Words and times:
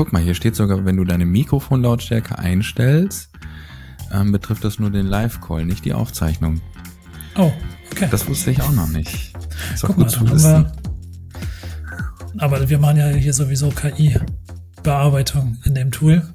guck 0.00 0.14
mal, 0.14 0.22
hier 0.22 0.34
steht 0.34 0.56
sogar, 0.56 0.86
wenn 0.86 0.96
du 0.96 1.04
deine 1.04 1.26
Mikrofonlautstärke 1.26 2.38
einstellst, 2.38 3.28
ähm, 4.10 4.32
betrifft 4.32 4.64
das 4.64 4.78
nur 4.78 4.90
den 4.90 5.04
Live-Call, 5.04 5.66
nicht 5.66 5.84
die 5.84 5.92
Aufzeichnung. 5.92 6.62
Oh, 7.36 7.52
okay. 7.92 8.08
Das 8.10 8.26
wusste 8.26 8.50
ich 8.50 8.62
auch 8.62 8.72
noch 8.72 8.88
nicht. 8.88 9.34
Ist 9.74 9.82
guck 9.82 9.98
mal, 9.98 10.10
haben 10.10 10.42
wir, 10.42 10.72
aber 12.38 12.66
wir 12.66 12.78
machen 12.78 12.96
ja 12.96 13.08
hier 13.08 13.34
sowieso 13.34 13.68
KI-Bearbeitung 13.68 15.58
in 15.66 15.74
dem 15.74 15.90
Tool. 15.90 16.32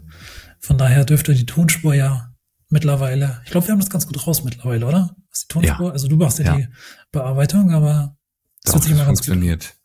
Von 0.60 0.78
daher 0.78 1.04
dürfte 1.04 1.34
die 1.34 1.48
Tonspur 1.48 1.96
ja 1.96 2.36
mittlerweile, 2.70 3.42
ich 3.46 3.50
glaube, 3.50 3.66
wir 3.66 3.72
haben 3.72 3.80
das 3.80 3.90
ganz 3.90 4.06
gut 4.06 4.28
raus 4.28 4.44
mittlerweile, 4.44 4.86
oder? 4.86 5.16
Was 5.32 5.48
die 5.48 5.48
Tonspur? 5.48 5.88
Ja. 5.88 5.92
Also 5.92 6.08
du 6.08 6.18
machst 6.18 6.38
ja, 6.38 6.46
ja, 6.46 6.56
die 6.58 6.68
Bearbeitung, 7.12 7.72
aber 7.72 8.16
das 8.62 8.66
Doch, 8.66 8.74
wird 8.76 8.84
sich 8.84 8.92
immer 8.92 9.06
ganz 9.06 9.22
funktioniert. 9.22 9.62
Gut. 9.64 9.85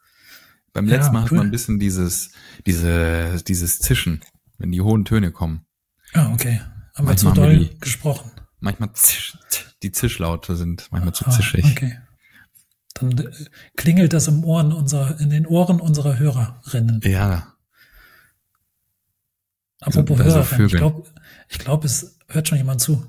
Beim 0.73 0.87
letzten 0.87 1.15
ja, 1.15 1.21
Mal 1.21 1.23
cool. 1.23 1.25
hat 1.25 1.33
man 1.33 1.47
ein 1.49 1.51
bisschen 1.51 1.79
dieses, 1.79 2.31
diese, 2.67 3.43
dieses 3.47 3.81
Zischen, 3.81 4.21
wenn 4.59 4.71
die 4.71 4.81
hohen 4.81 5.05
Töne 5.05 5.33
kommen. 5.33 5.67
Ah, 6.13 6.33
okay. 6.33 6.61
Haben 6.95 7.09
wir 7.09 7.17
zu 7.17 7.31
doll 7.33 7.59
die, 7.59 7.79
gesprochen. 7.79 8.31
Manchmal 8.61 8.93
zisch, 8.93 9.39
die 9.83 9.93
Zischlaute 9.93 10.57
sind 10.57 10.89
manchmal 10.91 11.15
zu 11.15 11.27
ah, 11.27 11.31
zischig. 11.31 11.65
Okay. 11.65 11.99
Dann 12.95 13.17
äh, 13.19 13.31
klingelt 13.77 14.13
das 14.13 14.29
im 14.29 14.45
Ohren 14.45 14.73
unserer, 14.73 15.19
in 15.21 15.31
den 15.31 15.47
Ohren 15.47 15.81
unserer 15.81 16.19
Hörerinnen. 16.19 17.01
Ja. 17.05 17.55
Apropos 19.81 20.21
also 20.21 20.37
Hörerinnen, 20.37 20.67
ich 20.67 20.73
glaube, 20.75 21.09
ich 21.49 21.59
glaube, 21.59 21.87
es 21.87 22.19
hört 22.29 22.49
schon 22.49 22.59
jemand 22.59 22.81
zu. 22.81 23.07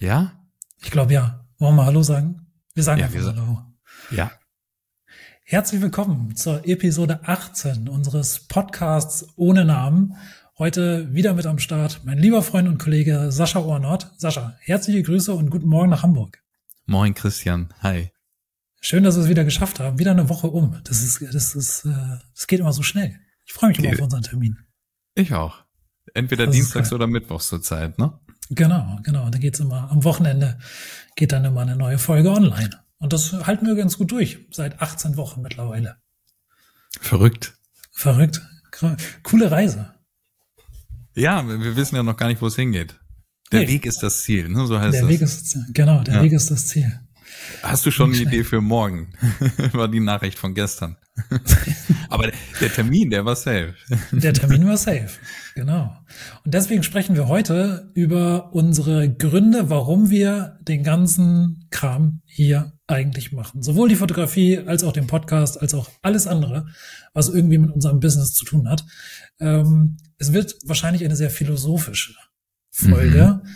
Ja? 0.00 0.44
Ich 0.80 0.90
glaube 0.90 1.12
ja. 1.12 1.44
Wollen 1.58 1.72
wir 1.72 1.82
mal 1.82 1.86
Hallo 1.86 2.02
sagen? 2.02 2.46
Wir 2.74 2.84
sagen 2.84 3.00
ja, 3.00 3.12
wir 3.12 3.24
Hallo. 3.24 3.62
Ja. 4.12 4.30
Herzlich 5.50 5.80
willkommen 5.80 6.36
zur 6.36 6.68
Episode 6.68 7.20
18 7.22 7.88
unseres 7.88 8.40
Podcasts 8.48 9.26
ohne 9.36 9.64
Namen. 9.64 10.14
Heute 10.58 11.14
wieder 11.14 11.32
mit 11.32 11.46
am 11.46 11.58
Start 11.58 12.02
mein 12.04 12.18
lieber 12.18 12.42
Freund 12.42 12.68
und 12.68 12.76
Kollege 12.76 13.32
Sascha 13.32 13.60
Ohrnort. 13.60 14.12
Sascha, 14.18 14.58
herzliche 14.60 15.02
Grüße 15.02 15.32
und 15.32 15.48
guten 15.48 15.68
Morgen 15.68 15.88
nach 15.88 16.02
Hamburg. 16.02 16.42
Moin 16.84 17.14
Christian, 17.14 17.72
hi. 17.80 18.10
Schön, 18.82 19.04
dass 19.04 19.16
wir 19.16 19.22
es 19.22 19.30
wieder 19.30 19.44
geschafft 19.44 19.80
haben. 19.80 19.98
Wieder 19.98 20.10
eine 20.10 20.28
Woche 20.28 20.48
um. 20.48 20.78
Das 20.84 21.02
ist, 21.02 21.22
das 21.32 21.54
ist, 21.54 21.86
äh, 21.86 22.18
das 22.34 22.46
geht 22.46 22.60
immer 22.60 22.74
so 22.74 22.82
schnell. 22.82 23.18
Ich 23.46 23.54
freue 23.54 23.70
mich 23.70 23.78
immer 23.78 23.94
auf 23.94 24.02
unseren 24.02 24.24
Termin. 24.24 24.58
Ich 25.14 25.32
auch. 25.32 25.64
Entweder 26.12 26.44
das 26.44 26.54
dienstags 26.54 26.92
oder 26.92 27.06
mittwochs 27.06 27.48
zur 27.48 27.62
Zeit, 27.62 27.98
ne? 27.98 28.12
Genau, 28.50 28.98
genau. 29.02 29.30
Da 29.30 29.38
geht's 29.38 29.60
immer 29.60 29.90
am 29.90 30.04
Wochenende 30.04 30.58
geht 31.16 31.32
dann 31.32 31.46
immer 31.46 31.62
eine 31.62 31.74
neue 31.74 31.96
Folge 31.96 32.32
online. 32.32 32.68
Und 32.98 33.12
das 33.12 33.32
halten 33.32 33.66
wir 33.66 33.74
ganz 33.74 33.96
gut 33.96 34.10
durch, 34.10 34.46
seit 34.50 34.80
18 34.82 35.16
Wochen 35.16 35.42
mittlerweile. 35.42 35.96
Verrückt. 37.00 37.58
Verrückt. 37.92 38.42
Coole 39.22 39.50
Reise. 39.50 39.94
Ja, 41.14 41.46
wir 41.46 41.76
wissen 41.76 41.96
ja 41.96 42.02
noch 42.02 42.16
gar 42.16 42.28
nicht, 42.28 42.40
wo 42.42 42.46
es 42.46 42.56
hingeht. 42.56 42.98
Der 43.50 43.60
nee. 43.60 43.68
Weg 43.68 43.86
ist 43.86 44.02
das 44.02 44.22
Ziel, 44.22 44.48
ne? 44.48 44.66
so 44.66 44.78
heißt 44.78 44.94
der 44.94 45.02
das. 45.02 45.10
Weg 45.10 45.20
ist, 45.20 45.58
genau, 45.72 46.02
der 46.02 46.16
ja. 46.16 46.22
Weg 46.22 46.32
ist 46.32 46.50
das 46.50 46.66
Ziel. 46.68 47.00
Hast 47.62 47.86
du 47.86 47.90
schon 47.90 48.12
eine 48.12 48.22
Idee 48.22 48.44
für 48.44 48.60
morgen? 48.60 49.12
war 49.72 49.88
die 49.88 50.00
Nachricht 50.00 50.38
von 50.38 50.54
gestern. 50.54 50.96
Aber 52.08 52.30
der 52.60 52.72
Termin, 52.72 53.10
der 53.10 53.24
war 53.24 53.36
safe. 53.36 53.74
Der 54.12 54.32
Termin 54.32 54.66
war 54.66 54.76
safe, 54.76 55.10
genau. 55.54 55.96
Und 56.44 56.54
deswegen 56.54 56.82
sprechen 56.82 57.16
wir 57.16 57.28
heute 57.28 57.90
über 57.94 58.52
unsere 58.54 59.12
Gründe, 59.12 59.68
warum 59.68 60.10
wir 60.10 60.58
den 60.62 60.84
ganzen 60.84 61.66
Kram 61.70 62.22
hier 62.24 62.72
eigentlich 62.86 63.32
machen. 63.32 63.62
Sowohl 63.62 63.88
die 63.88 63.96
Fotografie 63.96 64.58
als 64.58 64.84
auch 64.84 64.92
den 64.92 65.06
Podcast, 65.06 65.60
als 65.60 65.74
auch 65.74 65.90
alles 66.02 66.26
andere, 66.26 66.66
was 67.12 67.28
irgendwie 67.28 67.58
mit 67.58 67.72
unserem 67.72 68.00
Business 68.00 68.32
zu 68.32 68.44
tun 68.44 68.68
hat. 68.68 68.84
Ähm, 69.40 69.96
es 70.18 70.32
wird 70.32 70.56
wahrscheinlich 70.64 71.04
eine 71.04 71.16
sehr 71.16 71.30
philosophische 71.30 72.14
Folge. 72.70 73.40
Mhm. 73.42 73.48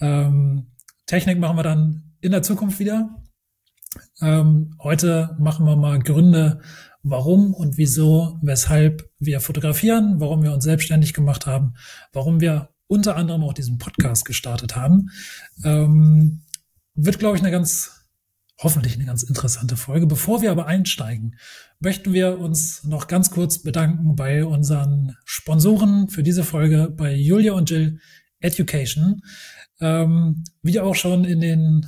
Ähm, 0.00 0.66
Technik 1.06 1.38
machen 1.38 1.56
wir 1.56 1.62
dann 1.62 2.07
in 2.20 2.32
der 2.32 2.42
Zukunft 2.42 2.78
wieder. 2.78 3.22
Ähm, 4.20 4.74
heute 4.82 5.36
machen 5.38 5.66
wir 5.66 5.76
mal 5.76 5.98
Gründe, 5.98 6.60
warum 7.02 7.54
und 7.54 7.76
wieso, 7.76 8.38
weshalb 8.42 9.10
wir 9.18 9.40
fotografieren, 9.40 10.20
warum 10.20 10.42
wir 10.42 10.52
uns 10.52 10.64
selbstständig 10.64 11.14
gemacht 11.14 11.46
haben, 11.46 11.74
warum 12.12 12.40
wir 12.40 12.70
unter 12.86 13.16
anderem 13.16 13.42
auch 13.44 13.52
diesen 13.52 13.78
Podcast 13.78 14.24
gestartet 14.24 14.76
haben. 14.76 15.10
Ähm, 15.64 16.42
wird, 16.94 17.18
glaube 17.18 17.36
ich, 17.36 17.42
eine 17.42 17.52
ganz, 17.52 18.06
hoffentlich 18.58 18.94
eine 18.94 19.04
ganz 19.04 19.22
interessante 19.22 19.76
Folge. 19.76 20.06
Bevor 20.06 20.42
wir 20.42 20.50
aber 20.50 20.66
einsteigen, 20.66 21.36
möchten 21.78 22.12
wir 22.12 22.38
uns 22.40 22.82
noch 22.84 23.06
ganz 23.06 23.30
kurz 23.30 23.62
bedanken 23.62 24.16
bei 24.16 24.44
unseren 24.44 25.16
Sponsoren 25.24 26.08
für 26.08 26.22
diese 26.22 26.42
Folge, 26.42 26.92
bei 26.94 27.14
Julia 27.14 27.52
und 27.52 27.70
Jill 27.70 28.00
Education. 28.40 29.22
Ähm, 29.80 30.42
wie 30.62 30.80
auch 30.80 30.94
schon 30.94 31.24
in 31.24 31.40
den 31.40 31.86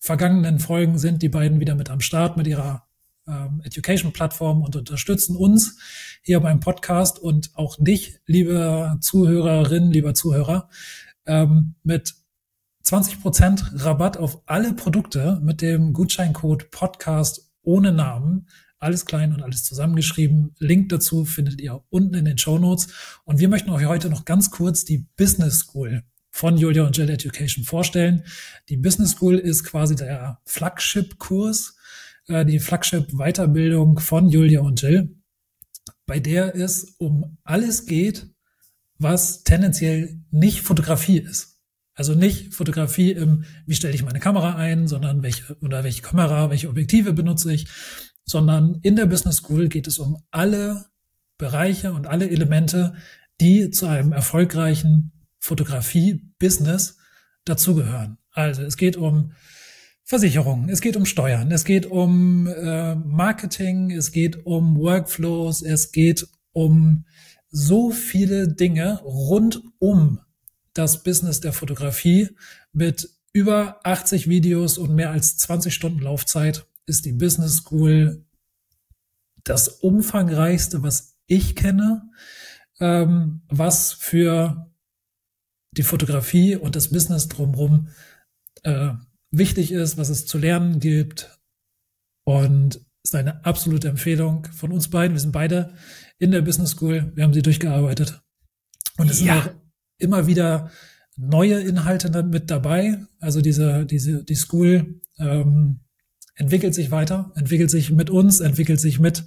vergangenen 0.00 0.58
Folgen 0.58 0.98
sind 0.98 1.22
die 1.22 1.28
beiden 1.28 1.60
wieder 1.60 1.74
mit 1.74 1.90
am 1.90 2.00
Start 2.00 2.36
mit 2.36 2.46
ihrer 2.46 2.88
ähm, 3.28 3.60
Education-Plattform 3.64 4.62
und 4.62 4.74
unterstützen 4.74 5.36
uns 5.36 5.78
hier 6.22 6.40
beim 6.40 6.58
Podcast 6.60 7.18
und 7.18 7.50
auch 7.54 7.76
dich, 7.78 8.18
liebe 8.26 8.96
Zuhörerin, 9.00 9.92
lieber 9.92 10.14
Zuhörer, 10.14 10.70
ähm, 11.26 11.74
mit 11.84 12.14
20% 12.84 13.84
Rabatt 13.84 14.16
auf 14.16 14.42
alle 14.46 14.72
Produkte 14.72 15.38
mit 15.42 15.60
dem 15.60 15.92
Gutscheincode 15.92 16.70
Podcast 16.70 17.52
ohne 17.62 17.92
Namen. 17.92 18.48
Alles 18.78 19.04
klein 19.04 19.34
und 19.34 19.42
alles 19.42 19.64
zusammengeschrieben. 19.64 20.54
Link 20.58 20.88
dazu 20.88 21.26
findet 21.26 21.60
ihr 21.60 21.84
unten 21.90 22.14
in 22.14 22.24
den 22.24 22.38
Show 22.38 22.58
Notes. 22.58 22.88
Und 23.24 23.38
wir 23.38 23.50
möchten 23.50 23.68
euch 23.68 23.84
heute 23.84 24.08
noch 24.08 24.24
ganz 24.24 24.50
kurz 24.50 24.86
die 24.86 25.06
Business 25.18 25.58
School 25.58 26.02
von 26.30 26.56
Julia 26.56 26.84
und 26.84 26.96
Jill 26.96 27.10
Education 27.10 27.64
vorstellen. 27.64 28.24
Die 28.68 28.76
Business 28.76 29.12
School 29.12 29.38
ist 29.38 29.64
quasi 29.64 29.96
der 29.96 30.40
Flagship-Kurs, 30.44 31.76
äh, 32.28 32.44
die 32.44 32.60
Flagship-Weiterbildung 32.60 33.98
von 33.98 34.28
Julia 34.28 34.60
und 34.60 34.80
Jill, 34.80 35.16
bei 36.06 36.20
der 36.20 36.54
es 36.54 36.94
um 36.98 37.38
alles 37.44 37.86
geht, 37.86 38.30
was 38.98 39.42
tendenziell 39.44 40.20
nicht 40.30 40.60
Fotografie 40.60 41.18
ist. 41.18 41.58
Also 41.94 42.14
nicht 42.14 42.54
Fotografie 42.54 43.12
im, 43.12 43.44
wie 43.66 43.74
stelle 43.74 43.94
ich 43.94 44.04
meine 44.04 44.20
Kamera 44.20 44.54
ein, 44.54 44.88
sondern 44.88 45.22
welche, 45.22 45.56
oder 45.60 45.84
welche 45.84 46.02
Kamera, 46.02 46.50
welche 46.50 46.68
Objektive 46.68 47.12
benutze 47.12 47.52
ich, 47.52 47.66
sondern 48.24 48.78
in 48.82 48.96
der 48.96 49.06
Business 49.06 49.38
School 49.38 49.68
geht 49.68 49.86
es 49.86 49.98
um 49.98 50.22
alle 50.30 50.86
Bereiche 51.36 51.92
und 51.92 52.06
alle 52.06 52.30
Elemente, 52.30 52.94
die 53.40 53.70
zu 53.70 53.86
einem 53.86 54.12
erfolgreichen 54.12 55.12
Fotografie-Business 55.40 56.96
dazugehören. 57.44 58.18
Also 58.32 58.62
es 58.62 58.76
geht 58.76 58.96
um 58.96 59.32
Versicherungen, 60.04 60.68
es 60.68 60.80
geht 60.80 60.96
um 60.96 61.06
Steuern, 61.06 61.50
es 61.50 61.64
geht 61.64 61.86
um 61.86 62.46
äh, 62.46 62.94
Marketing, 62.94 63.90
es 63.90 64.12
geht 64.12 64.44
um 64.46 64.76
Workflows, 64.76 65.62
es 65.62 65.92
geht 65.92 66.26
um 66.52 67.04
so 67.50 67.90
viele 67.90 68.48
Dinge 68.48 69.00
rund 69.02 69.62
um 69.78 70.20
das 70.72 71.02
Business 71.02 71.40
der 71.40 71.52
Fotografie 71.52 72.30
mit 72.72 73.10
über 73.32 73.80
80 73.84 74.28
Videos 74.28 74.78
und 74.78 74.94
mehr 74.94 75.10
als 75.10 75.36
20 75.38 75.74
Stunden 75.74 76.00
Laufzeit 76.00 76.66
ist 76.86 77.06
die 77.06 77.12
Business 77.12 77.58
School 77.58 78.24
das 79.44 79.68
umfangreichste, 79.68 80.82
was 80.82 81.16
ich 81.26 81.54
kenne, 81.54 82.10
ähm, 82.80 83.42
was 83.48 83.92
für 83.92 84.69
die 85.72 85.82
Fotografie 85.82 86.56
und 86.56 86.76
das 86.76 86.88
Business 86.88 87.28
drumherum 87.28 87.88
äh, 88.62 88.90
wichtig 89.30 89.72
ist, 89.72 89.96
was 89.96 90.08
es 90.08 90.26
zu 90.26 90.38
lernen 90.38 90.80
gibt. 90.80 91.38
Und 92.24 92.80
ist 93.02 93.14
eine 93.14 93.44
absolute 93.44 93.88
Empfehlung 93.88 94.46
von 94.52 94.72
uns 94.72 94.90
beiden. 94.90 95.14
Wir 95.14 95.20
sind 95.20 95.32
beide 95.32 95.72
in 96.18 96.30
der 96.30 96.42
Business 96.42 96.72
School. 96.72 97.12
Wir 97.14 97.24
haben 97.24 97.32
sie 97.32 97.42
durchgearbeitet. 97.42 98.20
Und 98.98 99.10
es 99.10 99.20
ja. 99.20 99.42
sind 99.42 99.42
auch 99.42 99.54
immer 99.98 100.26
wieder 100.26 100.70
neue 101.16 101.60
Inhalte 101.60 102.22
mit 102.24 102.50
dabei. 102.50 102.98
Also 103.18 103.40
diese, 103.40 103.86
diese, 103.86 104.22
die 104.24 104.34
School 104.34 105.00
ähm, 105.18 105.80
entwickelt 106.34 106.74
sich 106.74 106.90
weiter, 106.90 107.32
entwickelt 107.36 107.70
sich 107.70 107.90
mit 107.90 108.10
uns, 108.10 108.40
entwickelt 108.40 108.80
sich 108.80 109.00
mit 109.00 109.24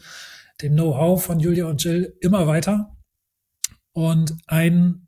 dem 0.61 0.73
Know-how 0.73 1.23
von 1.23 1.39
Julia 1.39 1.65
und 1.65 1.83
Jill 1.83 2.15
immer 2.21 2.47
weiter. 2.47 2.95
Und 3.91 4.35
ein 4.47 5.02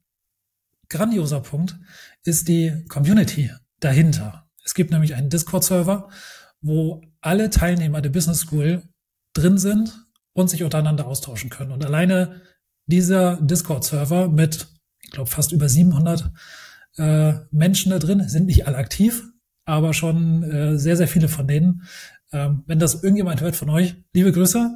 grandioser 0.90 1.42
Punkt 1.42 1.78
ist 2.24 2.48
die 2.48 2.86
Community 2.88 3.52
dahinter. 3.80 4.48
Es 4.64 4.74
gibt 4.74 4.92
nämlich 4.92 5.16
einen 5.16 5.30
Discord-Server, 5.30 6.10
wo 6.62 7.02
alle 7.22 7.50
Teilnehmer 7.50 8.02
der 8.02 8.10
Business 8.10 8.42
School 8.42 8.84
drin 9.34 9.58
sind 9.58 10.06
und 10.34 10.50
sich 10.50 10.64
untereinander 10.64 11.06
austauschen 11.06 11.50
können. 11.50 11.72
Und 11.72 11.86
alleine 11.86 12.42
dieser 12.88 13.38
Discord-Server 13.42 14.28
mit, 14.28 14.68
ich 15.02 15.12
glaube, 15.12 15.30
fast 15.30 15.52
über 15.52 15.70
700 15.70 16.32
äh, 16.98 17.34
Menschen 17.52 17.92
da 17.92 18.00
drin, 18.00 18.28
sind 18.28 18.46
nicht 18.46 18.68
alle 18.68 18.78
aktiv, 18.78 19.24
aber 19.66 19.94
schon 19.94 20.44
äh, 20.44 20.78
sehr, 20.78 20.98
sehr 20.98 21.08
viele 21.08 21.28
von 21.28 21.48
denen. 21.48 21.84
Ähm, 22.32 22.64
wenn 22.68 22.80
das 22.80 22.96
irgendjemand 22.96 23.42
hört 23.42 23.56
von 23.56 23.70
euch, 23.70 23.96
liebe 24.14 24.32
Grüße. 24.32 24.72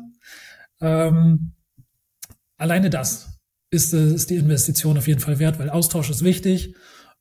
Ähm, 0.81 1.53
alleine 2.57 2.89
das 2.89 3.38
ist, 3.71 3.93
ist 3.93 4.29
die 4.29 4.35
Investition 4.35 4.97
auf 4.97 5.07
jeden 5.07 5.19
Fall 5.19 5.39
wert, 5.39 5.59
weil 5.59 5.69
Austausch 5.69 6.09
ist 6.09 6.23
wichtig 6.23 6.75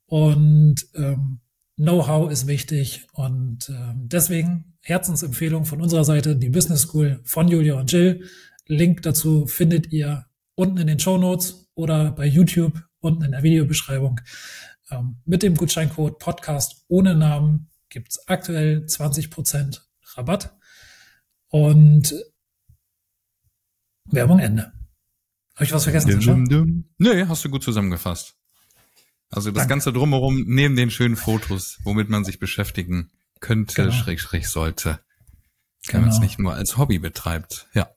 und 0.06 0.86
ähm, 0.94 1.40
Know-how 1.78 2.30
ist 2.30 2.46
wichtig. 2.48 3.06
Und 3.12 3.68
ähm, 3.68 4.08
deswegen 4.08 4.76
Herzensempfehlung 4.82 5.64
von 5.64 5.80
unserer 5.80 6.04
Seite, 6.04 6.34
die 6.34 6.50
Business 6.50 6.82
School 6.82 7.20
von 7.24 7.46
Julia 7.48 7.74
und 7.74 7.90
Jill. 7.92 8.28
Link 8.66 9.02
dazu 9.02 9.46
findet 9.46 9.92
ihr 9.92 10.26
unten 10.56 10.78
in 10.78 10.88
den 10.88 10.98
Show 10.98 11.18
Notes 11.18 11.68
oder 11.74 12.10
bei 12.10 12.26
YouTube 12.26 12.82
unten 12.98 13.22
in 13.22 13.30
der 13.30 13.44
Videobeschreibung. 13.44 14.20
Ähm, 14.90 15.18
mit 15.24 15.42
dem 15.42 15.54
Gutscheincode 15.54 16.18
Podcast 16.18 16.84
ohne 16.88 17.14
Namen 17.14 17.70
gibt's 17.90 18.26
aktuell 18.26 18.84
20% 18.86 19.80
Rabatt. 20.16 20.56
Und 21.50 22.14
Werbung 24.10 24.40
Ende. 24.40 24.77
Habe 25.58 25.64
ich 25.64 25.72
was 25.72 25.82
vergessen? 25.82 26.20
Dum, 26.20 26.48
dum. 26.48 26.84
Nee, 26.98 27.24
hast 27.26 27.44
du 27.44 27.48
gut 27.48 27.64
zusammengefasst. 27.64 28.36
Also 29.28 29.50
das 29.50 29.62
Danke. 29.62 29.70
Ganze 29.70 29.92
drumherum, 29.92 30.44
neben 30.46 30.76
den 30.76 30.88
schönen 30.88 31.16
Fotos, 31.16 31.78
womit 31.82 32.08
man 32.08 32.24
sich 32.24 32.38
beschäftigen 32.38 33.10
könnte, 33.40 33.74
genau. 33.74 33.90
schräg, 33.90 34.20
schräg 34.20 34.46
sollte. 34.46 35.00
Wenn 35.86 35.94
genau. 35.94 36.00
man 36.02 36.10
es 36.10 36.20
nicht 36.20 36.38
nur 36.38 36.54
als 36.54 36.76
Hobby 36.76 37.00
betreibt, 37.00 37.66
ja. 37.74 37.90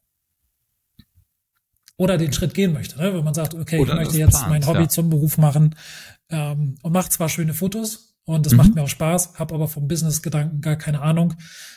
Oder 1.97 2.17
den 2.17 2.33
Schritt 2.33 2.55
gehen 2.55 2.73
möchte, 2.73 2.97
ne? 2.97 3.13
wenn 3.13 3.23
man 3.23 3.35
sagt, 3.35 3.53
okay, 3.53 3.77
Oder 3.77 3.93
ich 3.93 3.99
möchte 3.99 4.17
jetzt 4.17 4.31
plant, 4.31 4.49
mein 4.49 4.65
Hobby 4.65 4.79
ja. 4.79 4.89
zum 4.89 5.11
Beruf 5.11 5.37
machen 5.37 5.75
ähm, 6.29 6.79
und 6.81 6.93
macht 6.93 7.13
zwar 7.13 7.29
schöne 7.29 7.53
Fotos 7.53 8.15
und 8.25 8.47
das 8.47 8.53
mhm. 8.53 8.57
macht 8.57 8.73
mir 8.73 8.81
auch 8.81 8.89
Spaß, 8.89 9.35
habe 9.35 9.53
aber 9.53 9.67
vom 9.67 9.87
Business-Gedanken 9.87 10.61
gar 10.61 10.77
keine 10.77 11.03
Ahnung. 11.03 11.35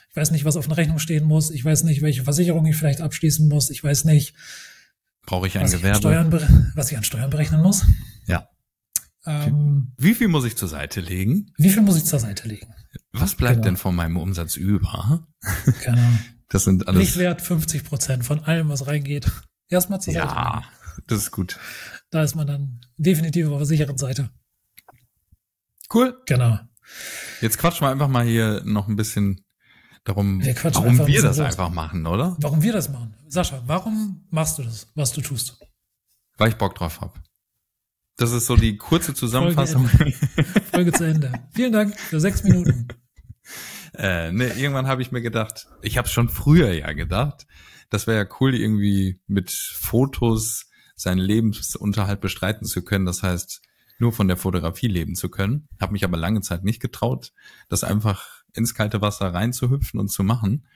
Ich 0.09 0.17
weiß 0.17 0.31
nicht, 0.31 0.47
was 0.47 0.57
auf 0.57 0.65
einer 0.65 0.79
Rechnung 0.79 0.99
stehen 0.99 1.25
muss. 1.25 1.51
Ich 1.51 1.63
weiß 1.63 1.85
nicht, 1.85 2.01
welche 2.01 2.25
Versicherung 2.25 2.65
ich 2.65 2.77
vielleicht 2.77 3.03
abschließen 3.03 3.49
muss. 3.49 3.69
Ich 3.69 3.85
weiß 3.85 4.05
nicht, 4.07 4.35
brauche 5.26 5.47
ich 5.47 5.59
ein 5.59 5.71
Gewerbe, 5.71 5.88
ich 5.91 5.97
Steuern, 5.99 6.73
was 6.75 6.91
ich 6.91 6.97
an 6.97 7.05
Steuern 7.05 7.31
berechnen 7.31 7.62
muss. 7.62 7.85
Ja. 8.26 8.49
Ähm, 9.26 9.93
wie 9.97 10.15
viel 10.15 10.29
muss 10.29 10.44
ich 10.44 10.56
zur 10.56 10.69
Seite 10.69 11.00
legen? 11.00 11.53
Wie 11.56 11.71
viel 11.71 11.82
muss 11.82 11.97
ich 11.97 12.05
zur 12.05 12.19
Seite 12.19 12.47
legen? 12.47 12.75
Was 13.12 13.35
bleibt 13.35 13.56
genau. 13.56 13.65
denn 13.65 13.76
von 13.76 13.94
meinem 13.94 14.17
Umsatz 14.17 14.56
über? 14.56 15.26
Genau. 15.85 16.00
Das 16.50 16.65
sind 16.65 16.87
alles. 16.87 17.00
Richtwert 17.00 17.43
50 17.43 17.82
Prozent 17.82 18.25
von 18.25 18.38
allem, 18.44 18.69
was 18.69 18.87
reingeht. 18.87 19.29
Erstmal 19.69 20.00
zur 20.00 20.15
Seite. 20.15 20.26
Ja, 20.26 20.62
das 21.09 21.19
ist 21.19 21.31
gut. 21.32 21.59
Da 22.11 22.23
ist 22.23 22.37
man 22.37 22.47
dann 22.47 22.81
definitiv 22.97 23.49
auf 23.49 23.56
der 23.56 23.67
sicheren 23.67 23.99
Seite. 23.99 24.31
Cool. 25.93 26.17
Genau. 26.26 26.61
Jetzt 27.41 27.59
quatschen 27.59 27.87
wir 27.87 27.91
einfach 27.91 28.09
mal 28.09 28.25
hier 28.25 28.62
noch 28.65 28.87
ein 28.87 28.94
bisschen 28.94 29.44
darum, 30.05 30.43
wir 30.43 30.55
warum 30.62 31.06
wir 31.06 31.23
das 31.23 31.41
einfach 31.41 31.71
machen, 31.71 32.06
oder? 32.06 32.37
Warum 32.39 32.62
wir 32.62 32.73
das 32.73 32.89
machen. 32.91 33.15
Sascha, 33.29 33.62
warum 33.67 34.27
machst 34.31 34.59
du 34.59 34.62
das, 34.62 34.89
was 34.95 35.12
du 35.12 35.21
tust? 35.21 35.59
Weil 36.37 36.51
ich 36.51 36.56
Bock 36.56 36.75
drauf 36.75 37.01
habe. 37.01 37.15
Das 38.17 38.33
ist 38.33 38.47
so 38.47 38.56
die 38.56 38.77
kurze 38.77 39.15
Zusammenfassung. 39.15 39.89
Folge, 39.89 40.12
Folge 40.71 40.93
zu 40.93 41.05
Ende. 41.05 41.33
Vielen 41.53 41.73
Dank 41.73 41.99
für 41.99 42.21
sechs 42.21 42.45
Minuten. 42.45 42.89
Äh, 43.97 44.33
ne, 44.33 44.49
irgendwann 44.55 44.89
habe 44.89 45.03
ich 45.03 45.12
mir 45.12 45.23
gedacht, 45.23 45.69
ich 45.81 45.99
habe 45.99 46.09
schon 46.09 46.29
früher 46.29 46.73
ja 46.73 46.93
gedacht, 46.95 47.47
das 47.91 48.09
wäre 48.09 48.25
ja 48.25 48.37
cool, 48.41 48.53
irgendwie 48.53 49.21
mit 49.29 49.53
Fotos 49.53 50.67
seinen 50.97 51.19
Lebensunterhalt 51.19 52.21
bestreiten 52.21 52.67
zu 52.67 52.83
können. 52.83 53.07
Das 53.07 53.23
heißt, 53.23 53.62
nur 53.99 54.12
von 54.12 54.27
der 54.27 54.37
Fotografie 54.37 54.89
leben 54.89 55.15
zu 55.15 55.29
können. 55.29 55.69
Habe 55.81 55.93
mich 55.93 56.05
aber 56.05 56.17
lange 56.17 56.41
Zeit 56.41 56.65
nicht 56.65 56.81
getraut, 56.81 57.33
das 57.69 57.85
einfach 57.85 58.34
ins 58.55 58.75
kalte 58.75 59.01
Wasser 59.01 59.33
reinzuhüpfen 59.33 60.01
und 60.01 60.09
zu 60.09 60.23
machen. 60.23 60.67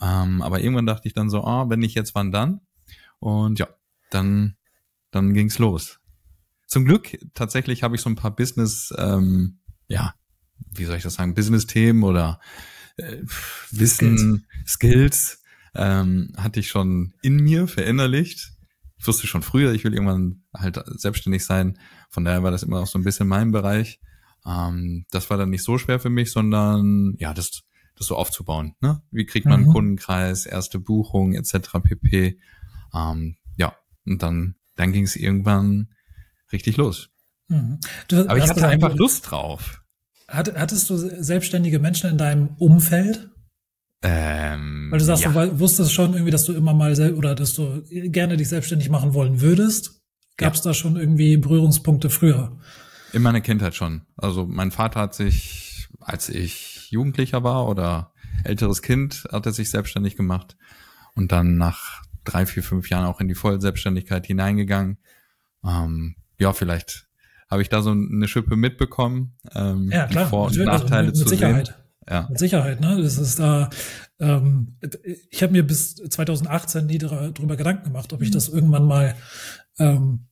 Ähm, 0.00 0.42
aber 0.42 0.60
irgendwann 0.60 0.86
dachte 0.86 1.08
ich 1.08 1.14
dann 1.14 1.30
so, 1.30 1.44
ah, 1.44 1.68
wenn 1.68 1.80
nicht 1.80 1.94
jetzt, 1.94 2.14
wann 2.14 2.30
dann? 2.30 2.60
Und 3.18 3.58
ja, 3.58 3.68
dann, 4.10 4.56
dann 5.10 5.34
ging's 5.34 5.58
los. 5.58 5.98
Zum 6.66 6.84
Glück 6.84 7.18
tatsächlich 7.34 7.82
habe 7.82 7.96
ich 7.96 8.02
so 8.02 8.10
ein 8.10 8.16
paar 8.16 8.34
Business, 8.34 8.94
ähm, 8.96 9.60
ja, 9.88 10.14
wie 10.74 10.84
soll 10.84 10.96
ich 10.96 11.02
das 11.02 11.14
sagen, 11.14 11.34
Business-Themen 11.34 12.02
oder 12.02 12.40
äh, 12.96 13.22
Wissen, 13.70 14.44
Skills, 14.66 15.38
Skills 15.38 15.42
ähm, 15.74 16.32
hatte 16.36 16.60
ich 16.60 16.68
schon 16.68 17.14
in 17.22 17.36
mir 17.36 17.68
verinnerlicht. 17.68 18.52
Ich 18.98 19.06
wusste 19.06 19.26
schon 19.26 19.42
früher, 19.42 19.72
ich 19.72 19.84
will 19.84 19.94
irgendwann 19.94 20.42
halt 20.52 20.82
selbstständig 20.86 21.44
sein. 21.44 21.78
Von 22.10 22.24
daher 22.24 22.42
war 22.42 22.50
das 22.50 22.64
immer 22.64 22.80
auch 22.80 22.86
so 22.86 22.98
ein 22.98 23.04
bisschen 23.04 23.28
mein 23.28 23.52
Bereich. 23.52 24.00
Ähm, 24.48 25.04
das 25.10 25.28
war 25.30 25.36
dann 25.36 25.50
nicht 25.50 25.62
so 25.62 25.78
schwer 25.78 26.00
für 26.00 26.10
mich, 26.10 26.32
sondern 26.32 27.14
ja, 27.18 27.34
das, 27.34 27.62
das 27.96 28.06
so 28.06 28.16
aufzubauen. 28.16 28.74
Ne? 28.80 29.02
Wie 29.10 29.26
kriegt 29.26 29.46
man 29.46 29.60
mhm. 29.60 29.66
einen 29.66 29.72
Kundenkreis, 29.72 30.46
erste 30.46 30.78
Buchung 30.78 31.34
etc. 31.34 31.80
pp. 31.82 32.38
Ähm, 32.94 33.36
ja, 33.56 33.76
und 34.06 34.22
dann, 34.22 34.54
dann 34.76 34.92
ging 34.92 35.04
es 35.04 35.16
irgendwann 35.16 35.88
richtig 36.52 36.76
los. 36.76 37.10
Mhm. 37.48 37.78
Du, 38.08 38.26
Aber 38.28 38.38
ich 38.38 38.48
hatte 38.48 38.66
einfach 38.66 38.94
Lust 38.94 39.30
drauf. 39.30 39.82
hattest 40.28 40.88
du 40.88 40.96
selbstständige 40.96 41.78
Menschen 41.78 42.10
in 42.10 42.18
deinem 42.18 42.48
Umfeld? 42.58 43.30
Ähm, 44.00 44.88
Weil 44.90 45.00
du 45.00 45.04
sagst, 45.04 45.24
ja. 45.24 45.32
du 45.32 45.58
wusstest 45.58 45.92
schon 45.92 46.12
irgendwie, 46.12 46.30
dass 46.30 46.44
du 46.44 46.52
immer 46.52 46.72
mal 46.72 46.94
oder 47.14 47.34
dass 47.34 47.54
du 47.54 47.82
gerne 47.90 48.36
dich 48.36 48.48
selbstständig 48.48 48.90
machen 48.90 49.12
wollen 49.12 49.40
würdest. 49.40 50.00
Gab 50.36 50.54
es 50.54 50.60
ja. 50.60 50.70
da 50.70 50.74
schon 50.74 50.96
irgendwie 50.96 51.36
Berührungspunkte 51.36 52.08
früher? 52.08 52.56
In 53.12 53.22
meiner 53.22 53.40
Kindheit 53.40 53.74
schon. 53.74 54.02
Also 54.16 54.46
mein 54.46 54.70
Vater 54.70 55.00
hat 55.00 55.14
sich, 55.14 55.88
als 56.00 56.28
ich 56.28 56.90
Jugendlicher 56.90 57.42
war 57.42 57.66
oder 57.68 58.12
älteres 58.44 58.82
Kind, 58.82 59.26
hat 59.30 59.46
er 59.46 59.52
sich 59.52 59.70
selbstständig 59.70 60.16
gemacht 60.16 60.56
und 61.14 61.32
dann 61.32 61.56
nach 61.56 62.02
drei, 62.24 62.46
vier, 62.46 62.62
fünf 62.62 62.90
Jahren 62.90 63.06
auch 63.06 63.20
in 63.20 63.28
die 63.28 63.34
Vollselbstständigkeit 63.34 64.26
hineingegangen. 64.26 64.98
Ähm, 65.64 66.16
ja, 66.38 66.52
vielleicht 66.52 67.08
habe 67.50 67.62
ich 67.62 67.68
da 67.68 67.82
so 67.82 67.90
eine 67.90 68.28
Schippe 68.28 68.56
mitbekommen, 68.56 69.34
ähm, 69.54 69.90
ja, 69.90 70.06
klar, 70.06 70.24
die 70.24 70.30
Vor- 70.30 70.46
und 70.46 70.56
Nachteile 70.58 70.78
also 70.78 71.06
mit, 71.06 71.06
mit 71.06 71.16
zu 71.16 71.28
Sicherheit. 71.28 71.66
sehen. 71.66 71.76
Ja. 72.10 72.26
Mit 72.28 72.38
Sicherheit, 72.38 72.80
ne? 72.80 73.02
Das 73.02 73.18
ist 73.18 73.38
da, 73.38 73.70
ähm, 74.18 74.76
ich 75.30 75.42
habe 75.42 75.52
mir 75.52 75.66
bis 75.66 75.96
2018 75.96 76.86
nie 76.86 76.98
darüber 76.98 77.56
Gedanken 77.56 77.84
gemacht, 77.84 78.12
ob 78.12 78.22
ich 78.22 78.30
das 78.30 78.48
irgendwann 78.48 78.86
mal 78.86 79.14
ähm, 79.78 80.26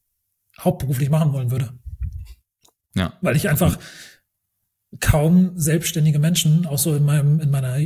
hauptberuflich 0.59 1.11
machen 1.11 1.33
wollen 1.33 1.51
würde. 1.51 1.73
Ja. 2.97 3.13
Weil 3.21 3.37
ich 3.37 3.49
einfach 3.49 3.79
kaum 5.01 5.53
selbstständige 5.59 6.19
Menschen, 6.19 6.67
auch 6.67 6.79
so 6.79 6.95
in 6.95 7.05
meinem, 7.05 7.41
in 7.41 7.51
meiner 7.51 7.79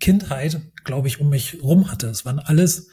Kindheit, 0.00 0.60
glaube 0.84 1.08
ich, 1.08 1.20
um 1.20 1.28
mich 1.28 1.62
rum 1.62 1.90
hatte. 1.90 2.08
Es 2.08 2.24
waren 2.24 2.38
alles 2.38 2.88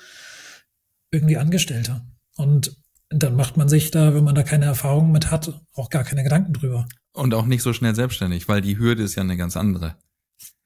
irgendwie 1.11 1.37
Angestellte. 1.37 2.01
Und 2.35 2.75
dann 3.09 3.35
macht 3.35 3.57
man 3.57 3.69
sich 3.69 3.91
da, 3.91 4.13
wenn 4.13 4.23
man 4.23 4.35
da 4.35 4.43
keine 4.43 4.65
Erfahrung 4.65 5.11
mit 5.11 5.31
hat, 5.31 5.61
auch 5.73 5.89
gar 5.89 6.03
keine 6.03 6.23
Gedanken 6.23 6.53
drüber. 6.53 6.87
Und 7.13 7.33
auch 7.33 7.45
nicht 7.45 7.63
so 7.63 7.73
schnell 7.73 7.95
selbstständig, 7.95 8.47
weil 8.47 8.61
die 8.61 8.77
Hürde 8.77 9.03
ist 9.03 9.15
ja 9.15 9.23
eine 9.23 9.37
ganz 9.37 9.57
andere. 9.57 9.95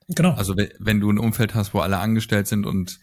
Genau. 0.09 0.33
Also 0.33 0.55
wenn 0.79 0.99
du 0.99 1.09
ein 1.09 1.17
Umfeld 1.17 1.55
hast, 1.55 1.73
wo 1.73 1.79
alle 1.79 1.99
angestellt 1.99 2.47
sind 2.47 2.65
und 2.65 2.99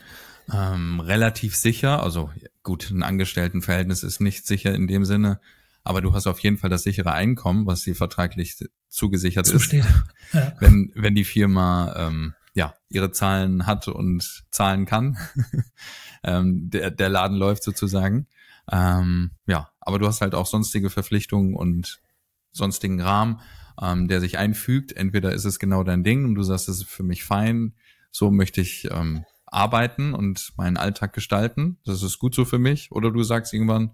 ähm, 0.53 1.01
relativ 1.01 1.57
sicher, 1.57 2.03
also 2.03 2.31
gut, 2.63 2.91
ein 2.91 3.03
Angestelltenverhältnis 3.03 4.03
ist 4.03 4.21
nicht 4.21 4.47
sicher 4.47 4.75
in 4.75 4.87
dem 4.87 5.05
Sinne, 5.05 5.41
aber 5.85 6.01
du 6.01 6.13
hast 6.13 6.27
auf 6.27 6.39
jeden 6.41 6.59
Fall 6.59 6.71
das 6.71 6.83
sichere 6.83 7.13
Einkommen, 7.13 7.67
was 7.67 7.83
dir 7.83 7.95
vertraglich 7.95 8.57
zugesichert 8.89 9.47
Zusteht. 9.47 9.85
ist. 9.85 9.91
Ja. 10.33 10.53
Wenn, 10.61 10.93
wenn 10.95 11.17
die 11.17 11.25
Firma 11.25 11.93
ähm, 11.97 12.35
ja 12.55 12.75
ihre 12.89 13.11
Zahlen 13.11 13.67
hat 13.67 13.89
und 13.89 14.45
zahlen 14.53 14.87
kann, 14.87 15.19
ähm, 16.23 16.71
der, 16.71 16.93
der 16.93 17.09
Laden 17.09 17.37
läuft 17.37 17.65
sozusagen. 17.65 18.29
Ähm, 18.71 19.33
ja, 19.47 19.71
aber 19.81 19.99
du 19.99 20.07
hast 20.07 20.21
halt 20.21 20.37
auch 20.37 20.47
sonstige 20.47 20.89
Verpflichtungen 20.89 21.57
und 21.57 22.01
sonstigen 22.53 23.01
Rahmen, 23.01 23.41
ähm, 23.83 24.07
der 24.07 24.21
sich 24.21 24.39
einfügt. 24.39 24.93
Entweder 24.93 25.33
ist 25.33 25.45
es 25.45 25.59
genau 25.59 25.83
dein 25.83 26.05
Ding 26.05 26.25
und 26.25 26.37
du 26.37 26.45
sagst, 26.45 26.69
es 26.69 26.83
ist 26.83 26.89
für 26.89 27.03
mich 27.03 27.25
fein, 27.25 27.75
so 28.13 28.31
möchte 28.31 28.61
ich 28.61 28.89
ähm, 28.91 29.25
arbeiten 29.47 30.15
und 30.15 30.53
meinen 30.57 30.77
Alltag 30.77 31.13
gestalten. 31.13 31.79
Das 31.85 32.03
ist 32.03 32.19
gut 32.19 32.35
so 32.35 32.45
für 32.45 32.59
mich. 32.59 32.93
Oder 32.93 33.11
du 33.11 33.23
sagst 33.23 33.53
irgendwann, 33.53 33.93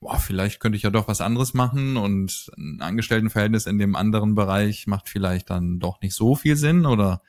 boah, 0.00 0.18
vielleicht 0.18 0.60
könnte 0.60 0.76
ich 0.76 0.82
ja 0.82 0.90
doch 0.90 1.08
was 1.08 1.20
anderes 1.20 1.54
machen 1.54 1.96
und 1.96 2.50
ein 2.56 2.80
Angestelltenverhältnis 2.80 3.66
in 3.66 3.78
dem 3.78 3.94
anderen 3.94 4.34
Bereich 4.34 4.86
macht 4.86 5.08
vielleicht 5.08 5.50
dann 5.50 5.78
doch 5.78 6.00
nicht 6.00 6.14
so 6.14 6.34
viel 6.34 6.56
Sinn. 6.56 6.86
Oder 6.86 7.22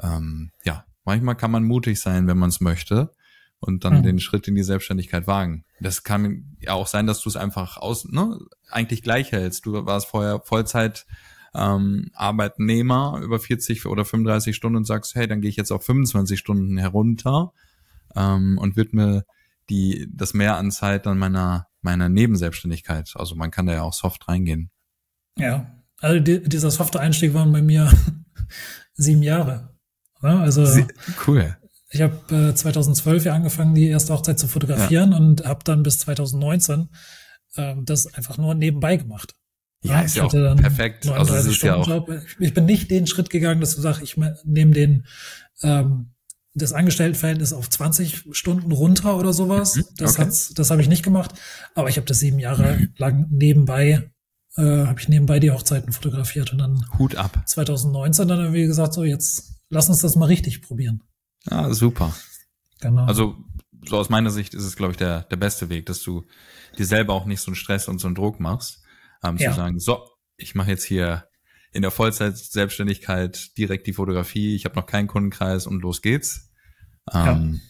ähm, 0.00 0.52
ja, 0.64 0.84
manchmal 1.04 1.36
kann 1.36 1.50
man 1.50 1.64
mutig 1.64 2.00
sein, 2.00 2.28
wenn 2.28 2.38
man 2.38 2.50
es 2.50 2.60
möchte 2.60 3.12
und 3.58 3.84
dann 3.84 3.98
mhm. 3.98 4.02
den 4.04 4.20
Schritt 4.20 4.46
in 4.46 4.54
die 4.54 4.62
Selbstständigkeit 4.62 5.26
wagen. 5.26 5.64
Das 5.80 6.04
kann 6.04 6.56
ja 6.60 6.74
auch 6.74 6.86
sein, 6.86 7.06
dass 7.06 7.20
du 7.20 7.28
es 7.28 7.36
einfach 7.36 7.76
aus, 7.76 8.04
ne, 8.04 8.38
eigentlich 8.70 9.02
gleich 9.02 9.32
hältst. 9.32 9.66
Du 9.66 9.84
warst 9.86 10.06
vorher 10.06 10.40
Vollzeit 10.44 11.06
ähm, 11.54 12.10
Arbeitnehmer 12.14 13.20
über 13.22 13.40
40 13.40 13.86
oder 13.86 14.04
35 14.04 14.54
Stunden 14.54 14.76
und 14.76 14.84
sagst, 14.84 15.16
hey, 15.16 15.26
dann 15.26 15.40
gehe 15.40 15.50
ich 15.50 15.56
jetzt 15.56 15.72
auf 15.72 15.84
25 15.84 16.38
Stunden 16.38 16.78
herunter 16.78 17.52
ähm, 18.14 18.58
und 18.58 18.76
widme 18.76 19.24
die 19.68 20.08
das 20.12 20.34
mehr 20.34 20.56
an 20.56 20.70
Zeit 20.70 21.06
an 21.06 21.18
meiner 21.18 21.66
meiner 21.86 22.08
Nebenselbstständigkeit. 22.08 23.14
Also 23.14 23.36
man 23.36 23.50
kann 23.50 23.66
da 23.66 23.72
ja 23.72 23.82
auch 23.82 23.94
soft 23.94 24.28
reingehen. 24.28 24.70
Ja, 25.38 25.70
also 26.00 26.20
die, 26.20 26.42
dieser 26.42 26.70
softe 26.70 27.00
Einstieg 27.00 27.32
waren 27.32 27.52
bei 27.52 27.62
mir 27.62 27.90
sieben 28.94 29.22
Jahre. 29.22 29.70
Ja, 30.22 30.40
also 30.40 30.66
Sie, 30.66 30.86
cool. 31.26 31.56
Ich 31.90 32.02
habe 32.02 32.50
äh, 32.50 32.54
2012 32.54 33.24
ja 33.24 33.34
angefangen, 33.34 33.74
die 33.74 33.88
erste 33.88 34.12
Hochzeit 34.12 34.38
zu 34.38 34.48
fotografieren 34.48 35.12
ja. 35.12 35.18
und 35.18 35.44
habe 35.46 35.60
dann 35.64 35.82
bis 35.82 36.00
2019 36.00 36.88
ähm, 37.56 37.84
das 37.84 38.12
einfach 38.12 38.36
nur 38.36 38.54
nebenbei 38.54 38.96
gemacht. 38.96 39.34
Ja, 39.82 40.00
ist 40.00 40.16
ja 40.16 40.24
auch 40.24 40.32
perfekt. 40.32 41.06
Also 41.06 41.34
es 41.34 41.46
ist 41.46 41.62
ja 41.62 41.76
auch 41.76 42.08
ich 42.40 42.54
bin 42.54 42.64
nicht 42.64 42.90
den 42.90 43.06
Schritt 43.06 43.30
gegangen, 43.30 43.60
dass 43.60 43.76
du 43.76 43.82
sagst, 43.82 44.02
ich 44.02 44.16
nehme 44.44 44.72
den 44.72 45.06
ähm, 45.62 46.15
das 46.56 46.72
Angestelltenverhältnis 46.72 47.52
auf 47.52 47.68
20 47.68 48.24
Stunden 48.32 48.72
runter 48.72 49.16
oder 49.16 49.32
sowas. 49.32 49.76
Mhm, 49.76 49.84
das 49.98 50.14
okay. 50.14 50.22
hat's, 50.22 50.54
das 50.54 50.70
habe 50.70 50.80
ich 50.80 50.88
nicht 50.88 51.02
gemacht, 51.02 51.34
aber 51.74 51.88
ich 51.88 51.96
habe 51.96 52.06
das 52.06 52.18
sieben 52.18 52.38
Jahre 52.38 52.76
mhm. 52.76 52.88
lang 52.96 53.26
nebenbei 53.30 54.10
äh, 54.56 54.86
habe 54.86 54.98
ich 54.98 55.08
nebenbei 55.08 55.38
die 55.38 55.50
Hochzeiten 55.50 55.92
fotografiert 55.92 56.52
und 56.52 56.58
dann 56.58 56.86
Hut 56.98 57.14
ab. 57.16 57.42
2019 57.44 58.26
dann 58.26 58.52
wie 58.54 58.66
gesagt 58.66 58.94
so 58.94 59.04
jetzt 59.04 59.60
lass 59.68 59.88
uns 59.90 60.00
das 60.00 60.16
mal 60.16 60.26
richtig 60.26 60.62
probieren. 60.62 61.02
Ja, 61.50 61.72
super. 61.74 62.14
Genau. 62.80 63.04
Also 63.04 63.36
so 63.86 63.98
aus 63.98 64.08
meiner 64.08 64.30
Sicht 64.30 64.54
ist 64.54 64.64
es 64.64 64.76
glaube 64.76 64.92
ich 64.92 64.96
der 64.96 65.24
der 65.24 65.36
beste 65.36 65.68
Weg, 65.68 65.84
dass 65.86 66.02
du 66.02 66.24
dir 66.78 66.86
selber 66.86 67.12
auch 67.12 67.26
nicht 67.26 67.40
so 67.40 67.48
einen 67.48 67.56
Stress 67.56 67.88
und 67.88 67.98
so 67.98 68.08
einen 68.08 68.14
Druck 68.14 68.40
machst, 68.40 68.82
ähm, 69.22 69.36
ja. 69.36 69.50
zu 69.50 69.56
sagen, 69.56 69.78
so, 69.78 70.08
ich 70.36 70.54
mache 70.54 70.70
jetzt 70.70 70.84
hier 70.84 71.28
in 71.72 71.82
der 71.82 71.90
Vollzeit-Selbstständigkeit 71.90 73.56
direkt 73.58 73.86
die 73.86 73.92
Fotografie, 73.92 74.54
ich 74.54 74.64
habe 74.64 74.76
noch 74.76 74.86
keinen 74.86 75.08
Kundenkreis 75.08 75.66
und 75.66 75.82
los 75.82 76.00
geht's. 76.00 76.45
Ähm, 77.12 77.60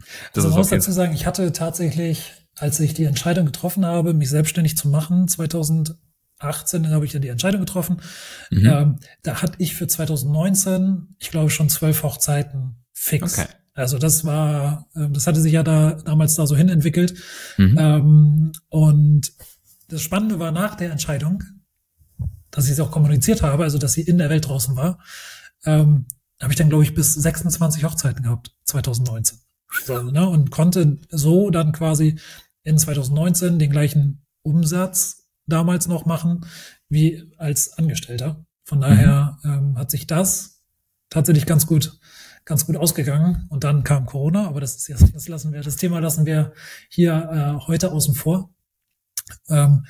ja. 0.00 0.06
Also 0.34 0.48
man 0.48 0.58
muss 0.58 0.68
dazu 0.68 0.92
sagen, 0.92 1.14
ich 1.14 1.26
hatte 1.26 1.52
tatsächlich, 1.52 2.32
als 2.56 2.80
ich 2.80 2.94
die 2.94 3.04
Entscheidung 3.04 3.46
getroffen 3.46 3.84
habe, 3.84 4.14
mich 4.14 4.30
selbstständig 4.30 4.76
zu 4.76 4.88
machen, 4.88 5.28
2018 5.28 6.90
habe 6.90 7.04
ich 7.04 7.12
dann 7.12 7.22
die 7.22 7.28
Entscheidung 7.28 7.60
getroffen. 7.60 8.00
Mhm. 8.50 8.66
Ähm, 8.66 8.98
da 9.22 9.42
hatte 9.42 9.54
ich 9.58 9.74
für 9.74 9.86
2019, 9.86 11.16
ich 11.18 11.30
glaube, 11.30 11.50
schon 11.50 11.68
zwölf 11.68 12.02
Hochzeiten 12.02 12.76
fix. 12.92 13.38
Okay. 13.38 13.48
Also 13.74 13.98
das 13.98 14.24
war, 14.24 14.88
ähm, 14.96 15.12
das 15.12 15.26
hatte 15.26 15.40
sich 15.40 15.52
ja 15.52 15.62
da 15.62 15.92
damals 15.92 16.34
da 16.34 16.46
so 16.46 16.56
hin 16.56 16.68
entwickelt. 16.68 17.14
Mhm. 17.58 17.76
Ähm, 17.78 18.52
und 18.70 19.32
das 19.88 20.02
Spannende 20.02 20.38
war 20.38 20.50
nach 20.50 20.74
der 20.74 20.90
Entscheidung, 20.90 21.44
dass 22.50 22.66
ich 22.66 22.72
es 22.72 22.80
auch 22.80 22.90
kommuniziert 22.90 23.42
habe, 23.42 23.62
also 23.62 23.78
dass 23.78 23.92
sie 23.92 24.02
in 24.02 24.18
der 24.18 24.30
Welt 24.30 24.48
draußen 24.48 24.76
war, 24.76 24.98
ähm, 25.64 26.06
habe 26.40 26.52
ich 26.52 26.58
dann, 26.58 26.68
glaube 26.68 26.84
ich, 26.84 26.94
bis 26.94 27.14
26 27.14 27.84
Hochzeiten 27.84 28.22
gehabt, 28.22 28.54
2019. 28.64 29.38
So, 29.84 30.02
ne, 30.02 30.28
und 30.28 30.50
konnte 30.50 30.98
so 31.10 31.50
dann 31.50 31.72
quasi 31.72 32.18
in 32.62 32.78
2019 32.78 33.58
den 33.58 33.70
gleichen 33.70 34.24
Umsatz 34.42 35.26
damals 35.46 35.88
noch 35.88 36.06
machen 36.06 36.46
wie 36.88 37.30
als 37.38 37.72
Angestellter. 37.74 38.44
Von 38.64 38.80
daher 38.80 39.38
mhm. 39.42 39.50
ähm, 39.50 39.78
hat 39.78 39.90
sich 39.90 40.06
das 40.06 40.62
tatsächlich 41.10 41.46
ganz 41.46 41.66
gut, 41.66 41.98
ganz 42.44 42.66
gut 42.66 42.76
ausgegangen. 42.76 43.46
Und 43.48 43.64
dann 43.64 43.84
kam 43.84 44.06
Corona, 44.06 44.46
aber 44.46 44.60
das 44.60 44.76
ist 44.76 44.88
jetzt, 44.88 45.14
das 45.14 45.28
lassen 45.28 45.52
wir, 45.52 45.62
das 45.62 45.76
Thema 45.76 46.00
lassen 46.00 46.26
wir 46.26 46.52
hier 46.88 47.58
äh, 47.60 47.66
heute 47.66 47.92
außen 47.92 48.14
vor. 48.14 48.50
Ähm, 49.48 49.86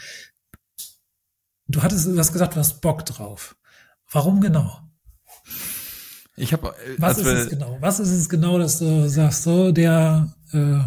du 1.66 1.82
hattest, 1.82 2.06
du 2.06 2.18
hast 2.18 2.32
gesagt, 2.32 2.54
du 2.54 2.60
hast 2.60 2.80
Bock 2.80 3.04
drauf. 3.04 3.56
Warum 4.10 4.40
genau? 4.40 4.87
Ich 6.38 6.52
habe. 6.52 6.68
Äh, 6.68 6.94
Was 6.98 7.18
ist 7.18 7.26
es 7.26 7.50
genau? 7.50 7.78
Was 7.80 8.00
ist 8.00 8.10
es 8.10 8.28
genau, 8.28 8.58
dass 8.58 8.78
du 8.78 9.08
sagst, 9.08 9.42
so 9.42 9.72
der, 9.72 10.34
äh, 10.52 10.80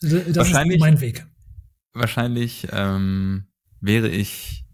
das 0.00 0.36
wahrscheinlich, 0.36 0.76
ist 0.76 0.80
mein 0.80 1.00
Weg. 1.00 1.26
Wahrscheinlich 1.92 2.68
ähm, 2.72 3.46
wäre 3.80 4.08
ich, 4.08 4.64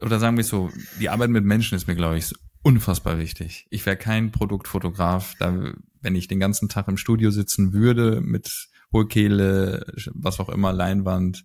oder 0.00 0.18
sagen 0.18 0.36
wir 0.36 0.42
es 0.42 0.48
so, 0.48 0.70
die 1.00 1.08
Arbeit 1.08 1.30
mit 1.30 1.44
Menschen 1.44 1.76
ist 1.76 1.86
mir, 1.86 1.94
glaube 1.94 2.18
ich, 2.18 2.32
unfassbar 2.62 3.18
wichtig. 3.18 3.66
Ich 3.70 3.84
wäre 3.86 3.96
kein 3.96 4.32
Produktfotograf, 4.32 5.34
da, 5.38 5.72
wenn 6.00 6.14
ich 6.14 6.28
den 6.28 6.40
ganzen 6.40 6.68
Tag 6.68 6.88
im 6.88 6.96
Studio 6.96 7.30
sitzen 7.30 7.72
würde 7.72 8.20
mit 8.20 8.68
Hohlkehle, 8.92 9.86
was 10.12 10.40
auch 10.40 10.48
immer, 10.48 10.72
Leinwand. 10.72 11.44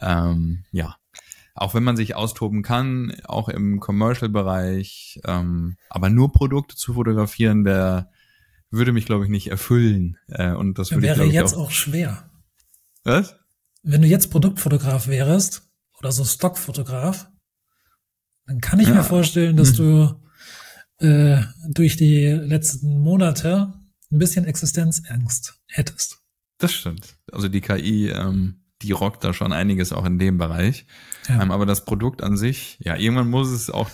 Ähm, 0.00 0.64
ja, 0.72 0.96
auch 1.56 1.74
wenn 1.74 1.82
man 1.82 1.96
sich 1.96 2.14
austoben 2.14 2.62
kann, 2.62 3.16
auch 3.24 3.48
im 3.48 3.80
Commercial-Bereich, 3.80 5.20
ähm, 5.24 5.76
aber 5.88 6.10
nur 6.10 6.32
Produkte 6.32 6.76
zu 6.76 6.94
fotografieren, 6.94 7.64
der 7.64 8.10
würde 8.70 8.92
mich, 8.92 9.06
glaube 9.06 9.24
ich, 9.24 9.30
nicht 9.30 9.50
erfüllen. 9.50 10.18
Äh, 10.28 10.52
und 10.52 10.78
das 10.78 10.90
würde 10.90 11.02
wäre 11.02 11.26
ich, 11.26 11.32
jetzt 11.32 11.54
auch, 11.54 11.66
auch 11.66 11.70
schwer. 11.70 12.30
Was? 13.04 13.36
Wenn 13.82 14.02
du 14.02 14.08
jetzt 14.08 14.30
Produktfotograf 14.30 15.08
wärst 15.08 15.62
oder 15.98 16.12
so 16.12 16.24
Stockfotograf, 16.24 17.30
dann 18.46 18.60
kann 18.60 18.80
ich 18.80 18.88
ja. 18.88 18.94
mir 18.94 19.04
vorstellen, 19.04 19.56
dass 19.56 19.76
hm. 19.78 20.20
du 20.98 21.06
äh, 21.06 21.42
durch 21.68 21.96
die 21.96 22.26
letzten 22.26 23.00
Monate 23.00 23.72
ein 24.12 24.18
bisschen 24.18 24.44
Existenzangst 24.44 25.60
hättest. 25.66 26.18
Das 26.58 26.72
stimmt. 26.72 27.16
Also 27.32 27.48
die 27.48 27.60
KI 27.60 28.08
ähm, 28.08 28.65
die 28.86 28.92
rockt 28.92 29.24
da 29.24 29.32
schon 29.32 29.52
einiges 29.52 29.92
auch 29.92 30.04
in 30.04 30.18
dem 30.18 30.38
Bereich. 30.38 30.86
Ja. 31.28 31.42
Ähm, 31.42 31.50
aber 31.50 31.66
das 31.66 31.84
Produkt 31.84 32.22
an 32.22 32.36
sich, 32.36 32.78
ja, 32.80 32.96
irgendwann 32.96 33.28
muss 33.28 33.50
es 33.50 33.68
auch 33.70 33.90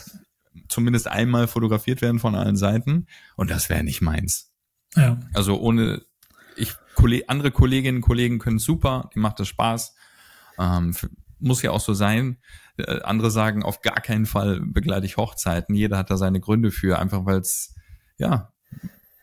zumindest 0.69 1.09
einmal 1.09 1.49
fotografiert 1.49 2.03
werden 2.03 2.19
von 2.19 2.35
allen 2.35 2.57
Seiten 2.57 3.07
und 3.37 3.51
das 3.51 3.69
wäre 3.69 3.83
nicht 3.83 4.03
meins. 4.03 4.53
Ja. 4.95 5.19
Also 5.33 5.59
ohne, 5.59 6.03
ich, 6.57 6.75
andere 7.27 7.51
Kolleginnen 7.51 7.99
und 7.99 8.03
Kollegen 8.03 8.39
können 8.39 8.59
super, 8.59 9.11
die 9.15 9.19
macht 9.19 9.41
das 9.41 9.49
Spaß. 9.49 9.95
Ähm, 10.59 10.95
muss 11.39 11.63
ja 11.63 11.71
auch 11.71 11.81
so 11.81 11.95
sein. 11.95 12.39
Äh, 12.77 13.01
andere 13.01 13.31
sagen, 13.31 13.63
auf 13.63 13.81
gar 13.81 14.01
keinen 14.01 14.27
Fall 14.27 14.61
begleite 14.61 15.07
ich 15.07 15.17
Hochzeiten. 15.17 15.75
Jeder 15.75 15.99
hat 15.99 16.11
da 16.11 16.17
seine 16.17 16.41
Gründe 16.41 16.71
für, 16.71 16.99
einfach 16.99 17.25
weil 17.25 17.39
es, 17.39 17.75
ja, 18.19 18.53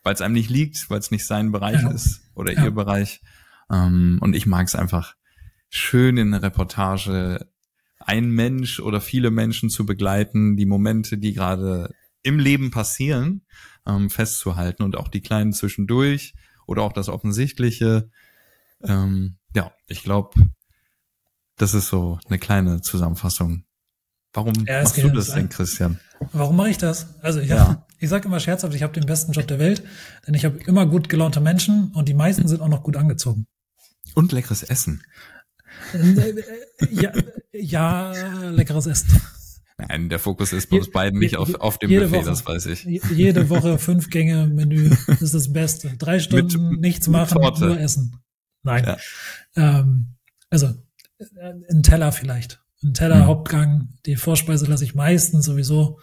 weil 0.04 0.14
es 0.14 0.22
einem 0.22 0.34
nicht 0.34 0.50
liegt, 0.50 0.90
weil 0.90 1.00
es 1.00 1.12
nicht 1.12 1.26
sein 1.26 1.52
Bereich 1.52 1.82
ja. 1.82 1.92
ist 1.92 2.22
oder 2.34 2.52
ja. 2.54 2.66
ihr 2.66 2.72
Bereich. 2.72 3.22
Ähm, 3.72 4.18
und 4.22 4.36
ich 4.36 4.46
mag 4.46 4.68
es 4.68 4.76
einfach 4.76 5.16
schön 5.70 6.18
in 6.18 6.32
der 6.32 6.42
Reportage 6.42 7.48
ein 8.00 8.32
Mensch 8.32 8.80
oder 8.80 9.02
viele 9.02 9.30
Menschen 9.30 9.70
zu 9.70 9.86
begleiten, 9.86 10.56
die 10.56 10.66
Momente, 10.66 11.18
die 11.18 11.34
gerade 11.34 11.94
im 12.24 12.40
Leben 12.40 12.72
passieren, 12.72 13.46
ähm, 13.86 14.10
festzuhalten 14.10 14.84
und 14.84 14.98
auch 14.98 15.08
die 15.08 15.22
kleinen 15.22 15.54
zwischendurch 15.54 16.34
oder 16.66 16.84
auch 16.84 16.94
das 16.94 17.10
Offensichtliche. 17.10 18.10
Ähm, 18.82 19.38
ja, 19.54 19.72
ich 19.88 20.04
glaube, 20.04 20.50
das 21.58 21.74
ist 21.74 21.90
so 21.90 22.20
eine 22.28 22.40
kleine 22.40 22.82
Zusammenfassung. 22.82 23.66
Warum 24.34 24.54
ja, 24.66 24.84
machst 24.84 24.98
du 24.98 25.10
das 25.10 25.34
denn, 25.34 25.50
Christian? 25.50 26.00
Warum 26.34 26.56
mache 26.56 26.70
ich 26.70 26.78
das? 26.78 27.20
Also 27.22 27.40
ich, 27.40 27.50
ja. 27.50 27.86
ich 28.00 28.10
sage 28.10 28.28
immer 28.28 28.40
scherzhaft, 28.40 28.76
ich 28.76 28.84
habe 28.84 28.94
den 28.94 29.06
besten 29.06 29.32
Job 29.32 29.48
der 29.48 29.60
Welt, 29.60 29.84
denn 30.26 30.34
ich 30.36 30.46
habe 30.46 30.60
immer 30.66 30.86
gut 30.86 31.10
gelaunte 31.10 31.42
Menschen 31.42 31.92
und 31.94 32.08
die 32.08 32.14
meisten 32.14 32.48
sind 32.48 32.62
auch 32.62 32.68
noch 32.70 32.84
gut 32.84 32.96
angezogen. 32.96 33.48
Und 34.16 34.32
leckeres 34.32 34.64
Essen 34.64 35.04
ja, 36.92 37.12
ja, 37.54 38.50
leckeres 38.50 38.86
Essen. 38.86 39.22
Nein, 39.78 40.10
der 40.10 40.20
Fokus 40.20 40.52
ist 40.52 40.70
bei 40.70 40.78
uns 40.78 40.92
beiden 40.92 41.20
nicht 41.20 41.38
auf, 41.38 41.56
auf 41.56 41.78
dem 41.78 41.90
Buffet, 41.90 42.12
Woche, 42.12 42.26
das 42.26 42.46
weiß 42.46 42.66
ich. 42.66 42.84
Jede 42.84 43.50
Woche 43.50 43.80
fünf 43.80 44.10
Gänge 44.10 44.48
Menü 44.48 44.92
ist 45.22 45.34
das 45.34 45.54
Beste. 45.54 45.96
Drei 45.98 46.20
Stunden 46.20 46.72
mit, 46.72 46.82
nichts 46.82 47.08
machen, 47.08 47.42
Torte. 47.42 47.66
nur 47.66 47.80
essen. 47.80 48.18
Nein. 48.64 48.84
Ja. 48.84 48.98
Ähm, 49.56 50.16
also 50.50 50.68
äh, 51.18 51.54
ein 51.72 51.82
Teller 51.82 52.12
vielleicht. 52.12 52.62
Ein 52.84 52.94
Teller, 52.94 53.20
hm. 53.20 53.26
Hauptgang. 53.28 53.90
Die 54.06 54.18
Vorspeise 54.18 54.66
lasse 54.66 54.84
ich 54.84 54.96
meistens 54.96 55.46
sowieso. 55.46 56.00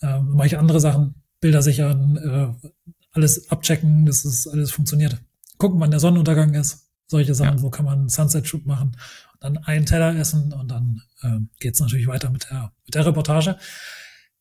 Ähm, 0.00 0.30
mache 0.30 0.46
ich 0.46 0.58
andere 0.58 0.80
Sachen, 0.80 1.14
Bilder 1.40 1.62
sichern, 1.62 2.16
äh, 2.16 2.68
alles 3.10 3.50
abchecken, 3.50 4.06
dass 4.06 4.24
es 4.24 4.46
alles 4.46 4.70
funktioniert. 4.70 5.18
Gucken, 5.58 5.80
wann 5.80 5.90
der 5.90 6.00
Sonnenuntergang 6.00 6.54
ist 6.54 6.91
solche 7.06 7.34
Sachen, 7.34 7.58
ja. 7.58 7.62
wo 7.62 7.70
kann 7.70 7.84
man 7.84 8.08
Sunset-Shoot 8.08 8.66
machen, 8.66 8.96
dann 9.40 9.58
einen 9.58 9.86
Teller 9.86 10.16
essen 10.16 10.52
und 10.52 10.68
dann 10.68 11.02
ähm, 11.22 11.50
geht 11.58 11.74
es 11.74 11.80
natürlich 11.80 12.06
weiter 12.06 12.30
mit 12.30 12.48
der, 12.50 12.72
mit 12.84 12.94
der 12.94 13.06
Reportage. 13.06 13.58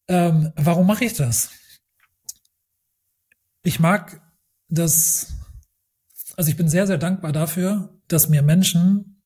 Ähm, 0.08 0.52
warum 0.56 0.88
mache 0.88 1.06
ich 1.06 1.14
das? 1.14 1.50
Ich 3.64 3.80
mag 3.80 4.22
das, 4.70 5.34
also 6.38 6.50
ich 6.50 6.58
bin 6.58 6.70
sehr, 6.70 6.88
sehr 6.88 6.98
dankbar 6.98 7.32
dafür, 7.32 8.00
dass 8.08 8.30
mir 8.30 8.42
Menschen 8.42 9.22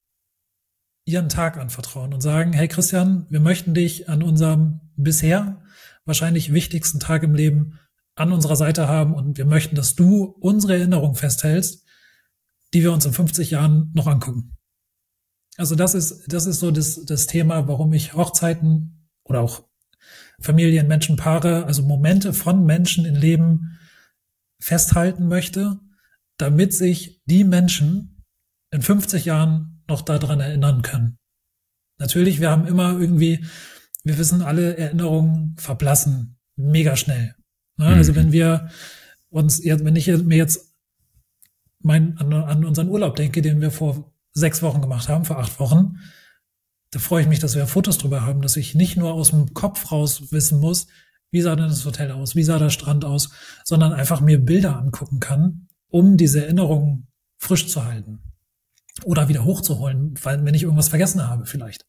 ihren 1.05 1.29
Tag 1.29 1.57
anvertrauen 1.57 2.13
und 2.13 2.21
sagen, 2.21 2.53
hey 2.53 2.67
Christian, 2.67 3.27
wir 3.29 3.39
möchten 3.39 3.73
dich 3.73 4.09
an 4.09 4.23
unserem 4.23 4.81
bisher 4.95 5.61
wahrscheinlich 6.05 6.53
wichtigsten 6.53 6.99
Tag 6.99 7.23
im 7.23 7.35
Leben 7.35 7.79
an 8.15 8.31
unserer 8.31 8.55
Seite 8.55 8.87
haben 8.87 9.13
und 9.13 9.37
wir 9.37 9.45
möchten, 9.45 9.75
dass 9.75 9.95
du 9.95 10.23
unsere 10.23 10.77
Erinnerung 10.77 11.15
festhältst 11.15 11.84
die 12.75 12.83
wir 12.83 12.91
uns 12.91 13.05
in 13.05 13.13
50 13.13 13.51
Jahren 13.51 13.89
noch 13.93 14.05
angucken. 14.05 14.57
Also 15.55 15.75
das 15.75 15.95
ist, 15.95 16.25
das 16.27 16.45
ist 16.45 16.59
so 16.59 16.71
das, 16.71 17.05
das 17.05 17.25
Thema, 17.25 17.69
warum 17.69 17.93
ich 17.93 18.13
Hochzeiten 18.13 19.07
oder 19.23 19.39
auch 19.39 19.63
Familien, 20.41 20.89
Menschen, 20.89 21.15
Paare, 21.15 21.65
also 21.67 21.83
Momente 21.83 22.33
von 22.33 22.65
Menschen 22.65 23.05
im 23.05 23.15
Leben 23.15 23.79
festhalten 24.59 25.29
möchte, 25.29 25.79
damit 26.37 26.73
sich 26.73 27.21
die 27.23 27.45
Menschen 27.45 28.25
in 28.71 28.81
50 28.81 29.23
Jahren 29.23 29.81
noch 29.87 30.01
daran 30.01 30.41
erinnern 30.41 30.81
können. 30.81 31.17
Natürlich, 31.97 32.41
wir 32.41 32.51
haben 32.51 32.67
immer 32.67 32.99
irgendwie, 32.99 33.45
wir 34.03 34.17
wissen, 34.17 34.41
alle 34.41 34.75
Erinnerungen 34.75 35.55
verblassen 35.57 36.37
mega 36.57 36.97
schnell. 36.97 37.35
Ne? 37.77 37.85
Also 37.85 38.11
mhm. 38.11 38.17
wenn 38.17 38.31
wir 38.33 38.69
uns, 39.29 39.63
wenn 39.63 39.95
ich 39.95 40.07
mir 40.07 40.37
jetzt 40.37 40.74
mein, 41.85 42.17
an, 42.17 42.33
an 42.33 42.65
unseren 42.65 42.89
Urlaub 42.89 43.15
denke, 43.15 43.43
den 43.43 43.61
wir 43.61 43.69
vor 43.69 44.11
sechs 44.33 44.63
Wochen 44.63 44.81
gemacht 44.81 45.07
haben, 45.07 45.23
vor 45.23 45.37
acht 45.37 45.59
Wochen, 45.59 45.99
da 46.89 46.99
freue 46.99 47.21
ich 47.21 47.27
mich, 47.27 47.39
dass 47.39 47.55
wir 47.55 47.67
Fotos 47.67 47.99
drüber 47.99 48.23
haben, 48.23 48.41
dass 48.41 48.57
ich 48.57 48.73
nicht 48.73 48.97
nur 48.97 49.13
aus 49.13 49.29
dem 49.29 49.53
Kopf 49.53 49.91
raus 49.91 50.31
wissen 50.31 50.59
muss, 50.59 50.87
wie 51.29 51.41
sah 51.41 51.55
denn 51.55 51.67
das 51.67 51.85
Hotel 51.85 52.11
aus, 52.11 52.35
wie 52.35 52.43
sah 52.43 52.57
der 52.57 52.71
Strand 52.71 53.05
aus, 53.05 53.29
sondern 53.63 53.93
einfach 53.93 54.19
mir 54.19 54.43
Bilder 54.43 54.77
angucken 54.77 55.19
kann, 55.19 55.67
um 55.89 56.17
diese 56.17 56.43
Erinnerungen 56.43 57.07
frisch 57.37 57.67
zu 57.67 57.85
halten 57.85 58.19
oder 59.03 59.27
wieder 59.27 59.43
hochzuholen, 59.43 60.15
wenn 60.23 60.53
ich 60.55 60.63
irgendwas 60.63 60.89
vergessen 60.89 61.27
habe 61.27 61.45
vielleicht. 61.45 61.85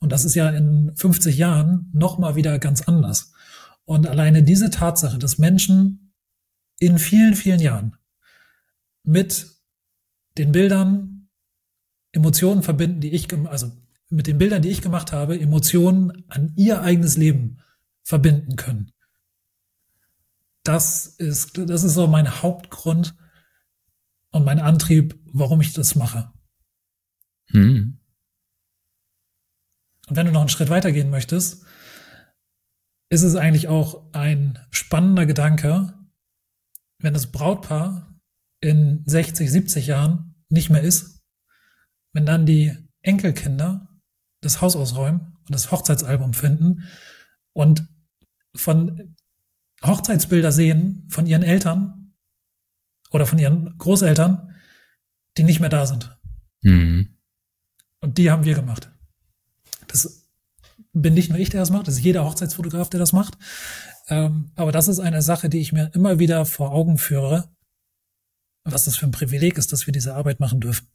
Und 0.00 0.12
das 0.12 0.26
ist 0.26 0.34
ja 0.34 0.50
in 0.50 0.92
50 0.96 1.38
Jahren 1.38 1.88
noch 1.94 2.18
mal 2.18 2.34
wieder 2.34 2.58
ganz 2.58 2.82
anders. 2.82 3.32
Und 3.86 4.06
alleine 4.06 4.42
diese 4.42 4.68
Tatsache, 4.68 5.18
dass 5.18 5.38
Menschen 5.38 6.12
in 6.78 6.98
vielen, 6.98 7.34
vielen 7.34 7.60
Jahren 7.60 7.96
mit 9.02 9.46
den 10.38 10.52
Bildern 10.52 11.28
Emotionen 12.12 12.62
verbinden, 12.62 13.00
die 13.00 13.12
ich, 13.12 13.32
also 13.46 13.70
mit 14.08 14.26
den 14.26 14.38
Bildern, 14.38 14.62
die 14.62 14.68
ich 14.68 14.82
gemacht 14.82 15.12
habe, 15.12 15.38
Emotionen 15.38 16.24
an 16.28 16.52
ihr 16.56 16.82
eigenes 16.82 17.16
Leben 17.16 17.58
verbinden 18.02 18.56
können. 18.56 18.92
Das 20.64 21.06
ist, 21.06 21.56
das 21.56 21.84
ist 21.84 21.94
so 21.94 22.06
mein 22.06 22.42
Hauptgrund 22.42 23.14
und 24.30 24.44
mein 24.44 24.58
Antrieb, 24.58 25.18
warum 25.32 25.60
ich 25.60 25.72
das 25.72 25.94
mache. 25.94 26.32
Hm. 27.46 27.98
Und 30.08 30.16
wenn 30.16 30.26
du 30.26 30.32
noch 30.32 30.40
einen 30.40 30.48
Schritt 30.48 30.70
weitergehen 30.70 31.10
möchtest, 31.10 31.64
ist 33.10 33.22
es 33.22 33.36
eigentlich 33.36 33.68
auch 33.68 34.12
ein 34.12 34.58
spannender 34.70 35.26
Gedanke, 35.26 35.94
wenn 36.98 37.14
das 37.14 37.30
Brautpaar 37.30 38.09
in 38.60 39.02
60, 39.06 39.50
70 39.50 39.86
Jahren 39.86 40.34
nicht 40.48 40.70
mehr 40.70 40.82
ist, 40.82 41.22
wenn 42.12 42.26
dann 42.26 42.46
die 42.46 42.76
Enkelkinder 43.02 43.88
das 44.40 44.60
Haus 44.60 44.76
ausräumen 44.76 45.36
und 45.46 45.54
das 45.54 45.70
Hochzeitsalbum 45.70 46.34
finden 46.34 46.84
und 47.52 47.86
von 48.54 49.16
Hochzeitsbilder 49.82 50.52
sehen 50.52 51.06
von 51.10 51.26
ihren 51.26 51.42
Eltern 51.42 52.14
oder 53.10 53.26
von 53.26 53.38
ihren 53.38 53.76
Großeltern, 53.78 54.54
die 55.36 55.44
nicht 55.44 55.60
mehr 55.60 55.68
da 55.68 55.86
sind. 55.86 56.18
Mhm. 56.62 57.16
Und 58.00 58.18
die 58.18 58.30
haben 58.30 58.44
wir 58.44 58.54
gemacht. 58.54 58.90
Das 59.88 60.28
bin 60.92 61.14
nicht 61.14 61.30
nur 61.30 61.38
ich, 61.38 61.50
der 61.50 61.60
das 61.60 61.70
macht, 61.70 61.86
das 61.86 61.94
ist 61.94 62.04
jeder 62.04 62.24
Hochzeitsfotograf, 62.24 62.90
der 62.90 63.00
das 63.00 63.12
macht. 63.12 63.38
Ähm, 64.08 64.50
aber 64.56 64.72
das 64.72 64.88
ist 64.88 64.98
eine 64.98 65.22
Sache, 65.22 65.48
die 65.48 65.60
ich 65.60 65.72
mir 65.72 65.90
immer 65.94 66.18
wieder 66.18 66.44
vor 66.44 66.72
Augen 66.72 66.98
führe, 66.98 67.48
was 68.64 68.84
das 68.84 68.96
für 68.96 69.06
ein 69.06 69.12
Privileg 69.12 69.58
ist, 69.58 69.72
dass 69.72 69.86
wir 69.86 69.92
diese 69.92 70.14
Arbeit 70.14 70.40
machen 70.40 70.60
dürfen. 70.60 70.88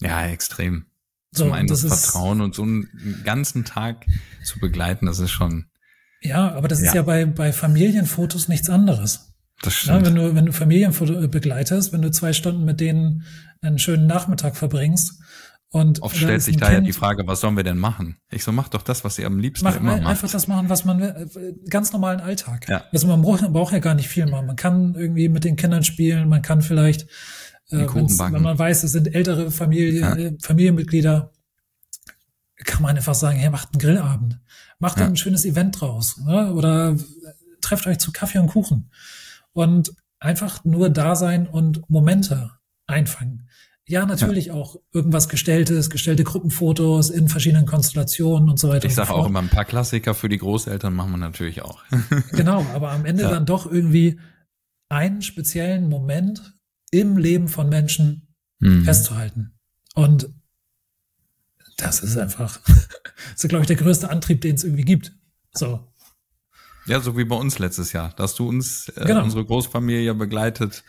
Ja, 0.00 0.26
extrem. 0.26 0.86
So, 1.32 1.44
Zum 1.44 1.52
einen 1.52 1.68
das, 1.68 1.82
das 1.82 2.04
Vertrauen 2.04 2.40
und 2.40 2.54
so 2.54 2.62
einen 2.62 3.22
ganzen 3.24 3.64
Tag 3.64 4.06
zu 4.44 4.58
begleiten, 4.58 5.06
das 5.06 5.18
ist 5.18 5.30
schon. 5.30 5.66
Ja, 6.22 6.52
aber 6.54 6.68
das 6.68 6.80
ja. 6.80 6.86
ist 6.86 6.94
ja 6.94 7.02
bei, 7.02 7.26
bei 7.26 7.52
Familienfotos 7.52 8.48
nichts 8.48 8.70
anderes. 8.70 9.34
Das 9.62 9.74
stimmt. 9.74 10.06
Ja, 10.06 10.06
wenn 10.06 10.14
du, 10.14 10.34
wenn 10.34 10.46
du 10.46 10.52
Familienfoto 10.52 11.28
begleitest, 11.28 11.92
wenn 11.92 12.02
du 12.02 12.10
zwei 12.10 12.32
Stunden 12.32 12.64
mit 12.64 12.80
denen 12.80 13.24
einen 13.60 13.78
schönen 13.78 14.06
Nachmittag 14.06 14.56
verbringst, 14.56 15.20
und 15.70 16.00
Oft 16.02 16.16
stellt 16.16 16.40
sich 16.40 16.56
da 16.56 16.72
ja 16.72 16.80
die 16.80 16.94
Frage, 16.94 17.26
was 17.26 17.40
sollen 17.40 17.56
wir 17.56 17.64
denn 17.64 17.76
machen? 17.76 18.16
Ich 18.30 18.42
so, 18.42 18.52
mach 18.52 18.68
doch 18.68 18.80
das, 18.80 19.04
was 19.04 19.18
ihr 19.18 19.26
am 19.26 19.38
liebsten 19.38 19.66
mach, 19.66 19.76
immer 19.76 19.96
macht. 19.98 20.06
Einfach 20.06 20.30
das 20.30 20.48
machen, 20.48 20.70
was 20.70 20.86
man 20.86 21.00
will. 21.00 21.60
Ganz 21.68 21.92
normalen 21.92 22.20
Alltag. 22.20 22.66
Ja. 22.68 22.84
Also 22.90 23.06
man 23.06 23.20
braucht, 23.20 23.42
man 23.42 23.52
braucht 23.52 23.74
ja 23.74 23.78
gar 23.78 23.94
nicht 23.94 24.08
viel 24.08 24.26
machen. 24.26 24.46
Man 24.46 24.56
kann 24.56 24.94
irgendwie 24.94 25.28
mit 25.28 25.44
den 25.44 25.56
Kindern 25.56 25.84
spielen, 25.84 26.28
man 26.30 26.40
kann 26.40 26.62
vielleicht, 26.62 27.02
äh, 27.70 27.86
wenn 27.86 28.42
man 28.42 28.58
weiß, 28.58 28.82
es 28.82 28.92
sind 28.92 29.14
ältere 29.14 29.50
Familie, 29.50 30.00
ja. 30.00 30.16
Äh, 30.16 30.36
Familienmitglieder, 30.40 31.32
kann 32.64 32.82
man 32.82 32.96
einfach 32.96 33.14
sagen, 33.14 33.38
hey, 33.38 33.50
macht 33.50 33.68
einen 33.72 33.80
Grillabend. 33.80 34.40
Macht 34.78 34.98
ja. 34.98 35.06
ein 35.06 35.16
schönes 35.16 35.44
Event 35.44 35.80
draus. 35.80 36.16
Ne? 36.18 36.52
Oder 36.54 36.96
trefft 37.60 37.86
euch 37.86 37.98
zu 37.98 38.10
Kaffee 38.10 38.38
und 38.38 38.48
Kuchen. 38.48 38.90
Und 39.52 39.92
einfach 40.18 40.64
nur 40.64 40.88
da 40.88 41.14
sein 41.14 41.46
und 41.46 41.88
Momente 41.90 42.52
einfangen. 42.86 43.47
Ja, 43.88 44.04
natürlich 44.04 44.46
ja. 44.46 44.52
auch 44.52 44.76
irgendwas 44.92 45.30
Gestelltes, 45.30 45.88
gestellte 45.88 46.22
Gruppenfotos 46.22 47.08
in 47.08 47.28
verschiedenen 47.28 47.64
Konstellationen 47.64 48.50
und 48.50 48.58
so 48.58 48.68
weiter. 48.68 48.86
Ich 48.86 48.94
sage 48.94 49.14
auch 49.14 49.26
immer, 49.26 49.38
ein 49.38 49.48
paar 49.48 49.64
Klassiker 49.64 50.14
für 50.14 50.28
die 50.28 50.36
Großeltern 50.36 50.94
machen 50.94 51.12
wir 51.12 51.16
natürlich 51.16 51.62
auch. 51.62 51.82
genau, 52.32 52.66
aber 52.74 52.92
am 52.92 53.06
Ende 53.06 53.22
ja. 53.22 53.30
dann 53.30 53.46
doch 53.46 53.64
irgendwie 53.70 54.20
einen 54.90 55.22
speziellen 55.22 55.88
Moment 55.88 56.52
im 56.90 57.16
Leben 57.16 57.48
von 57.48 57.70
Menschen 57.70 58.28
mhm. 58.58 58.84
festzuhalten. 58.84 59.54
Und 59.94 60.28
das 61.78 62.00
ist 62.00 62.18
einfach, 62.18 62.60
das 62.66 62.88
ist, 63.44 63.48
glaube 63.48 63.62
ich, 63.62 63.68
der 63.68 63.76
größte 63.76 64.10
Antrieb, 64.10 64.42
den 64.42 64.56
es 64.56 64.64
irgendwie 64.64 64.84
gibt. 64.84 65.14
So. 65.54 65.80
Ja, 66.84 67.00
so 67.00 67.16
wie 67.16 67.24
bei 67.24 67.36
uns 67.36 67.58
letztes 67.58 67.92
Jahr. 67.94 68.12
Da 68.16 68.24
hast 68.24 68.38
du 68.38 68.46
uns, 68.46 68.90
äh, 68.90 69.04
genau. 69.06 69.22
unsere 69.22 69.46
Großfamilie 69.46 70.14
begleitet 70.14 70.84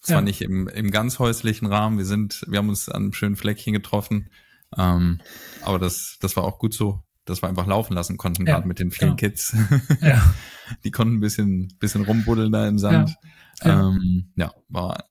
zwar 0.00 0.18
ja. 0.18 0.22
nicht 0.22 0.42
im, 0.42 0.68
im 0.68 0.90
ganz 0.90 1.18
häuslichen 1.18 1.66
Rahmen. 1.66 1.98
Wir 1.98 2.04
sind, 2.04 2.44
wir 2.48 2.58
haben 2.58 2.68
uns 2.68 2.88
an 2.88 3.02
einem 3.02 3.12
schönen 3.12 3.36
Fleckchen 3.36 3.72
getroffen. 3.72 4.30
Ähm, 4.76 5.20
aber 5.62 5.78
das, 5.78 6.18
das 6.20 6.36
war 6.36 6.44
auch 6.44 6.58
gut 6.58 6.74
so, 6.74 7.02
dass 7.24 7.42
wir 7.42 7.48
einfach 7.48 7.66
laufen 7.66 7.94
lassen 7.94 8.16
konnten, 8.16 8.46
ja. 8.46 8.54
gerade 8.54 8.68
mit 8.68 8.78
den 8.78 8.90
vielen 8.90 9.12
ja. 9.12 9.16
Kids. 9.16 9.56
Ja. 10.00 10.34
Die 10.84 10.90
konnten 10.90 11.16
ein 11.16 11.20
bisschen, 11.20 11.76
bisschen 11.80 12.04
rumbuddeln 12.04 12.52
da 12.52 12.66
im 12.66 12.78
Sand. 12.78 13.14
Ja. 13.62 13.88
Ähm, 13.88 14.32
ja, 14.36 14.52
war, 14.68 15.04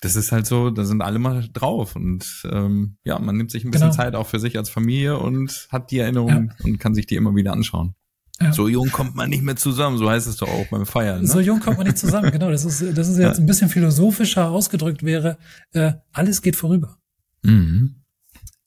das 0.00 0.16
ist 0.16 0.32
halt 0.32 0.46
so, 0.46 0.70
da 0.70 0.84
sind 0.84 1.02
alle 1.02 1.18
mal 1.18 1.48
drauf 1.52 1.96
und 1.96 2.42
ähm, 2.50 2.96
ja, 3.04 3.18
man 3.18 3.36
nimmt 3.36 3.50
sich 3.50 3.64
ein 3.64 3.70
bisschen 3.70 3.90
genau. 3.90 4.02
Zeit 4.02 4.14
auch 4.14 4.26
für 4.26 4.38
sich 4.38 4.56
als 4.56 4.70
Familie 4.70 5.18
und 5.18 5.68
hat 5.70 5.90
die 5.90 5.98
Erinnerungen 5.98 6.54
und 6.62 6.78
kann 6.78 6.94
sich 6.94 7.06
die 7.06 7.16
immer 7.16 7.34
wieder 7.34 7.52
anschauen. 7.52 7.94
Ja. 8.42 8.52
So 8.52 8.68
jung 8.68 8.90
kommt 8.90 9.14
man 9.14 9.28
nicht 9.28 9.42
mehr 9.42 9.56
zusammen, 9.56 9.98
so 9.98 10.08
heißt 10.08 10.26
es 10.26 10.36
doch 10.36 10.48
auch 10.48 10.66
beim 10.68 10.86
Feiern. 10.86 11.22
Ne? 11.22 11.26
So 11.26 11.40
jung 11.40 11.60
kommt 11.60 11.76
man 11.76 11.86
nicht 11.86 11.98
zusammen, 11.98 12.30
genau. 12.30 12.50
Das 12.50 12.64
ist, 12.64 12.96
das 12.96 13.08
ist 13.08 13.18
jetzt 13.18 13.38
ein 13.38 13.46
bisschen 13.46 13.68
philosophischer 13.68 14.48
ausgedrückt 14.48 15.02
wäre, 15.02 15.36
äh, 15.72 15.92
alles 16.12 16.40
geht 16.40 16.56
vorüber. 16.56 16.98
Mhm. 17.42 18.02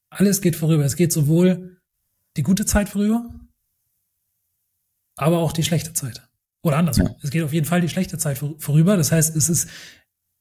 Alles 0.10 0.42
geht 0.42 0.56
vorüber. 0.56 0.86
Es 0.86 0.96
geht 0.96 1.12
sowohl 1.12 1.82
die 2.38 2.44
gute 2.44 2.66
Zeit 2.66 2.90
vorüber, 2.90 3.28
aber 5.16 5.40
auch 5.40 5.54
die 5.54 5.64
schlechte 5.64 5.94
Zeit. 5.94 6.22
Oder 6.62 6.78
andersrum. 6.78 7.08
Ja. 7.08 7.16
Es 7.24 7.32
geht 7.32 7.44
auf 7.44 7.54
jeden 7.54 7.66
Fall 7.66 7.82
die 7.82 7.90
schlechte 7.90 8.18
Zeit 8.18 8.38
vorüber. 8.38 8.96
Das 8.96 9.12
heißt, 9.12 9.36
es 9.36 9.50
ist 9.50 9.70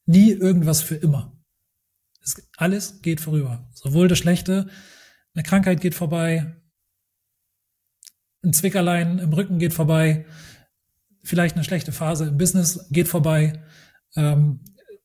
nie 0.06 0.30
irgendwas 0.30 0.82
für 0.82 0.94
immer. 0.96 1.32
Es, 2.22 2.36
alles 2.58 3.00
geht 3.00 3.20
vorüber. 3.20 3.68
Sowohl 3.72 4.08
das 4.08 4.18
Schlechte, 4.18 4.68
eine 5.34 5.42
Krankheit 5.42 5.80
geht 5.80 5.94
vorbei, 5.94 6.61
ein 8.42 8.52
Zwickerlein 8.52 9.18
im 9.18 9.32
Rücken 9.32 9.58
geht 9.58 9.72
vorbei, 9.72 10.26
vielleicht 11.22 11.54
eine 11.54 11.64
schlechte 11.64 11.92
Phase 11.92 12.26
im 12.26 12.38
Business 12.38 12.88
geht 12.90 13.08
vorbei, 13.08 13.62
ähm, 14.16 14.60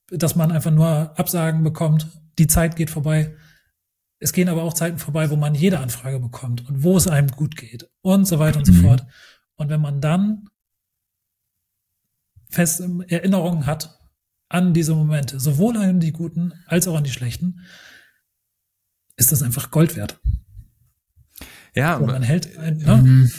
dass 0.09 0.35
man 0.35 0.51
einfach 0.51 0.71
nur 0.71 1.17
Absagen 1.19 1.63
bekommt, 1.63 2.07
die 2.39 2.47
Zeit 2.47 2.75
geht 2.75 2.89
vorbei. 2.89 3.35
Es 4.19 4.33
gehen 4.33 4.49
aber 4.49 4.63
auch 4.63 4.73
Zeiten 4.73 4.97
vorbei, 4.97 5.29
wo 5.29 5.35
man 5.35 5.53
jede 5.53 5.79
Anfrage 5.79 6.19
bekommt 6.19 6.67
und 6.67 6.83
wo 6.83 6.97
es 6.97 7.07
einem 7.07 7.27
gut 7.27 7.55
geht 7.55 7.89
und 8.01 8.25
so 8.25 8.39
weiter 8.39 8.59
und 8.59 8.65
so 8.65 8.73
mhm. 8.73 8.81
fort. 8.81 9.05
Und 9.55 9.69
wenn 9.69 9.81
man 9.81 10.01
dann 10.01 10.49
fest 12.49 12.81
Erinnerungen 13.07 13.65
hat 13.65 13.99
an 14.49 14.73
diese 14.73 14.95
Momente, 14.95 15.39
sowohl 15.39 15.77
an 15.77 15.99
die 15.99 16.13
guten 16.13 16.53
als 16.65 16.87
auch 16.87 16.95
an 16.95 17.03
die 17.03 17.11
schlechten, 17.11 17.61
ist 19.17 19.31
das 19.31 19.43
einfach 19.43 19.71
Gold 19.71 19.95
wert. 19.95 20.19
Ja, 21.77 21.97
und 21.97 22.07
man 22.07 22.23
hält 22.23 22.57
ein, 22.57 22.77
ne? 22.77 22.97
Mhm. 22.97 23.31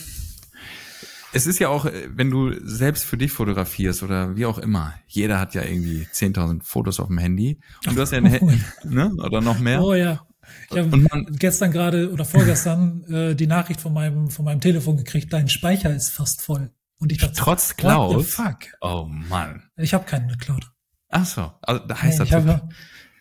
Es 1.33 1.47
ist 1.47 1.59
ja 1.59 1.69
auch, 1.69 1.85
äh, 1.85 2.09
wenn 2.11 2.31
du 2.31 2.55
selbst 2.67 3.05
für 3.05 3.17
dich 3.17 3.33
fotografierst 3.33 4.03
oder 4.03 4.37
wie 4.37 4.47
auch 4.47 4.59
immer, 4.59 4.95
jeder 5.07 5.39
hat 5.39 5.55
ja 5.55 5.63
irgendwie 5.63 6.07
10.000 6.11 6.63
Fotos 6.63 7.01
auf 7.01 7.09
dem 7.09 7.19
Handy 7.19 7.61
und 7.87 7.97
du 7.97 8.01
hast 8.01 8.13
ja 8.13 8.19
ein 8.19 8.27
Handy, 8.31 8.61
ne? 8.85 9.13
oder 9.19 9.41
noch 9.41 9.59
mehr. 9.59 9.83
Oh 9.83 9.95
ja. 9.95 10.27
Ich 10.71 10.79
habe 10.79 11.27
gestern 11.33 11.71
gerade 11.71 12.11
oder 12.11 12.25
vorgestern 12.25 13.05
äh, 13.13 13.35
die 13.35 13.47
Nachricht 13.47 13.83
von 13.83 13.93
meinem 13.93 14.31
von 14.31 14.47
meinem 14.47 14.61
Telefon 14.61 14.97
gekriegt, 14.97 15.33
dein 15.33 15.49
Speicher 15.49 15.95
ist 15.95 16.11
fast 16.11 16.41
voll. 16.41 16.71
Und 16.99 17.13
ich 17.13 17.19
dachte, 17.19 17.35
trotz 17.37 17.77
Cloud. 17.77 18.17
What 18.17 18.25
the 18.25 18.31
fuck? 18.31 18.57
Oh 18.81 19.05
Mann. 19.07 19.65
Ich 19.77 19.93
habe 19.93 20.05
keine 20.05 20.37
Cloud. 20.39 20.67
Ach 21.11 21.27
so, 21.27 21.53
also 21.63 21.87
da 21.87 22.01
heißt 22.01 22.19
nee, 22.19 22.19
das. 22.19 22.29
Ich 22.29 22.35
habe 22.35 22.69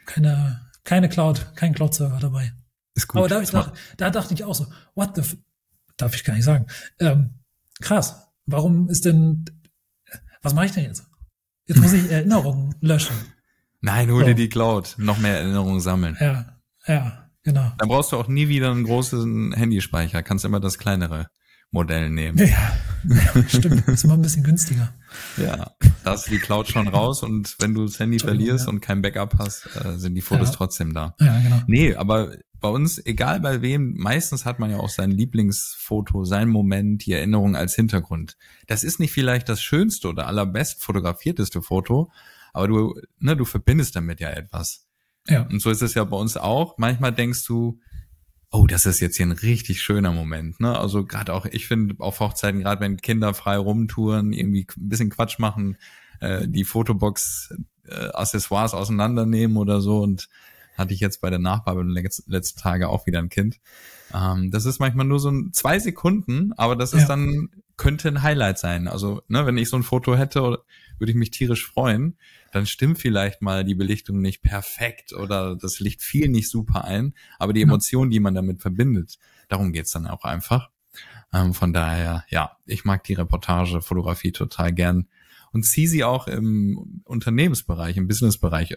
keine 0.06 0.62
keine 0.86 1.10
Cloud, 1.10 1.52
kein 1.56 1.74
Cloud 1.74 1.94
Server 1.94 2.20
dabei. 2.20 2.54
Ist 2.98 3.08
gut. 3.08 3.20
Aber 3.20 3.28
da, 3.30 3.42
ich 3.42 3.52
dachte, 3.52 3.74
da 3.96 4.10
dachte 4.10 4.34
ich 4.34 4.44
auch 4.44 4.56
so, 4.56 4.66
what 4.96 5.16
the, 5.16 5.22
f 5.22 5.38
darf 5.98 6.16
ich 6.16 6.24
gar 6.24 6.34
nicht 6.34 6.46
sagen. 6.46 6.66
Ähm, 7.00 7.30
krass. 7.80 8.28
Warum 8.48 8.90
ist 8.90 9.06
denn, 9.06 9.46
was 10.42 10.56
mache 10.56 10.66
ich 10.66 10.72
denn 10.72 10.86
jetzt? 10.86 11.06
Jetzt 11.68 11.80
muss 11.80 11.94
ich 11.94 12.10
Erinnerungen 12.12 12.74
löschen. 12.82 13.16
Nein, 13.82 14.10
hol 14.10 14.22
so. 14.22 14.26
dir 14.26 14.36
die 14.36 14.50
Cloud. 14.50 14.96
Noch 14.98 15.20
mehr 15.20 15.38
Erinnerungen 15.38 15.80
sammeln. 15.80 16.18
Ja, 16.20 16.58
ja, 16.88 17.30
genau. 17.44 17.72
Dann 17.78 17.88
brauchst 17.88 18.12
du 18.12 18.18
auch 18.18 18.28
nie 18.28 18.48
wieder 18.48 18.72
einen 18.72 18.84
großen 18.84 19.54
Handyspeicher. 19.54 20.24
Kannst 20.24 20.44
immer 20.44 20.60
das 20.60 20.80
kleinere 20.80 21.28
Modell 21.70 22.10
nehmen. 22.10 22.40
Ja, 22.40 22.78
Stimmt, 23.48 23.88
ist 23.88 24.04
immer 24.04 24.16
ein 24.16 24.22
bisschen 24.22 24.44
günstiger. 24.44 24.94
Ja, 25.38 25.72
da 26.04 26.14
ist 26.14 26.26
die 26.30 26.40
Cloud 26.40 26.68
schon 26.68 26.88
raus 26.88 27.24
und 27.24 27.56
wenn 27.60 27.74
du 27.74 27.86
das 27.86 28.00
Handy 28.00 28.20
verlierst 28.20 28.66
ja. 28.66 28.72
und 28.72 28.82
kein 28.82 29.02
Backup 29.02 29.36
hast, 29.40 29.68
äh, 29.76 29.98
sind 29.98 30.16
die 30.16 30.22
Fotos 30.22 30.50
ja. 30.50 30.56
trotzdem 30.56 30.94
da. 30.94 31.16
Ja, 31.20 31.40
genau. 31.40 31.62
Nee, 31.68 31.96
aber 31.96 32.34
bei 32.60 32.70
uns, 32.70 33.04
egal 33.06 33.40
bei 33.40 33.62
wem, 33.62 33.94
meistens 33.98 34.46
hat 34.46 34.60
man 34.60 34.72
ja 34.72 34.78
auch 34.78 34.90
sein 34.90 35.12
Lieblingsfoto, 35.12 36.24
sein 36.26 36.50
Moment, 36.50 37.06
die 37.06 37.14
Erinnerung 37.14 37.56
als 37.56 37.76
Hintergrund. 37.76 38.38
Das 38.66 38.84
ist 38.84 39.00
nicht 39.00 39.12
vielleicht 39.12 39.48
das 39.48 39.62
schönste 39.62 40.10
oder 40.10 40.28
allerbest 40.28 40.82
fotografierteste 40.82 41.62
Foto, 41.62 42.12
aber 42.54 42.68
du, 42.68 43.02
ne, 43.20 43.38
du 43.38 43.46
verbindest 43.46 43.96
damit 43.96 44.20
ja 44.20 44.30
etwas. 44.30 44.88
Ja. 45.28 45.44
Und 45.44 45.62
so 45.62 45.70
ist 45.70 45.82
es 45.82 45.94
ja 45.94 46.04
bei 46.04 46.18
uns 46.18 46.38
auch. 46.38 46.78
Manchmal 46.78 47.14
denkst 47.14 47.46
du, 47.46 47.80
oh, 48.52 48.66
das 48.68 48.86
ist 48.86 49.00
jetzt 49.00 49.18
hier 49.18 49.26
ein 49.26 49.32
richtig 49.32 49.82
schöner 49.82 50.12
Moment. 50.12 50.60
Ne? 50.60 50.78
Also 50.78 51.06
gerade 51.06 51.34
auch, 51.34 51.46
ich 51.46 51.68
finde 51.68 51.96
auf 52.00 52.20
Hochzeiten, 52.20 52.62
gerade 52.62 52.82
wenn 52.82 52.98
Kinder 52.98 53.34
frei 53.34 53.58
rumtouren, 53.58 54.34
irgendwie 54.34 54.68
ein 54.78 54.90
bisschen 54.90 55.10
Quatsch 55.10 55.40
machen, 55.40 55.78
äh, 56.20 56.48
die 56.48 56.64
Fotobox 56.64 57.54
äh, 57.88 58.10
Accessoires 58.14 58.74
auseinandernehmen 58.74 59.58
oder 59.58 59.82
so 59.82 60.00
und 60.00 60.30
hatte 60.78 60.94
ich 60.94 61.00
jetzt 61.00 61.22
bei 61.22 61.30
der 61.30 61.40
Nachbearbeitung 61.40 61.92
letzten 62.28 62.60
Tage 62.62 62.90
auch 62.90 63.08
wieder 63.08 63.20
ein 63.20 63.30
Kind. 63.30 63.60
Ähm, 64.14 64.52
das 64.52 64.66
ist 64.66 64.80
manchmal 64.80 65.06
nur 65.06 65.20
so 65.20 65.30
ein 65.30 65.52
zwei 65.52 65.80
Sekunden, 65.80 66.54
aber 66.54 66.76
das 66.76 66.94
ist 66.94 67.02
ja. 67.02 67.08
dann, 67.08 67.50
könnte 67.78 68.08
ein 68.08 68.24
Highlight 68.24 68.58
sein. 68.58 68.88
Also, 68.88 69.22
ne, 69.28 69.46
wenn 69.46 69.58
ich 69.58 69.70
so 69.70 69.78
ein 69.78 69.84
Foto 69.84 70.16
hätte, 70.16 70.64
würde 70.98 71.12
ich 71.12 71.16
mich 71.16 71.32
tierisch 71.32 71.66
freuen. 71.66 72.18
Dann 72.58 72.66
stimmt 72.66 72.98
vielleicht 72.98 73.44
mal 73.44 73.64
die 73.64 73.76
Belichtung 73.76 74.20
nicht 74.20 74.42
perfekt 74.42 75.14
oder 75.14 75.56
das 75.56 75.80
Licht 75.80 76.02
fiel 76.02 76.28
nicht 76.28 76.50
super 76.50 76.86
ein, 76.86 77.14
aber 77.38 77.54
die 77.54 77.62
Emotion, 77.62 78.10
die 78.10 78.20
man 78.20 78.34
damit 78.34 78.64
verbindet, 78.64 79.20
darum 79.48 79.72
geht's 79.74 79.92
dann 79.92 80.08
auch 80.08 80.24
einfach. 80.24 80.72
Ähm, 81.32 81.54
von 81.54 81.72
daher, 81.72 82.26
ja, 82.30 82.58
ich 82.66 82.84
mag 82.84 83.04
die 83.04 83.14
Reportage, 83.14 83.84
Fotografie 83.84 84.32
total 84.32 84.74
gern 84.74 85.08
und 85.52 85.66
ziehe 85.66 85.88
sie 85.88 86.04
auch 86.04 86.26
im 86.26 87.04
Unternehmensbereich, 87.04 87.96
im 87.96 88.08
Businessbereich 88.08 88.76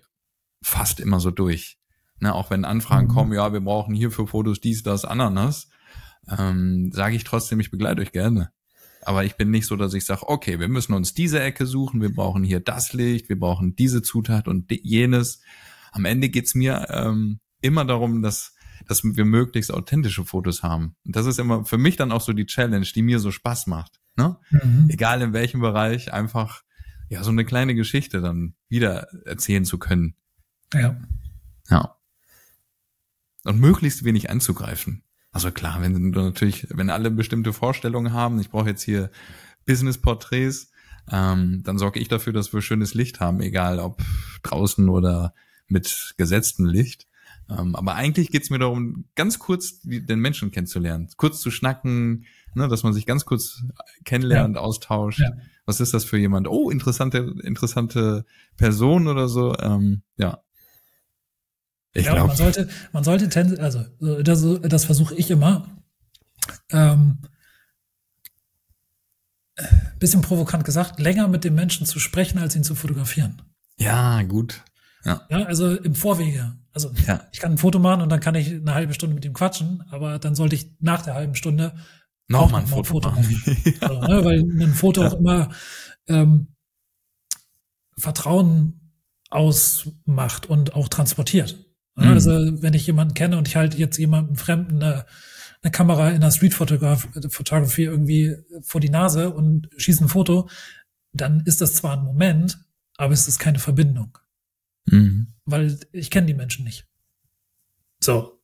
fast 0.61 1.01
immer 1.01 1.19
so 1.19 1.31
durch. 1.31 1.79
Ne, 2.19 2.35
auch 2.35 2.51
wenn 2.51 2.67
Anfragen 2.67 3.07
mhm. 3.07 3.13
kommen, 3.13 3.33
ja, 3.33 3.51
wir 3.55 3.61
brauchen 3.61 3.95
hier 3.95 4.11
für 4.11 4.27
Fotos 4.27 4.61
dies, 4.61 4.83
das, 4.83 5.07
Ananas, 5.07 5.71
ähm, 6.29 6.91
sage 6.93 7.17
ich 7.17 7.25
trotzdem, 7.25 7.61
ich 7.61 7.71
begleite 7.71 8.03
euch 8.03 8.13
gerne. 8.13 8.53
Aber 9.03 9.25
ich 9.25 9.37
bin 9.37 9.51
nicht 9.51 9.67
so, 9.67 9.77
dass 9.77 9.95
ich 9.95 10.05
sage, 10.05 10.29
okay, 10.29 10.61
wir 10.61 10.69
müssen 10.69 10.93
uns 10.93 11.15
diese 11.15 11.41
Ecke 11.41 11.67
suchen, 11.67 12.01
wir 12.01 12.13
brauchen 12.13 12.45
hier 12.45 12.61
das 12.61 12.93
Licht, 12.93 13.29
wir 13.29 13.39
brauchen 13.39 13.77
diese 13.77 14.03
Zutat 14.03 14.49
und 14.49 14.71
jenes. 14.71 15.41
Am 15.93 16.05
Ende 16.05 16.29
geht's 16.29 16.55
mir 16.55 16.87
ähm, 16.91 17.41
immer 17.61 17.85
darum, 17.85 18.23
dass, 18.23 18.55
dass 18.87 19.03
wir 19.03 19.25
möglichst 19.25 19.73
authentische 19.73 20.25
Fotos 20.25 20.63
haben. 20.63 20.97
Und 21.05 21.17
das 21.17 21.27
ist 21.27 21.39
immer 21.39 21.65
für 21.65 21.79
mich 21.79 21.97
dann 21.97 22.13
auch 22.13 22.21
so 22.21 22.33
die 22.33 22.47
Challenge, 22.47 22.87
die 22.95 23.03
mir 23.03 23.19
so 23.19 23.31
Spaß 23.31 23.67
macht. 23.67 24.01
Ne? 24.17 24.37
Mhm. 24.51 24.87
Egal 24.89 25.23
in 25.23 25.33
welchem 25.33 25.61
Bereich, 25.61 26.13
einfach 26.13 26.63
ja 27.09 27.25
so 27.25 27.31
eine 27.31 27.45
kleine 27.45 27.75
Geschichte 27.75 28.21
dann 28.21 28.55
wieder 28.69 29.09
erzählen 29.25 29.65
zu 29.65 29.79
können. 29.79 30.15
Ja. 30.75 30.97
Ja 31.69 31.97
und 33.45 33.61
möglichst 33.61 34.05
wenig 34.05 34.31
anzugreifen. 34.31 35.03
Also 35.33 35.51
klar, 35.51 35.81
wenn 35.81 36.13
du 36.13 36.21
natürlich, 36.23 36.67
wenn 36.71 36.91
alle 36.91 37.11
bestimmte 37.11 37.53
Vorstellungen 37.53 38.13
haben, 38.13 38.41
ich 38.41 38.51
brauche 38.51 38.69
jetzt 38.69 38.83
hier 38.83 39.11
Business-Porträts, 39.67 40.71
ähm, 41.11 41.63
dann 41.65 41.79
sorge 41.79 42.01
ich 42.01 42.09
dafür, 42.09 42.33
dass 42.33 42.53
wir 42.53 42.63
schönes 42.63 42.95
Licht 42.95 43.21
haben, 43.21 43.41
egal 43.41 43.79
ob 43.79 44.03
draußen 44.43 44.89
oder 44.89 45.35
mit 45.69 46.15
gesetztem 46.17 46.67
Licht. 46.67 47.07
Ähm, 47.49 47.75
aber 47.75 47.95
eigentlich 47.95 48.31
geht's 48.31 48.51
mir 48.51 48.59
darum, 48.59 49.05
ganz 49.15 49.39
kurz 49.39 49.81
den 49.83 50.21
Menschen 50.21 50.51
kennenzulernen, 50.51 51.09
kurz 51.17 51.41
zu 51.41 51.51
schnacken, 51.51 52.27
ne, 52.55 52.69
dass 52.69 52.83
man 52.83 52.93
sich 52.93 53.07
ganz 53.07 53.25
kurz 53.25 53.63
kennenlernt, 54.05 54.57
ja. 54.57 54.63
austauscht. 54.63 55.21
Ja. 55.21 55.33
Was 55.67 55.81
ist 55.81 55.95
das 55.95 56.05
für 56.05 56.19
jemand? 56.19 56.49
Oh, 56.49 56.71
interessante, 56.71 57.35
interessante 57.43 58.25
Person 58.57 59.09
oder 59.09 59.29
so. 59.29 59.57
Ähm, 59.59 60.03
ja, 60.17 60.43
ich 61.93 62.07
ja, 62.07 62.13
glaube. 62.13 62.29
Man 62.29 62.37
sollte, 62.37 62.69
man 62.93 63.05
sollte, 63.05 63.61
also 63.61 63.85
das, 64.23 64.45
das 64.63 64.85
versuche 64.85 65.15
ich 65.15 65.31
immer. 65.31 65.67
Ähm, 66.71 67.19
bisschen 69.99 70.23
provokant 70.23 70.65
gesagt, 70.65 70.99
länger 71.01 71.29
mit 71.29 71.45
dem 71.45 71.55
Menschen 71.55 71.87
zu 71.87 71.99
sprechen, 71.99 72.39
als 72.39 72.57
ihn 72.57 72.65
zu 72.65 72.75
fotografieren. 72.75 73.43
Ja, 73.79 74.23
gut. 74.23 74.65
Ja, 75.05 75.27
ja 75.29 75.45
also 75.45 75.75
im 75.77 75.95
Vorwege. 75.95 76.57
Also 76.73 76.93
ja. 77.07 77.27
ich 77.33 77.41
kann 77.41 77.53
ein 77.53 77.59
Foto 77.59 77.79
machen 77.79 78.01
und 78.01 78.09
dann 78.11 78.21
kann 78.21 78.35
ich 78.35 78.49
eine 78.51 78.75
halbe 78.75 78.95
Stunde 78.95 79.15
mit 79.15 79.25
ihm 79.25 79.33
quatschen, 79.33 79.83
aber 79.91 80.19
dann 80.19 80.35
sollte 80.35 80.55
ich 80.55 80.71
nach 80.79 81.03
der 81.03 81.15
halben 81.15 81.35
Stunde 81.35 81.75
noch 82.29 82.51
mal 82.51 82.61
ein 82.61 82.67
Foto, 82.67 83.11
machen. 83.11 83.43
ja. 83.81 83.89
so, 83.89 84.01
ne, 84.01 84.25
weil 84.25 84.41
ein 84.41 84.75
Foto 84.75 85.05
auch 85.05 85.15
immer 85.15 85.51
ähm, 86.07 86.55
Vertrauen 87.99 88.93
ausmacht 89.31 90.47
und 90.47 90.75
auch 90.75 90.89
transportiert. 90.89 91.59
Mhm. 91.97 92.09
Also 92.09 92.63
wenn 92.63 92.75
ich 92.75 92.87
jemanden 92.87 93.15
kenne 93.15 93.37
und 93.37 93.49
ich 93.49 93.57
halte 93.57 93.77
jetzt 93.77 93.99
jemandem 93.99 94.37
Fremden 94.37 94.83
eine, 94.83 95.07
eine 95.63 95.71
Kamera 95.71 96.11
in 96.11 96.21
der 96.21 96.31
Street 96.31 96.55
Photography 96.55 97.85
irgendwie 97.85 98.37
vor 98.63 98.81
die 98.81 98.89
Nase 98.89 99.31
und 99.31 99.69
schieße 99.77 100.05
ein 100.05 100.09
Foto, 100.09 100.49
dann 101.13 101.41
ist 101.45 101.61
das 101.61 101.75
zwar 101.75 101.97
ein 101.97 102.05
Moment, 102.05 102.59
aber 102.97 103.13
es 103.13 103.29
ist 103.29 103.39
keine 103.39 103.59
Verbindung. 103.59 104.19
Mhm. 104.87 105.29
Weil 105.45 105.79
ich 105.93 106.11
kenne 106.11 106.27
die 106.27 106.35
Menschen 106.35 106.65
nicht. 106.65 106.87
So. 108.01 108.41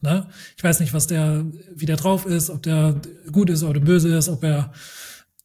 Ne? 0.00 0.28
Ich 0.56 0.62
weiß 0.62 0.80
nicht, 0.80 0.92
was 0.92 1.06
der, 1.06 1.44
wie 1.74 1.86
der 1.86 1.96
drauf 1.96 2.26
ist, 2.26 2.50
ob 2.50 2.62
der 2.62 3.00
gut 3.32 3.50
ist 3.50 3.62
oder 3.62 3.80
böse 3.80 4.14
ist, 4.14 4.28
ob 4.28 4.44
er, 4.44 4.72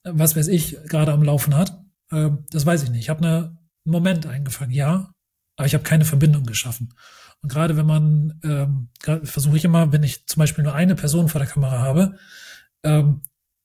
was 0.04 0.36
weiß 0.36 0.48
ich, 0.50 0.78
gerade 0.86 1.14
am 1.14 1.24
Laufen 1.24 1.56
hat. 1.56 1.82
Ähm, 2.12 2.46
das 2.52 2.66
weiß 2.66 2.84
ich 2.84 2.90
nicht. 2.90 3.02
Ich 3.02 3.10
habe 3.10 3.26
einen 3.26 3.58
Moment 3.86 4.26
eingefangen, 4.26 4.74
ja, 4.74 5.14
aber 5.56 5.66
ich 5.66 5.74
habe 5.74 5.84
keine 5.84 6.06
Verbindung 6.06 6.46
geschaffen. 6.46 6.94
Und 7.42 7.50
gerade 7.50 7.78
wenn 7.78 7.86
man, 7.86 8.40
ähm, 8.44 8.90
versuche 9.24 9.58
ich 9.58 9.66
immer, 9.66 9.92
wenn 9.92 10.04
ich 10.04 10.28
zum 10.28 10.42
Beispiel 10.42 10.64
nur 10.64 10.76
eine 10.76 10.96
Person 10.96 11.30
vor 11.30 11.40
der 11.40 11.50
Kamera 11.50 11.80
habe, 11.80 12.18
ähm, 12.84 13.22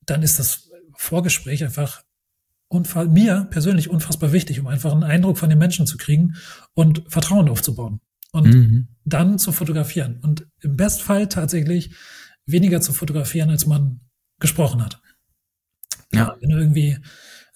dann 0.07 0.23
ist 0.23 0.39
das 0.39 0.71
Vorgespräch 0.97 1.65
einfach 1.65 2.03
mir 3.07 3.47
persönlich 3.51 3.89
unfassbar 3.89 4.33
wichtig, 4.33 4.59
um 4.59 4.67
einfach 4.67 4.93
einen 4.93 5.05
Eindruck 5.05 5.39
von 5.39 5.49
den 5.49 5.59
Menschen 5.59 5.87
zu 5.87 5.97
kriegen 5.97 6.35
und 6.75 7.05
Vertrauen 7.07 7.49
aufzubauen 7.49 8.01
und 8.33 8.53
mhm. 8.53 8.89
dann 9.05 9.39
zu 9.39 9.53
fotografieren. 9.53 10.19
Und 10.23 10.47
im 10.61 10.77
Bestfall 10.77 11.29
tatsächlich 11.29 11.95
weniger 12.47 12.81
zu 12.81 12.93
fotografieren, 12.93 13.51
als 13.51 13.67
man 13.67 14.01
gesprochen 14.41 14.85
hat. 14.85 15.01
Ja. 16.13 16.37
wenn 16.41 16.51
irgendwie, 16.51 16.99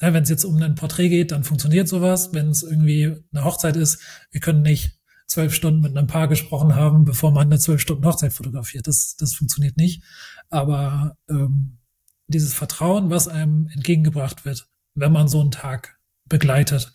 wenn 0.01 0.23
es 0.23 0.29
jetzt 0.29 0.45
um 0.45 0.61
ein 0.63 0.75
Porträt 0.75 1.09
geht, 1.09 1.33
dann 1.33 1.45
funktioniert 1.45 1.89
sowas. 1.89 2.33
Wenn 2.33 2.49
es 2.51 2.63
irgendwie 2.63 3.17
eine 3.33 3.45
Hochzeit 3.45 3.77
ist, 3.77 4.01
wir 4.31 4.41
können 4.41 4.63
nicht 4.63 4.98
zwölf 5.29 5.55
Stunden 5.55 5.81
mit 5.81 5.97
einem 5.97 6.07
Paar 6.07 6.27
gesprochen 6.27 6.75
haben, 6.75 7.05
bevor 7.05 7.31
man 7.31 7.47
eine 7.47 7.59
zwölf 7.59 7.81
Stunden 7.81 8.05
Hochzeit 8.05 8.33
fotografiert. 8.33 8.87
Das, 8.87 9.15
das 9.17 9.35
funktioniert 9.35 9.77
nicht. 9.77 10.03
Aber 10.49 11.17
ähm, 11.29 11.79
dieses 12.27 12.55
Vertrauen, 12.55 13.11
was 13.11 13.29
einem 13.29 13.69
entgegengebracht 13.69 14.45
wird, 14.45 14.69
wenn 14.95 15.13
man 15.13 15.29
so 15.29 15.41
einen 15.41 15.51
Tag 15.51 15.99
begleitet, 16.25 16.93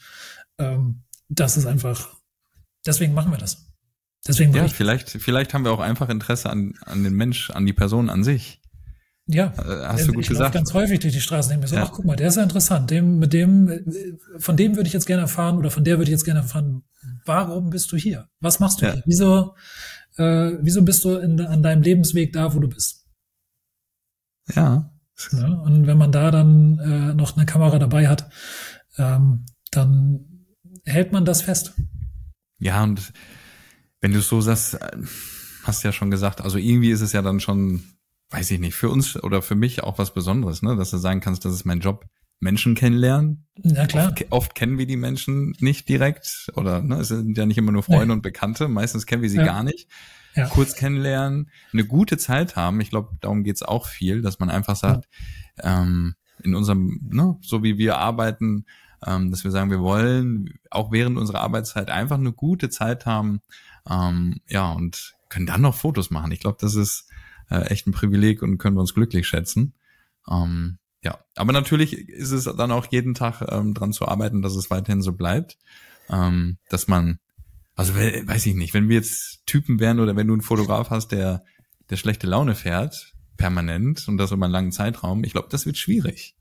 ähm, 0.57 1.03
das 1.29 1.57
ist 1.57 1.67
einfach, 1.67 2.09
deswegen 2.85 3.13
machen 3.13 3.31
wir 3.31 3.37
das. 3.37 3.67
Deswegen 4.25 4.53
ja, 4.53 4.67
vielleicht, 4.67 5.09
vielleicht 5.09 5.53
haben 5.53 5.65
wir 5.65 5.71
auch 5.71 5.79
einfach 5.79 6.09
Interesse 6.09 6.49
an, 6.49 6.73
an 6.85 7.03
den 7.03 7.13
Mensch, 7.13 7.49
an 7.51 7.65
die 7.65 7.73
Person 7.73 8.09
an 8.09 8.23
sich. 8.23 8.61
Ja, 9.25 9.53
äh, 9.57 9.87
hast 9.87 10.07
du 10.07 10.13
gut 10.13 10.23
ich 10.23 10.29
gesagt. 10.29 10.53
ganz 10.53 10.73
häufig 10.73 10.99
durch 10.99 11.13
die 11.13 11.21
Straßen 11.21 11.49
denke 11.49 11.63
mir 11.63 11.67
so, 11.69 11.75
ja. 11.77 11.83
ach 11.83 11.91
guck 11.93 12.05
mal, 12.05 12.15
der 12.15 12.27
ist 12.27 12.35
ja 12.35 12.43
interessant. 12.43 12.91
Dem, 12.91 13.19
mit 13.19 13.31
dem, 13.31 13.85
von 14.37 14.57
dem 14.57 14.75
würde 14.75 14.87
ich 14.87 14.93
jetzt 14.93 15.05
gerne 15.05 15.21
erfahren 15.21 15.57
oder 15.57 15.71
von 15.71 15.83
der 15.83 15.97
würde 15.97 16.05
ich 16.05 16.11
jetzt 16.11 16.25
gerne 16.25 16.41
erfahren, 16.41 16.83
warum 17.25 17.69
bist 17.69 17.91
du 17.91 17.97
hier? 17.97 18.27
Was 18.41 18.59
machst 18.59 18.81
du 18.81 18.85
ja. 18.85 18.93
hier? 18.93 19.03
Wieso, 19.05 19.55
äh, 20.17 20.57
wieso 20.61 20.83
bist 20.83 21.05
du 21.05 21.15
in, 21.15 21.39
an 21.39 21.63
deinem 21.63 21.81
Lebensweg 21.81 22.33
da, 22.33 22.53
wo 22.53 22.59
du 22.59 22.67
bist? 22.67 23.05
Ja. 24.53 24.91
ja 25.31 25.47
und 25.47 25.87
wenn 25.87 25.97
man 25.97 26.11
da 26.11 26.29
dann 26.29 26.79
äh, 26.79 27.13
noch 27.13 27.37
eine 27.37 27.45
Kamera 27.45 27.79
dabei 27.79 28.09
hat, 28.09 28.29
ähm, 28.97 29.45
dann 29.71 30.47
hält 30.83 31.13
man 31.13 31.23
das 31.23 31.41
fest. 31.41 31.73
Ja, 32.59 32.83
und 32.83 33.13
wenn 34.01 34.11
du 34.11 34.19
so 34.19 34.41
sagst, 34.41 34.75
äh, 34.75 34.97
hast 35.63 35.83
ja 35.83 35.93
schon 35.93 36.11
gesagt, 36.11 36.41
also 36.41 36.57
irgendwie 36.57 36.91
ist 36.91 37.01
es 37.01 37.13
ja 37.13 37.21
dann 37.21 37.39
schon 37.39 37.83
weiß 38.33 38.49
ich 38.51 38.59
nicht, 38.59 38.73
für 38.73 38.89
uns 38.89 39.21
oder 39.21 39.41
für 39.41 39.55
mich 39.55 39.83
auch 39.83 39.99
was 39.99 40.13
Besonderes, 40.13 40.63
ne? 40.63 40.75
dass 40.75 40.89
du 40.89 40.97
sagen 40.97 41.19
kannst, 41.19 41.45
das 41.45 41.53
ist 41.53 41.65
mein 41.65 41.79
Job. 41.79 42.05
Menschen 42.39 42.75
kennenlernen. 42.75 43.45
Ja, 43.63 43.87
klar. 43.87 44.11
Oft, 44.11 44.25
oft 44.31 44.55
kennen 44.55 44.77
wir 44.77 44.85
die 44.85 44.97
Menschen 44.97 45.55
nicht 45.59 45.87
direkt 45.87 46.51
oder 46.55 46.81
ne, 46.81 46.97
es 46.97 47.07
sind 47.07 47.37
ja 47.37 47.45
nicht 47.45 47.57
immer 47.57 47.71
nur 47.71 47.83
Freunde 47.83 48.07
nee. 48.07 48.13
und 48.13 48.21
Bekannte, 48.21 48.67
meistens 48.67 49.05
kennen 49.05 49.21
wir 49.21 49.29
sie 49.29 49.37
ja. 49.37 49.45
gar 49.45 49.63
nicht. 49.63 49.87
Ja. 50.35 50.47
Kurz 50.47 50.75
kennenlernen, 50.75 51.51
eine 51.71 51.85
gute 51.85 52.17
Zeit 52.17 52.57
haben. 52.57 52.81
Ich 52.81 52.89
glaube, 52.89 53.15
darum 53.21 53.43
geht's 53.43 53.63
auch 53.63 53.87
viel, 53.87 54.21
dass 54.21 54.39
man 54.39 54.49
einfach 54.49 54.75
sagt, 54.75 55.07
ja. 55.63 55.83
ähm, 55.83 56.15
in 56.43 56.55
unserem, 56.55 56.99
ne, 57.11 57.37
so 57.41 57.63
wie 57.63 57.77
wir 57.77 57.97
arbeiten, 57.97 58.65
ähm, 59.05 59.31
dass 59.31 59.43
wir 59.43 59.51
sagen, 59.51 59.69
wir 59.69 59.79
wollen 59.79 60.59
auch 60.69 60.91
während 60.91 61.17
unserer 61.17 61.41
Arbeitszeit 61.41 61.89
einfach 61.89 62.17
eine 62.17 62.33
gute 62.33 62.69
Zeit 62.69 63.05
haben, 63.05 63.41
ähm, 63.89 64.41
ja, 64.49 64.71
und 64.71 65.13
können 65.29 65.45
dann 65.45 65.61
noch 65.61 65.75
Fotos 65.75 66.09
machen. 66.09 66.31
Ich 66.31 66.39
glaube, 66.39 66.57
das 66.59 66.75
ist 66.75 67.07
äh, 67.53 67.67
echt 67.67 67.87
ein 67.87 67.91
Privileg 67.91 68.41
und 68.41 68.57
können 68.57 68.75
wir 68.75 68.81
uns 68.81 68.93
glücklich 68.93 69.27
schätzen. 69.27 69.73
Ähm, 70.29 70.79
ja, 71.03 71.19
aber 71.35 71.53
natürlich 71.53 71.93
ist 72.09 72.31
es 72.31 72.45
dann 72.45 72.71
auch 72.71 72.87
jeden 72.89 73.13
Tag 73.13 73.45
ähm, 73.49 73.73
dran 73.73 73.93
zu 73.93 74.07
arbeiten, 74.07 74.41
dass 74.41 74.55
es 74.55 74.71
weiterhin 74.71 75.01
so 75.01 75.13
bleibt, 75.13 75.57
ähm, 76.09 76.57
dass 76.69 76.87
man, 76.87 77.19
also 77.75 77.95
weiß 77.95 78.45
ich 78.45 78.55
nicht, 78.55 78.73
wenn 78.73 78.89
wir 78.89 78.95
jetzt 78.95 79.45
Typen 79.45 79.79
wären 79.79 79.99
oder 79.99 80.15
wenn 80.15 80.27
du 80.27 80.33
einen 80.33 80.41
Fotograf 80.41 80.89
hast, 80.89 81.09
der 81.11 81.43
der 81.89 81.97
schlechte 81.97 82.27
Laune 82.27 82.55
fährt 82.55 83.13
permanent 83.37 84.07
und 84.07 84.17
das 84.17 84.31
über 84.31 84.45
einen 84.45 84.53
langen 84.53 84.71
Zeitraum, 84.71 85.23
ich 85.23 85.33
glaube, 85.33 85.49
das 85.49 85.65
wird 85.65 85.77
schwierig. 85.77 86.35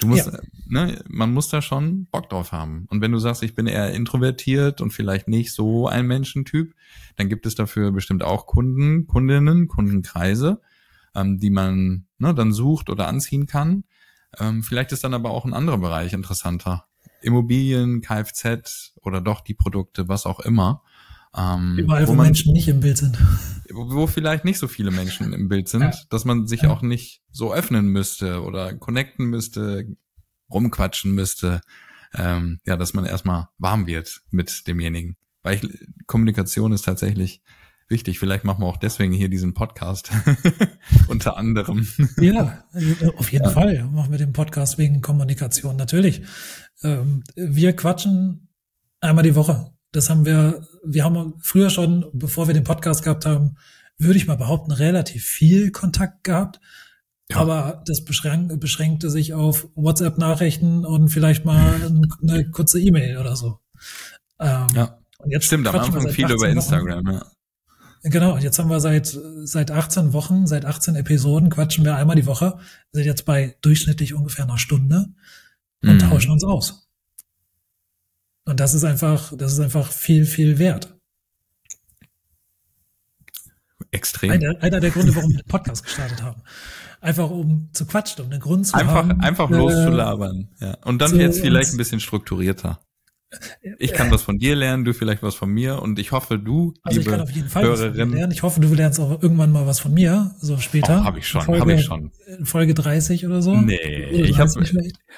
Du 0.00 0.06
musst, 0.06 0.26
ja. 0.26 0.38
ne, 0.66 1.02
man 1.08 1.32
muss 1.32 1.50
da 1.50 1.60
schon 1.60 2.06
Bock 2.06 2.30
drauf 2.30 2.52
haben. 2.52 2.86
Und 2.88 3.02
wenn 3.02 3.12
du 3.12 3.18
sagst, 3.18 3.42
ich 3.42 3.54
bin 3.54 3.66
eher 3.66 3.92
introvertiert 3.92 4.80
und 4.80 4.92
vielleicht 4.92 5.28
nicht 5.28 5.52
so 5.52 5.88
ein 5.88 6.06
Menschentyp, 6.06 6.74
dann 7.16 7.28
gibt 7.28 7.44
es 7.46 7.54
dafür 7.54 7.92
bestimmt 7.92 8.24
auch 8.24 8.46
Kunden, 8.46 9.06
Kundinnen, 9.06 9.68
Kundenkreise, 9.68 10.60
ähm, 11.14 11.38
die 11.38 11.50
man 11.50 12.06
ne, 12.18 12.34
dann 12.34 12.52
sucht 12.52 12.88
oder 12.88 13.08
anziehen 13.08 13.46
kann. 13.46 13.84
Ähm, 14.38 14.62
vielleicht 14.62 14.92
ist 14.92 15.04
dann 15.04 15.14
aber 15.14 15.30
auch 15.30 15.44
ein 15.44 15.54
anderer 15.54 15.78
Bereich 15.78 16.14
interessanter. 16.14 16.86
Immobilien, 17.20 18.00
Kfz 18.00 18.94
oder 19.02 19.20
doch 19.20 19.42
die 19.42 19.54
Produkte, 19.54 20.08
was 20.08 20.24
auch 20.24 20.40
immer. 20.40 20.82
Ähm, 21.36 21.76
Überall, 21.78 22.06
wo, 22.06 22.12
wo 22.12 22.16
man, 22.16 22.26
Menschen 22.26 22.52
nicht 22.52 22.68
im 22.68 22.80
Bild 22.80 22.98
sind. 22.98 23.18
Wo 23.72 24.06
vielleicht 24.06 24.44
nicht 24.44 24.58
so 24.58 24.66
viele 24.66 24.90
Menschen 24.90 25.32
im 25.32 25.48
Bild 25.48 25.68
sind, 25.68 25.82
ja. 25.82 25.92
dass 26.10 26.24
man 26.24 26.46
sich 26.46 26.62
ja. 26.62 26.70
auch 26.70 26.82
nicht 26.82 27.22
so 27.30 27.52
öffnen 27.54 27.86
müsste 27.86 28.42
oder 28.42 28.74
connecten 28.74 29.26
müsste, 29.26 29.86
rumquatschen 30.50 31.12
müsste. 31.12 31.60
Ähm, 32.12 32.58
ja, 32.66 32.76
dass 32.76 32.94
man 32.94 33.04
erstmal 33.04 33.48
warm 33.58 33.86
wird 33.86 34.22
mit 34.30 34.66
demjenigen. 34.66 35.16
Weil 35.42 35.56
ich, 35.56 35.88
Kommunikation 36.06 36.72
ist 36.72 36.82
tatsächlich 36.82 37.40
wichtig. 37.88 38.18
Vielleicht 38.18 38.44
machen 38.44 38.62
wir 38.62 38.66
auch 38.66 38.76
deswegen 38.76 39.12
hier 39.12 39.28
diesen 39.28 39.54
Podcast. 39.54 40.10
Unter 41.08 41.36
anderem. 41.36 41.86
Ja, 42.18 42.64
auf 43.16 43.30
jeden 43.30 43.44
ja. 43.44 43.50
Fall 43.50 43.84
machen 43.84 44.10
wir 44.10 44.18
den 44.18 44.32
Podcast 44.32 44.78
wegen 44.78 45.00
Kommunikation. 45.00 45.76
Natürlich. 45.76 46.22
Ähm, 46.82 47.22
wir 47.36 47.74
quatschen 47.76 48.48
einmal 49.00 49.24
die 49.24 49.36
Woche 49.36 49.72
das 49.92 50.10
haben 50.10 50.24
wir, 50.24 50.66
wir 50.84 51.04
haben 51.04 51.34
früher 51.40 51.70
schon, 51.70 52.06
bevor 52.12 52.46
wir 52.46 52.54
den 52.54 52.64
Podcast 52.64 53.02
gehabt 53.02 53.26
haben, 53.26 53.56
würde 53.98 54.16
ich 54.16 54.26
mal 54.26 54.36
behaupten, 54.36 54.72
relativ 54.72 55.24
viel 55.24 55.70
Kontakt 55.70 56.24
gehabt. 56.24 56.60
Ja. 57.30 57.36
Aber 57.36 57.82
das 57.86 58.04
beschränk, 58.04 58.58
beschränkte 58.58 59.10
sich 59.10 59.34
auf 59.34 59.68
WhatsApp-Nachrichten 59.74 60.84
und 60.84 61.08
vielleicht 61.10 61.44
mal 61.44 61.92
eine 62.22 62.50
kurze 62.50 62.80
E-Mail 62.80 63.18
oder 63.18 63.36
so. 63.36 63.60
Ähm, 64.40 64.66
ja. 64.74 64.98
jetzt 65.26 65.46
Stimmt, 65.46 65.68
am 65.68 65.76
Anfang 65.76 66.08
viel 66.08 66.30
über 66.30 66.48
Instagram, 66.48 67.06
Wochen. 67.06 67.14
ja. 67.14 67.26
Genau, 68.02 68.34
und 68.34 68.42
jetzt 68.42 68.58
haben 68.58 68.70
wir 68.70 68.80
seit, 68.80 69.14
seit 69.44 69.70
18 69.70 70.14
Wochen, 70.14 70.46
seit 70.46 70.64
18 70.64 70.96
Episoden 70.96 71.50
quatschen 71.50 71.84
wir 71.84 71.96
einmal 71.96 72.16
die 72.16 72.24
Woche, 72.24 72.58
sind 72.92 73.04
jetzt 73.04 73.26
bei 73.26 73.56
durchschnittlich 73.60 74.14
ungefähr 74.14 74.46
einer 74.46 74.56
Stunde 74.56 75.08
und 75.82 75.94
mhm. 75.94 75.98
tauschen 75.98 76.32
uns 76.32 76.42
aus. 76.42 76.89
Und 78.44 78.60
das 78.60 78.74
ist 78.74 78.84
einfach, 78.84 79.32
das 79.36 79.52
ist 79.52 79.60
einfach 79.60 79.90
viel, 79.90 80.24
viel 80.26 80.58
wert. 80.58 80.96
Extrem. 83.90 84.30
Einer, 84.30 84.62
einer 84.62 84.80
der 84.80 84.90
Gründe, 84.90 85.14
warum 85.16 85.30
wir 85.30 85.38
den 85.38 85.48
Podcast 85.48 85.84
gestartet 85.84 86.22
haben. 86.22 86.42
Einfach 87.00 87.30
um 87.30 87.70
zu 87.72 87.86
quatschen, 87.86 88.24
um 88.24 88.30
einen 88.30 88.40
Grund 88.40 88.66
zu 88.66 88.74
einfach, 88.74 88.94
haben. 88.94 89.20
Einfach 89.20 89.50
loszulabern, 89.50 90.48
äh, 90.60 90.66
ja. 90.66 90.76
Und 90.84 91.00
dann 91.00 91.18
jetzt 91.18 91.40
vielleicht 91.40 91.72
ein 91.72 91.76
bisschen 91.76 92.00
strukturierter. 92.00 92.80
Ich 93.78 93.92
kann 93.92 94.10
was 94.10 94.22
von 94.22 94.38
dir 94.38 94.56
lernen, 94.56 94.84
du 94.84 94.92
vielleicht 94.92 95.22
was 95.22 95.34
von 95.34 95.50
mir 95.50 95.80
und 95.80 95.98
ich 95.98 96.10
hoffe, 96.10 96.38
du, 96.38 96.74
also 96.82 96.98
liebe 96.98 97.10
ich 97.10 97.16
kann 97.16 97.20
auf 97.20 97.30
jeden 97.30 97.48
Fall 97.48 97.64
Hörerin, 97.64 98.12
lernen. 98.12 98.32
Ich 98.32 98.42
hoffe, 98.42 98.60
du 98.60 98.72
lernst 98.74 98.98
auch 98.98 99.22
irgendwann 99.22 99.52
mal 99.52 99.66
was 99.66 99.78
von 99.78 99.94
mir, 99.94 100.34
so 100.40 100.58
später. 100.58 101.00
Oh, 101.00 101.04
habe 101.04 101.18
ich 101.20 101.28
schon, 101.28 101.46
habe 101.46 101.72
ich 101.72 101.84
schon. 101.84 102.10
Folge 102.42 102.74
30 102.74 103.26
oder 103.26 103.40
so. 103.40 103.56
Nee, 103.56 104.06
oder 104.06 104.24
ich 104.24 104.38
habe 104.38 104.50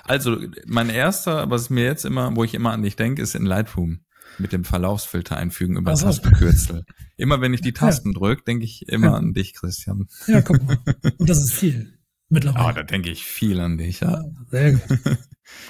also 0.05 0.37
mein 0.67 0.91
erster, 0.91 1.49
was 1.51 1.71
mir 1.71 1.85
jetzt 1.85 2.05
immer, 2.05 2.37
wo 2.37 2.45
ich 2.45 2.55
immer 2.55 2.73
an 2.73 2.83
dich 2.83 2.97
denke, 2.97 3.23
ist 3.23 3.35
in 3.35 3.47
Lightroom 3.47 4.01
mit 4.39 4.53
dem 4.53 4.65
Verlaufsfilter 4.65 5.37
einfügen 5.37 5.77
über 5.77 5.97
so. 5.97 6.07
Tastenkürzel. 6.07 6.85
Immer 7.17 7.41
wenn 7.41 7.55
ich 7.55 7.61
die 7.61 7.73
Tasten 7.73 8.13
ja. 8.13 8.19
drücke, 8.19 8.43
denke 8.45 8.65
ich 8.65 8.89
immer 8.89 9.09
ja. 9.09 9.15
an 9.15 9.33
dich, 9.33 9.55
Christian. 9.55 10.09
Ja, 10.27 10.41
guck 10.41 10.63
mal. 10.63 10.79
Und 11.19 11.29
das 11.29 11.43
ist 11.43 11.53
viel 11.53 11.99
mittlerweile. 12.29 12.69
Oh, 12.69 12.73
da 12.73 12.83
denke 12.83 13.11
ich 13.11 13.25
viel 13.25 13.61
an 13.61 13.79
dich, 13.79 14.01
ja. 14.01 14.11
ja 14.11 14.25
sehr 14.51 14.73
gut. 14.73 14.99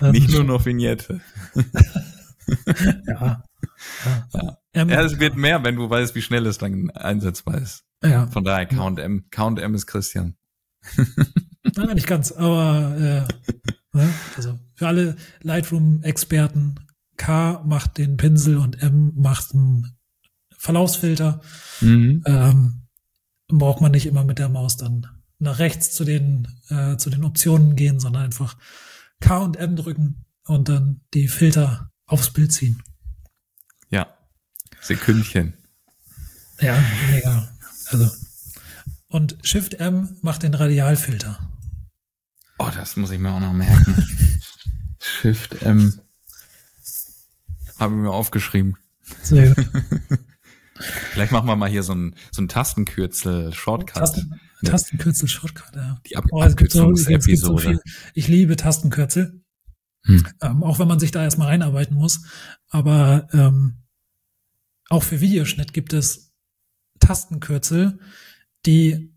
Nicht 0.13 0.31
nur 0.31 0.45
noch 0.45 0.65
Vignette. 0.65 1.21
ja. 3.07 3.43
Ja. 4.33 4.59
ja. 4.75 4.85
ja, 4.85 5.03
es 5.03 5.19
wird 5.19 5.37
mehr, 5.37 5.63
wenn 5.65 5.77
du 5.77 5.89
weißt, 5.89 6.15
wie 6.15 6.23
schnell 6.23 6.47
es 6.47 6.59
dann 6.59 6.91
einsetzbar 6.91 7.59
ist. 7.59 7.85
Ja. 8.03 8.27
Von 8.29 8.45
daher 8.45 8.67
Count 8.67 8.99
M. 8.99 9.27
Count 9.31 9.59
M 9.59 9.75
ist 9.75 9.87
Christian. 9.87 10.37
Nein, 10.97 11.95
nicht 11.95 12.07
ganz, 12.07 12.33
aber 12.33 12.97
äh, 12.97 13.97
ne? 13.97 14.09
also 14.37 14.59
für 14.75 14.89
alle 14.89 15.17
Lightroom-Experten, 15.43 16.81
K 17.17 17.63
macht 17.65 17.99
den 17.99 18.17
Pinsel 18.17 18.57
und 18.57 18.83
M 18.83 19.13
macht 19.15 19.55
einen 19.55 19.97
Verlaufsfilter. 20.59 21.41
Mhm. 21.81 22.23
Ähm, 22.27 22.83
braucht 23.49 23.81
man 23.81 23.93
nicht 23.93 24.07
immer 24.07 24.25
mit 24.25 24.39
der 24.39 24.49
Maus 24.49 24.77
dann 24.77 25.07
nach 25.39 25.59
rechts 25.59 25.93
zu 25.93 26.05
den, 26.05 26.49
äh, 26.69 26.97
zu 26.97 27.11
den 27.11 27.25
Optionen 27.25 27.77
gehen, 27.77 28.01
sondern 28.01 28.25
einfach 28.25 28.57
K 29.21 29.39
und 29.39 29.57
M 29.57 29.77
drücken 29.77 30.25
und 30.45 30.69
dann 30.69 31.03
die 31.15 31.29
Filter 31.29 31.92
aufs 32.13 32.31
Bild 32.31 32.53
ziehen. 32.53 32.83
Ja, 33.91 34.15
Sekündchen. 34.81 35.55
Ja, 36.61 36.79
mega. 37.11 37.49
Also. 37.89 38.11
Und 39.09 39.39
Shift 39.43 39.75
M 39.75 40.17
macht 40.23 40.43
den 40.43 40.55
Radialfilter. 40.55 41.39
Oh, 42.59 42.71
das 42.75 42.97
muss 42.97 43.11
ich 43.11 43.19
mir 43.19 43.33
auch 43.33 43.41
noch 43.41 43.53
merken. 43.53 44.07
Shift 44.99 45.63
M. 45.63 46.01
Habe 47.79 47.95
ich 47.95 48.01
mir 48.01 48.13
aufgeschrieben. 48.13 48.77
Sehr 49.23 49.55
gut. 49.55 49.67
Vielleicht 51.13 51.33
machen 51.33 51.47
wir 51.47 51.57
mal 51.57 51.69
hier 51.69 51.83
so 51.83 51.95
ein, 51.95 52.15
so 52.31 52.43
ein 52.43 52.49
Tastenkürzel-Shortcut. 52.49 53.95
Tasten, 53.95 54.41
Tastenkürzel-Shortcut, 54.65 55.77
ja. 55.77 56.01
Die 56.07 56.17
Ab 56.17 56.25
oh, 56.31 56.43
Abkürzungsepisode. 56.43 57.63
So, 57.63 57.73
so 57.73 57.81
ich 58.15 58.29
liebe 58.29 58.57
Tastenkürzel. 58.57 59.42
Hm. 60.05 60.27
Ähm, 60.41 60.63
auch 60.65 60.79
wenn 60.79 60.89
man 60.89 60.99
sich 60.99 61.11
da 61.11 61.23
erstmal 61.23 61.49
reinarbeiten 61.49 61.97
muss. 61.97 62.23
Aber 62.69 63.29
ähm, 63.33 63.85
auch 64.89 65.03
für 65.03 65.21
Videoschnitt 65.21 65.73
gibt 65.73 65.93
es 65.93 66.33
Tastenkürzel, 67.01 67.99
die 68.67 69.13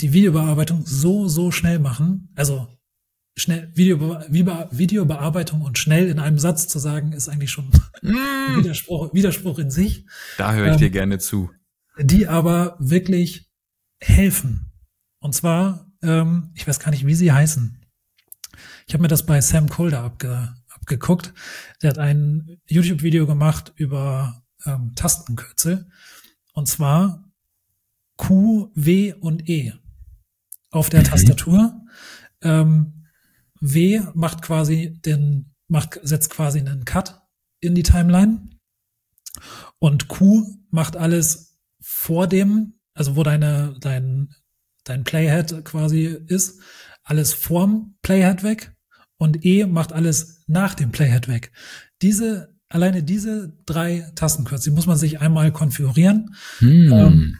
die 0.00 0.12
Videobearbeitung 0.12 0.84
so, 0.86 1.28
so 1.28 1.50
schnell 1.50 1.78
machen. 1.78 2.32
Also 2.34 2.68
schnell 3.36 3.70
Videobe 3.74 4.26
Videobearbeitung 4.28 5.62
und 5.62 5.78
schnell 5.78 6.08
in 6.08 6.18
einem 6.18 6.38
Satz 6.38 6.68
zu 6.68 6.78
sagen, 6.78 7.12
ist 7.12 7.28
eigentlich 7.28 7.50
schon 7.50 7.68
mm. 8.02 8.56
Widerspruch, 8.58 9.12
Widerspruch 9.14 9.58
in 9.58 9.70
sich. 9.70 10.06
Da 10.36 10.52
höre 10.52 10.66
ich 10.66 10.72
ähm, 10.72 10.78
dir 10.78 10.90
gerne 10.90 11.18
zu. 11.18 11.50
Die 11.98 12.26
aber 12.26 12.76
wirklich 12.78 13.50
helfen. 14.00 14.72
Und 15.20 15.34
zwar, 15.34 15.90
ähm, 16.02 16.50
ich 16.54 16.66
weiß 16.66 16.80
gar 16.80 16.90
nicht, 16.90 17.06
wie 17.06 17.14
sie 17.14 17.32
heißen. 17.32 17.83
Ich 18.86 18.94
habe 18.94 19.02
mir 19.02 19.08
das 19.08 19.26
bei 19.26 19.40
Sam 19.40 19.68
Colder 19.68 20.02
abge, 20.02 20.54
abgeguckt. 20.68 21.32
Der 21.82 21.90
hat 21.90 21.98
ein 21.98 22.58
YouTube-Video 22.68 23.26
gemacht 23.26 23.72
über 23.76 24.42
ähm, 24.66 24.92
Tastenkürzel. 24.94 25.88
Und 26.52 26.68
zwar 26.68 27.30
Q, 28.16 28.70
W 28.74 29.14
und 29.14 29.48
E 29.48 29.72
auf 30.70 30.90
der 30.90 31.00
mhm. 31.00 31.04
Tastatur. 31.04 31.80
Ähm, 32.42 33.06
w 33.60 34.02
macht 34.14 34.42
quasi 34.42 35.00
den, 35.04 35.54
macht, 35.68 35.98
setzt 36.02 36.30
quasi 36.30 36.58
einen 36.58 36.84
Cut 36.84 37.22
in 37.60 37.74
die 37.74 37.82
Timeline. 37.82 38.50
Und 39.78 40.08
Q 40.08 40.46
macht 40.70 40.96
alles 40.96 41.58
vor 41.80 42.26
dem, 42.26 42.74
also 42.94 43.16
wo 43.16 43.22
deine, 43.22 43.76
dein, 43.80 44.34
dein 44.84 45.04
Playhead 45.04 45.64
quasi 45.64 46.04
ist, 46.26 46.60
alles 47.04 47.32
vorm 47.32 47.94
Playhead 48.02 48.42
weg 48.42 48.74
und 49.16 49.44
E 49.44 49.66
macht 49.66 49.92
alles 49.92 50.42
nach 50.46 50.74
dem 50.74 50.90
Playhead 50.90 51.28
weg. 51.28 51.52
Diese, 52.02 52.54
alleine 52.68 53.02
diese 53.02 53.56
drei 53.66 54.10
Tastenkürzel, 54.14 54.70
die 54.70 54.74
muss 54.74 54.86
man 54.86 54.96
sich 54.96 55.20
einmal 55.20 55.52
konfigurieren. 55.52 56.34
Hm. 56.58 56.92
Ähm, 56.92 57.38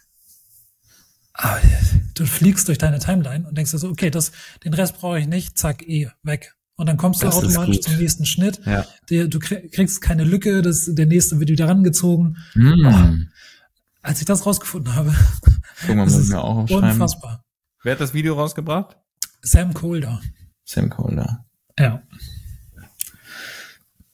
du 2.15 2.27
fliegst 2.27 2.69
durch 2.69 2.79
deine 2.79 2.99
Timeline 2.99 3.47
und 3.49 3.59
denkst 3.59 3.73
dir 3.73 3.79
so, 3.79 3.89
okay, 3.89 4.11
das, 4.11 4.33
den 4.65 4.75
Rest 4.75 4.99
brauche 4.99 5.19
ich 5.19 5.27
nicht, 5.27 5.59
zack, 5.59 5.83
E, 5.83 6.09
weg. 6.23 6.55
Und 6.77 6.89
dann 6.89 6.97
kommst 6.97 7.23
du 7.23 7.27
das 7.27 7.37
automatisch 7.37 7.81
zum 7.81 7.97
nächsten 7.97 8.27
Schnitt. 8.27 8.61
Ja. 8.67 8.85
Der, 9.09 9.29
du 9.29 9.39
kriegst 9.39 10.01
keine 10.01 10.25
Lücke, 10.25 10.61
das, 10.61 10.91
der 10.93 11.07
nächste 11.07 11.39
wird 11.39 11.51
wieder 11.51 11.69
rangezogen. 11.69 12.37
Mm. 12.55 12.85
Oh, 12.85 13.15
als 14.03 14.19
ich 14.19 14.27
das 14.27 14.45
rausgefunden 14.45 14.95
habe, 14.95 15.15
Guck 15.87 15.97
mal, 15.97 16.05
das 16.05 16.17
ist 16.17 16.31
mir 16.31 16.41
auch 16.41 16.69
unfassbar. 16.69 17.45
Wer 17.83 17.93
hat 17.93 18.01
das 18.01 18.13
Video 18.13 18.35
rausgebracht? 18.35 18.97
Sam 19.45 19.75
Colder. 19.75 20.21
Sam 20.65 20.91
Colder. 20.91 21.45
Ja. 21.79 22.03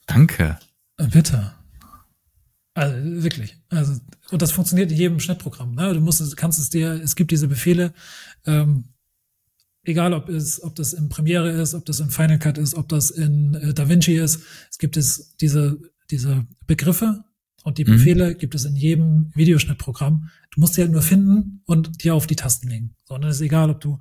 Danke. 0.05 0.59
Bitte. 0.97 1.53
Also 2.73 3.23
wirklich. 3.23 3.57
Also, 3.69 3.99
und 4.31 4.41
das 4.41 4.51
funktioniert 4.51 4.91
in 4.91 4.97
jedem 4.97 5.19
Schnittprogramm. 5.19 5.75
Ne? 5.75 5.93
Du 5.93 6.01
musst, 6.01 6.35
kannst 6.37 6.59
es 6.59 6.69
dir, 6.69 6.91
es 6.91 7.15
gibt 7.15 7.31
diese 7.31 7.47
Befehle, 7.47 7.93
ähm, 8.45 8.85
egal 9.83 10.13
ob 10.13 10.29
es, 10.29 10.61
ob 10.61 10.75
das 10.75 10.93
in 10.93 11.09
Premiere 11.09 11.49
ist, 11.49 11.73
ob 11.73 11.85
das 11.85 11.99
in 11.99 12.09
Final 12.09 12.39
Cut 12.39 12.57
ist, 12.57 12.75
ob 12.75 12.89
das 12.89 13.09
in 13.09 13.55
äh, 13.55 13.73
DaVinci 13.73 14.17
ist, 14.17 14.41
es 14.69 14.77
gibt 14.77 14.97
es 14.97 15.35
diese, 15.37 15.79
diese 16.11 16.45
Begriffe 16.67 17.23
und 17.63 17.77
die 17.77 17.85
mhm. 17.85 17.91
Befehle 17.91 18.29
mhm. 18.31 18.37
gibt 18.37 18.55
es 18.55 18.65
in 18.65 18.75
jedem 18.75 19.31
Videoschnittprogramm. 19.33 20.29
Du 20.51 20.59
musst 20.59 20.75
sie 20.75 20.81
halt 20.81 20.91
nur 20.91 21.01
finden 21.01 21.61
und 21.65 22.03
dir 22.03 22.15
auf 22.15 22.27
die 22.27 22.35
Tasten 22.35 22.67
legen. 22.69 22.95
Sondern 23.05 23.29
es 23.29 23.37
ist 23.37 23.43
egal, 23.43 23.69
ob 23.69 23.81
du 23.81 23.99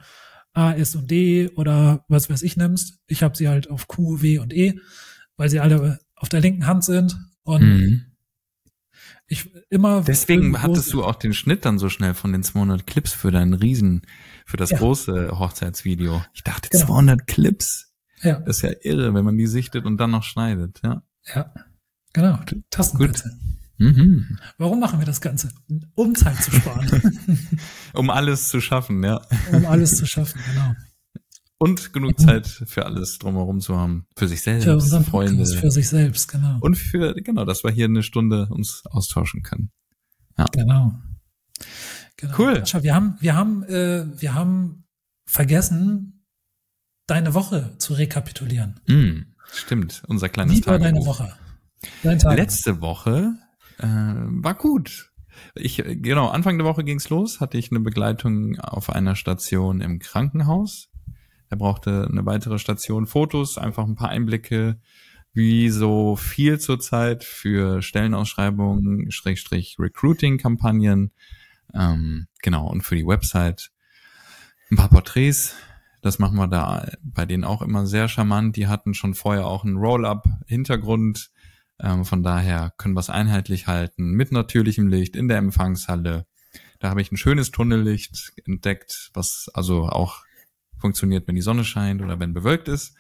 A, 0.52 0.72
S 0.72 0.96
und 0.96 1.10
D 1.10 1.48
oder 1.56 2.04
was 2.08 2.28
weiß 2.28 2.42
ich 2.42 2.56
nimmst. 2.56 2.98
Ich 3.06 3.22
habe 3.22 3.36
sie 3.36 3.48
halt 3.48 3.70
auf 3.70 3.88
Q, 3.88 4.22
W 4.22 4.38
und 4.38 4.52
E, 4.52 4.80
weil 5.36 5.48
sie 5.48 5.60
alle 5.60 6.00
auf 6.16 6.28
der 6.28 6.40
linken 6.40 6.66
Hand 6.66 6.84
sind 6.84 7.16
und 7.44 7.62
mhm. 7.62 8.06
ich 9.26 9.50
immer. 9.70 10.02
Deswegen 10.02 10.60
hattest 10.60 10.92
du 10.92 11.04
auch 11.04 11.14
den 11.14 11.32
Schnitt 11.32 11.64
dann 11.64 11.78
so 11.78 11.88
schnell 11.88 12.14
von 12.14 12.32
den 12.32 12.42
200 12.42 12.86
Clips 12.86 13.12
für 13.12 13.30
deinen 13.30 13.54
Riesen, 13.54 14.02
für 14.44 14.56
das 14.56 14.70
ja. 14.70 14.78
große 14.78 15.38
Hochzeitsvideo. 15.38 16.22
Ich 16.34 16.42
dachte 16.42 16.68
genau. 16.70 16.86
200 16.86 17.26
Clips. 17.26 17.92
Ja. 18.22 18.40
Das 18.40 18.56
ist 18.56 18.62
ja 18.62 18.72
irre, 18.82 19.14
wenn 19.14 19.24
man 19.24 19.38
die 19.38 19.46
sichtet 19.46 19.86
und 19.86 19.96
dann 19.98 20.10
noch 20.10 20.24
schneidet, 20.24 20.80
ja. 20.84 21.02
Ja. 21.34 21.54
Genau. 22.12 22.38
Tastenplätze. 22.70 23.38
Mhm. 23.80 24.38
Warum 24.58 24.78
machen 24.78 24.98
wir 24.98 25.06
das 25.06 25.22
Ganze? 25.22 25.48
Um 25.94 26.14
Zeit 26.14 26.36
zu 26.42 26.52
sparen. 26.52 26.86
um 27.94 28.10
alles 28.10 28.50
zu 28.50 28.60
schaffen, 28.60 29.02
ja. 29.02 29.22
Um 29.52 29.64
alles 29.64 29.96
zu 29.96 30.04
schaffen, 30.06 30.38
genau. 30.52 30.74
Und 31.56 31.94
genug 31.94 32.20
Zeit 32.20 32.46
für 32.46 32.84
alles 32.84 33.18
drumherum 33.18 33.60
zu 33.60 33.78
haben. 33.78 34.06
Für 34.16 34.28
sich 34.28 34.42
selbst, 34.42 34.64
für 34.64 34.74
unseren 34.74 35.04
Freunde. 35.04 35.36
Podcast, 35.36 35.56
für 35.56 35.70
sich 35.70 35.88
selbst, 35.88 36.28
genau. 36.28 36.58
Und 36.60 36.76
für, 36.76 37.14
genau, 37.14 37.46
dass 37.46 37.64
wir 37.64 37.70
hier 37.70 37.86
eine 37.86 38.02
Stunde 38.02 38.48
uns 38.50 38.82
austauschen 38.84 39.42
können. 39.42 39.70
Ja. 40.36 40.44
Genau. 40.52 40.94
genau. 42.18 42.38
Cool. 42.38 42.62
Schau, 42.66 42.82
wir 42.82 42.94
haben, 42.94 43.16
wir 43.20 43.34
haben, 43.34 43.62
äh, 43.64 44.04
wir 44.20 44.34
haben 44.34 44.84
vergessen, 45.26 46.26
deine 47.06 47.32
Woche 47.32 47.76
zu 47.78 47.94
rekapitulieren. 47.94 48.78
Mm, 48.86 49.32
stimmt, 49.52 50.02
unser 50.06 50.28
kleines 50.28 50.54
Wie 50.54 50.66
war 50.66 50.78
deine 50.78 51.04
Woche? 51.06 51.32
Dein 52.02 52.18
Tag. 52.18 52.36
Letzte 52.36 52.82
Woche 52.82 53.34
äh, 53.80 53.86
war 53.86 54.54
gut. 54.54 55.10
Ich, 55.54 55.82
genau, 55.86 56.28
Anfang 56.28 56.58
der 56.58 56.66
Woche 56.66 56.84
ging's 56.84 57.08
los, 57.08 57.40
hatte 57.40 57.58
ich 57.58 57.70
eine 57.70 57.80
Begleitung 57.80 58.58
auf 58.58 58.90
einer 58.90 59.16
Station 59.16 59.80
im 59.80 59.98
Krankenhaus. 59.98 60.90
Er 61.48 61.56
brauchte 61.56 62.08
eine 62.10 62.24
weitere 62.26 62.58
Station, 62.58 63.06
Fotos, 63.06 63.58
einfach 63.58 63.84
ein 63.84 63.96
paar 63.96 64.10
Einblicke, 64.10 64.80
wie 65.32 65.70
so 65.70 66.16
viel 66.16 66.58
zurzeit 66.58 67.24
für 67.24 67.82
Stellenausschreibungen, 67.82 69.10
Schrägstrich 69.10 69.76
Recruiting-Kampagnen, 69.78 71.12
ähm, 71.74 72.26
genau, 72.42 72.68
und 72.68 72.82
für 72.82 72.96
die 72.96 73.06
Website. 73.06 73.70
Ein 74.70 74.76
paar 74.76 74.88
Porträts, 74.88 75.54
das 76.02 76.18
machen 76.18 76.36
wir 76.36 76.48
da 76.48 76.88
bei 77.02 77.26
denen 77.26 77.44
auch 77.44 77.62
immer 77.62 77.86
sehr 77.86 78.08
charmant. 78.08 78.56
Die 78.56 78.66
hatten 78.66 78.94
schon 78.94 79.14
vorher 79.14 79.46
auch 79.46 79.64
einen 79.64 79.76
Roll-up-Hintergrund, 79.76 81.30
ähm, 81.82 82.04
von 82.04 82.22
daher 82.22 82.72
können 82.76 82.94
wir 82.94 83.00
es 83.00 83.10
einheitlich 83.10 83.66
halten 83.66 84.12
mit 84.12 84.32
natürlichem 84.32 84.88
Licht 84.88 85.16
in 85.16 85.28
der 85.28 85.38
Empfangshalle. 85.38 86.26
Da 86.78 86.90
habe 86.90 87.00
ich 87.00 87.12
ein 87.12 87.16
schönes 87.16 87.50
Tunnellicht 87.50 88.32
entdeckt, 88.46 89.10
was 89.14 89.50
also 89.54 89.86
auch 89.86 90.24
funktioniert, 90.78 91.28
wenn 91.28 91.34
die 91.34 91.42
Sonne 91.42 91.64
scheint 91.64 92.02
oder 92.02 92.18
wenn 92.18 92.32
bewölkt 92.32 92.68
ist. 92.68 92.94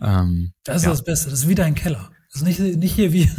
Ähm, 0.00 0.52
das 0.64 0.78
ist 0.78 0.82
ja. 0.84 0.90
das 0.90 1.04
Beste. 1.04 1.30
Das 1.30 1.40
ist 1.40 1.48
wieder 1.48 1.64
ein 1.64 1.74
Keller. 1.74 2.10
Das 2.32 2.42
ist 2.42 2.46
nicht, 2.46 2.76
nicht 2.76 2.94
hier 2.94 3.12
wie, 3.12 3.30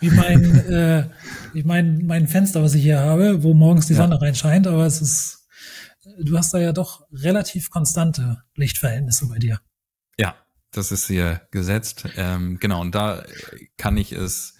wie 0.00 0.10
mein, 0.10 0.44
äh, 0.70 1.08
wie 1.52 1.62
mein, 1.64 2.06
mein 2.06 2.26
Fenster, 2.26 2.62
was 2.62 2.74
ich 2.74 2.82
hier 2.82 3.00
habe, 3.00 3.42
wo 3.42 3.54
morgens 3.54 3.86
die 3.86 3.92
ja. 3.92 3.98
Sonne 3.98 4.20
reinscheint, 4.20 4.66
aber 4.66 4.86
es 4.86 5.02
ist, 5.02 5.46
du 6.18 6.38
hast 6.38 6.54
da 6.54 6.58
ja 6.58 6.72
doch 6.72 7.06
relativ 7.12 7.70
konstante 7.70 8.42
Lichtverhältnisse 8.54 9.28
bei 9.28 9.38
dir. 9.38 9.60
Ja, 10.18 10.36
das 10.72 10.92
ist 10.92 11.06
hier 11.06 11.42
gesetzt. 11.50 12.08
Ähm, 12.16 12.58
genau, 12.60 12.80
und 12.80 12.94
da 12.94 13.24
kann 13.76 13.96
ich 13.96 14.12
es, 14.12 14.54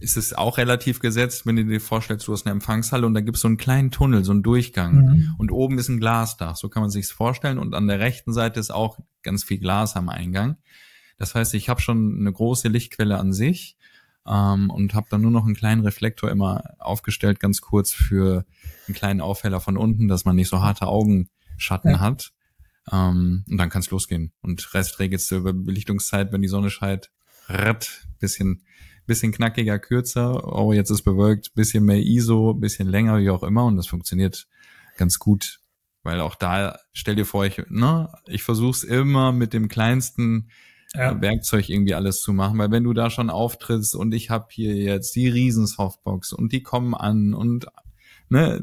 ist 0.00 0.16
es 0.16 0.32
auch 0.32 0.58
relativ 0.58 1.00
gesetzt, 1.00 1.46
wenn 1.46 1.56
du 1.56 1.64
dir 1.64 1.80
vorstellst, 1.80 2.26
du 2.28 2.32
hast 2.32 2.46
eine 2.46 2.52
Empfangshalle 2.52 3.06
und 3.06 3.14
da 3.14 3.20
gibt 3.20 3.36
es 3.36 3.42
so 3.42 3.48
einen 3.48 3.56
kleinen 3.56 3.90
Tunnel, 3.90 4.24
so 4.24 4.32
einen 4.32 4.42
Durchgang 4.42 4.94
mhm. 4.94 5.34
und 5.38 5.50
oben 5.50 5.78
ist 5.78 5.88
ein 5.88 5.98
Glasdach, 5.98 6.56
so 6.56 6.68
kann 6.68 6.82
man 6.82 6.90
sich's 6.90 7.10
vorstellen 7.10 7.58
und 7.58 7.74
an 7.74 7.88
der 7.88 7.98
rechten 7.98 8.32
Seite 8.32 8.60
ist 8.60 8.70
auch 8.70 8.98
ganz 9.22 9.44
viel 9.44 9.58
Glas 9.58 9.96
am 9.96 10.08
Eingang. 10.08 10.56
Das 11.18 11.34
heißt, 11.34 11.54
ich 11.54 11.68
habe 11.68 11.80
schon 11.80 12.16
eine 12.20 12.32
große 12.32 12.68
Lichtquelle 12.68 13.18
an 13.18 13.32
sich 13.32 13.76
ähm, 14.26 14.70
und 14.70 14.94
habe 14.94 15.08
dann 15.10 15.22
nur 15.22 15.30
noch 15.30 15.44
einen 15.44 15.56
kleinen 15.56 15.82
Reflektor 15.82 16.30
immer 16.30 16.62
aufgestellt, 16.78 17.40
ganz 17.40 17.60
kurz 17.60 17.92
für 17.92 18.44
einen 18.86 18.94
kleinen 18.94 19.20
Aufheller 19.20 19.60
von 19.60 19.76
unten, 19.76 20.06
dass 20.06 20.24
man 20.24 20.36
nicht 20.36 20.48
so 20.48 20.60
harte 20.60 20.86
Augenschatten 20.86 21.92
ja. 21.92 22.00
hat. 22.00 22.32
Ähm, 22.92 23.44
und 23.48 23.58
dann 23.58 23.70
kann 23.70 23.80
es 23.80 23.90
losgehen. 23.90 24.32
Und 24.42 24.74
Rest 24.74 24.98
regelst 24.98 25.30
du 25.30 25.36
über 25.36 25.52
Belichtungszeit, 25.52 26.32
wenn 26.32 26.42
die 26.42 26.48
Sonne 26.48 26.70
scheint. 26.70 27.10
Ratt, 27.46 28.06
bisschen, 28.18 28.62
bisschen 29.06 29.32
knackiger, 29.32 29.78
kürzer. 29.78 30.52
Oh, 30.52 30.72
jetzt 30.72 30.90
ist 30.90 31.02
bewölkt, 31.02 31.54
bisschen 31.54 31.84
mehr 31.84 32.00
ISO, 32.00 32.54
bisschen 32.54 32.88
länger, 32.88 33.18
wie 33.18 33.30
auch 33.30 33.42
immer. 33.42 33.64
Und 33.64 33.76
das 33.76 33.86
funktioniert 33.86 34.46
ganz 34.96 35.18
gut. 35.18 35.60
Weil 36.02 36.20
auch 36.20 36.36
da, 36.36 36.78
stell 36.92 37.16
dir 37.16 37.26
vor, 37.26 37.44
ich, 37.44 37.62
ne, 37.68 38.08
ich 38.26 38.42
versuch's 38.42 38.84
immer 38.84 39.32
mit 39.32 39.52
dem 39.52 39.68
kleinsten 39.68 40.48
ja. 40.94 41.20
Werkzeug 41.20 41.68
irgendwie 41.68 41.94
alles 41.94 42.22
zu 42.22 42.32
machen, 42.32 42.58
weil 42.58 42.70
wenn 42.70 42.84
du 42.84 42.92
da 42.92 43.10
schon 43.10 43.30
auftrittst 43.30 43.94
und 43.94 44.14
ich 44.14 44.30
habe 44.30 44.46
hier 44.50 44.74
jetzt 44.74 45.14
die 45.16 45.28
Riesensoftbox 45.28 46.32
und 46.32 46.52
die 46.52 46.62
kommen 46.62 46.94
an 46.94 47.34
und 47.34 47.66
ne, 48.28 48.60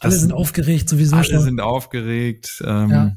alle 0.00 0.16
sind 0.16 0.32
aufgeregt 0.32 0.88
sowieso 0.88 1.16
alle 1.16 1.24
schon. 1.24 1.42
sind 1.42 1.60
aufgeregt. 1.60 2.62
Ähm, 2.64 2.90
ja. 2.90 3.16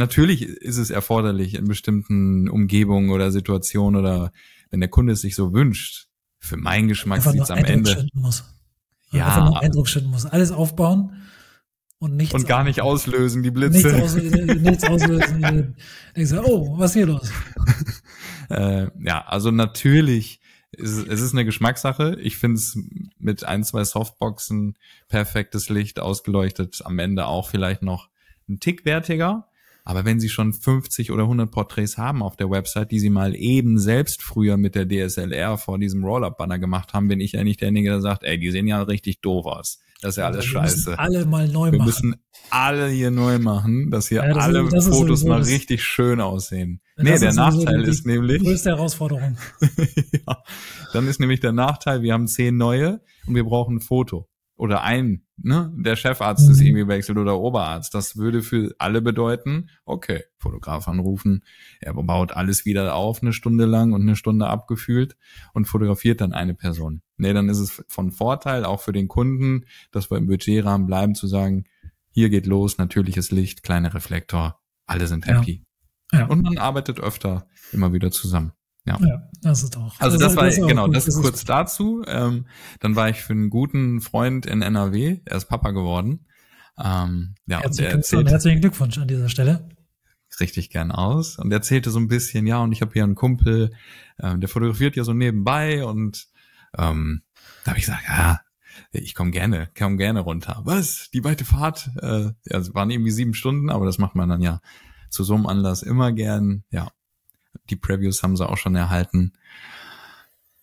Natürlich 0.00 0.42
ist 0.42 0.78
es 0.78 0.88
erforderlich 0.88 1.54
in 1.54 1.68
bestimmten 1.68 2.48
Umgebungen 2.48 3.10
oder 3.10 3.30
Situationen 3.30 4.00
oder 4.00 4.32
wenn 4.70 4.80
der 4.80 4.88
Kunde 4.88 5.12
es 5.12 5.20
sich 5.20 5.34
so 5.34 5.52
wünscht. 5.52 6.06
Für 6.38 6.56
meinen 6.56 6.88
Geschmack 6.88 7.20
sieht 7.20 7.38
es 7.38 7.50
am 7.50 7.58
Ende. 7.58 8.06
Muss. 8.14 8.44
Ja. 9.12 9.26
Einfach 9.26 9.44
nur 9.44 9.60
Eindruck 9.60 9.88
schütten 9.88 10.10
muss. 10.10 10.24
Alles 10.24 10.52
aufbauen 10.52 11.20
und 11.98 12.16
nichts. 12.16 12.34
Und 12.34 12.48
gar 12.48 12.64
nicht 12.64 12.80
auslösen, 12.80 13.42
die 13.42 13.50
Blitze. 13.50 13.92
Nichts, 13.92 14.02
aus, 14.02 14.14
nichts 14.14 14.84
auslösen. 14.84 15.76
Denkst 16.16 16.30
du, 16.30 16.44
oh, 16.46 16.78
was 16.78 16.92
ist 16.92 16.94
hier 16.94 17.06
los? 17.06 17.30
äh, 18.48 18.86
ja, 19.04 19.22
also 19.26 19.50
natürlich 19.50 20.40
ist, 20.72 21.06
es 21.08 21.20
ist 21.20 21.34
eine 21.34 21.44
Geschmackssache. 21.44 22.16
Ich 22.22 22.38
finde 22.38 22.56
es 22.56 22.78
mit 23.18 23.44
ein, 23.44 23.64
zwei 23.64 23.84
Softboxen, 23.84 24.78
perfektes 25.08 25.68
Licht, 25.68 26.00
ausgeleuchtet, 26.00 26.80
am 26.86 26.98
Ende 26.98 27.26
auch 27.26 27.50
vielleicht 27.50 27.82
noch 27.82 28.08
ein 28.48 28.60
Tick 28.60 28.86
wertiger. 28.86 29.49
Aber 29.90 30.04
wenn 30.04 30.20
Sie 30.20 30.28
schon 30.28 30.52
50 30.52 31.10
oder 31.10 31.24
100 31.24 31.50
Porträts 31.50 31.98
haben 31.98 32.22
auf 32.22 32.36
der 32.36 32.48
Website, 32.48 32.92
die 32.92 33.00
Sie 33.00 33.10
mal 33.10 33.34
eben 33.34 33.76
selbst 33.76 34.22
früher 34.22 34.56
mit 34.56 34.76
der 34.76 34.86
DSLR 34.86 35.58
vor 35.58 35.80
diesem 35.80 36.04
Roll-Up-Banner 36.04 36.60
gemacht 36.60 36.94
haben, 36.94 37.08
bin 37.08 37.18
ich 37.18 37.32
ja 37.32 37.42
nicht 37.42 37.60
derjenige, 37.60 37.90
der 37.90 38.00
sagt, 38.00 38.22
ey, 38.22 38.38
die 38.38 38.52
sehen 38.52 38.68
ja 38.68 38.80
richtig 38.82 39.20
doof 39.20 39.46
aus. 39.46 39.80
Das 40.00 40.10
ist 40.10 40.18
ja 40.18 40.26
alles 40.26 40.44
wir 40.44 40.52
scheiße. 40.52 40.90
Müssen 40.90 40.94
alle 40.94 41.24
mal 41.24 41.48
neu 41.48 41.72
wir 41.72 41.78
machen. 41.78 41.80
Wir 41.80 41.84
müssen 41.86 42.16
alle 42.50 42.88
hier 42.88 43.10
neu 43.10 43.40
machen, 43.40 43.90
dass 43.90 44.06
hier 44.06 44.18
ja, 44.18 44.32
das 44.32 44.44
alle 44.44 44.68
ist, 44.68 44.86
Fotos 44.86 45.24
mal 45.24 45.42
richtig 45.42 45.82
schön 45.82 46.20
aussehen. 46.20 46.80
Ja, 46.96 47.02
nee, 47.02 47.18
der 47.18 47.34
Nachteil 47.34 47.82
ist 47.82 48.06
nämlich. 48.06 48.44
Größte 48.44 48.70
Herausforderung. 48.70 49.38
ja, 50.28 50.36
dann 50.92 51.08
ist 51.08 51.18
nämlich 51.18 51.40
der 51.40 51.50
Nachteil, 51.50 52.02
wir 52.02 52.12
haben 52.12 52.28
zehn 52.28 52.56
neue 52.56 53.00
und 53.26 53.34
wir 53.34 53.42
brauchen 53.42 53.78
ein 53.78 53.80
Foto 53.80 54.29
oder 54.60 54.82
ein, 54.82 55.22
ne, 55.38 55.72
der 55.74 55.96
Chefarzt 55.96 56.46
mhm. 56.46 56.52
ist 56.52 56.60
irgendwie 56.60 56.86
wechselt 56.86 57.16
oder 57.16 57.38
Oberarzt. 57.38 57.94
Das 57.94 58.18
würde 58.18 58.42
für 58.42 58.74
alle 58.78 59.00
bedeuten, 59.00 59.70
okay, 59.86 60.24
Fotograf 60.36 60.86
anrufen, 60.86 61.44
er 61.80 61.94
baut 61.94 62.32
alles 62.32 62.66
wieder 62.66 62.94
auf 62.94 63.22
eine 63.22 63.32
Stunde 63.32 63.64
lang 63.64 63.94
und 63.94 64.02
eine 64.02 64.16
Stunde 64.16 64.48
abgefühlt 64.48 65.16
und 65.54 65.64
fotografiert 65.64 66.20
dann 66.20 66.34
eine 66.34 66.52
Person. 66.52 67.00
Nee, 67.16 67.32
dann 67.32 67.48
ist 67.48 67.58
es 67.58 67.82
von 67.88 68.12
Vorteil 68.12 68.66
auch 68.66 68.82
für 68.82 68.92
den 68.92 69.08
Kunden, 69.08 69.64
dass 69.92 70.10
wir 70.10 70.18
im 70.18 70.26
Budgetrahmen 70.26 70.86
bleiben, 70.86 71.14
zu 71.14 71.26
sagen, 71.26 71.64
hier 72.10 72.28
geht 72.28 72.44
los, 72.44 72.76
natürliches 72.76 73.30
Licht, 73.30 73.62
kleiner 73.62 73.94
Reflektor, 73.94 74.60
alle 74.84 75.06
sind 75.06 75.26
happy. 75.26 75.64
Ja. 76.12 76.18
Ja. 76.18 76.26
Und 76.26 76.42
man 76.42 76.58
arbeitet 76.58 77.00
öfter 77.00 77.46
immer 77.72 77.94
wieder 77.94 78.10
zusammen. 78.10 78.52
Ja. 78.86 78.98
ja, 79.00 79.28
das 79.42 79.62
ist 79.62 79.76
auch. 79.76 79.94
Also 80.00 80.16
das, 80.16 80.28
das 80.28 80.36
war 80.36 80.46
das 80.46 80.56
genau, 80.56 80.88
das 80.88 81.06
ist 81.06 81.20
kurz 81.20 81.44
dazu. 81.44 82.02
Ähm, 82.06 82.46
dann 82.80 82.96
war 82.96 83.10
ich 83.10 83.20
für 83.22 83.32
einen 83.32 83.50
guten 83.50 84.00
Freund 84.00 84.46
in 84.46 84.62
NRW, 84.62 85.20
er 85.24 85.36
ist 85.36 85.46
Papa 85.46 85.70
geworden. 85.72 86.26
Ähm, 86.82 87.34
ja, 87.46 87.60
herzlichen, 87.60 87.88
der 87.88 87.96
erzählt, 87.96 88.30
herzlichen 88.30 88.60
Glückwunsch 88.60 88.98
an 88.98 89.08
dieser 89.08 89.28
Stelle. 89.28 89.68
Richtig 90.38 90.70
gern 90.70 90.90
aus. 90.92 91.38
Und 91.38 91.50
er 91.50 91.58
erzählte 91.58 91.90
so 91.90 91.98
ein 91.98 92.08
bisschen, 92.08 92.46
ja, 92.46 92.62
und 92.62 92.72
ich 92.72 92.80
habe 92.80 92.92
hier 92.92 93.04
einen 93.04 93.16
Kumpel, 93.16 93.72
ähm, 94.18 94.40
der 94.40 94.48
fotografiert 94.48 94.96
ja 94.96 95.04
so 95.04 95.12
nebenbei 95.12 95.84
und 95.84 96.28
ähm, 96.78 97.22
da 97.64 97.72
habe 97.72 97.78
ich 97.78 97.86
gesagt, 97.86 98.04
ja, 98.08 98.40
ich 98.92 99.14
komme 99.14 99.30
gerne, 99.30 99.68
komm 99.76 99.98
gerne 99.98 100.20
runter. 100.20 100.60
Was? 100.64 101.10
Die 101.12 101.24
weite 101.24 101.44
Fahrt? 101.44 101.90
Äh, 102.00 102.30
ja, 102.44 102.58
es 102.58 102.74
waren 102.74 102.90
irgendwie 102.90 103.10
sieben 103.10 103.34
Stunden, 103.34 103.70
aber 103.70 103.84
das 103.84 103.98
macht 103.98 104.14
man 104.14 104.28
dann 104.28 104.40
ja 104.40 104.60
zu 105.10 105.24
so 105.24 105.34
einem 105.34 105.46
Anlass 105.46 105.82
immer 105.82 106.12
gern. 106.12 106.64
Ja, 106.70 106.90
die 107.70 107.76
Previews 107.76 108.22
haben 108.22 108.36
sie 108.36 108.48
auch 108.48 108.56
schon 108.58 108.74
erhalten. 108.76 109.32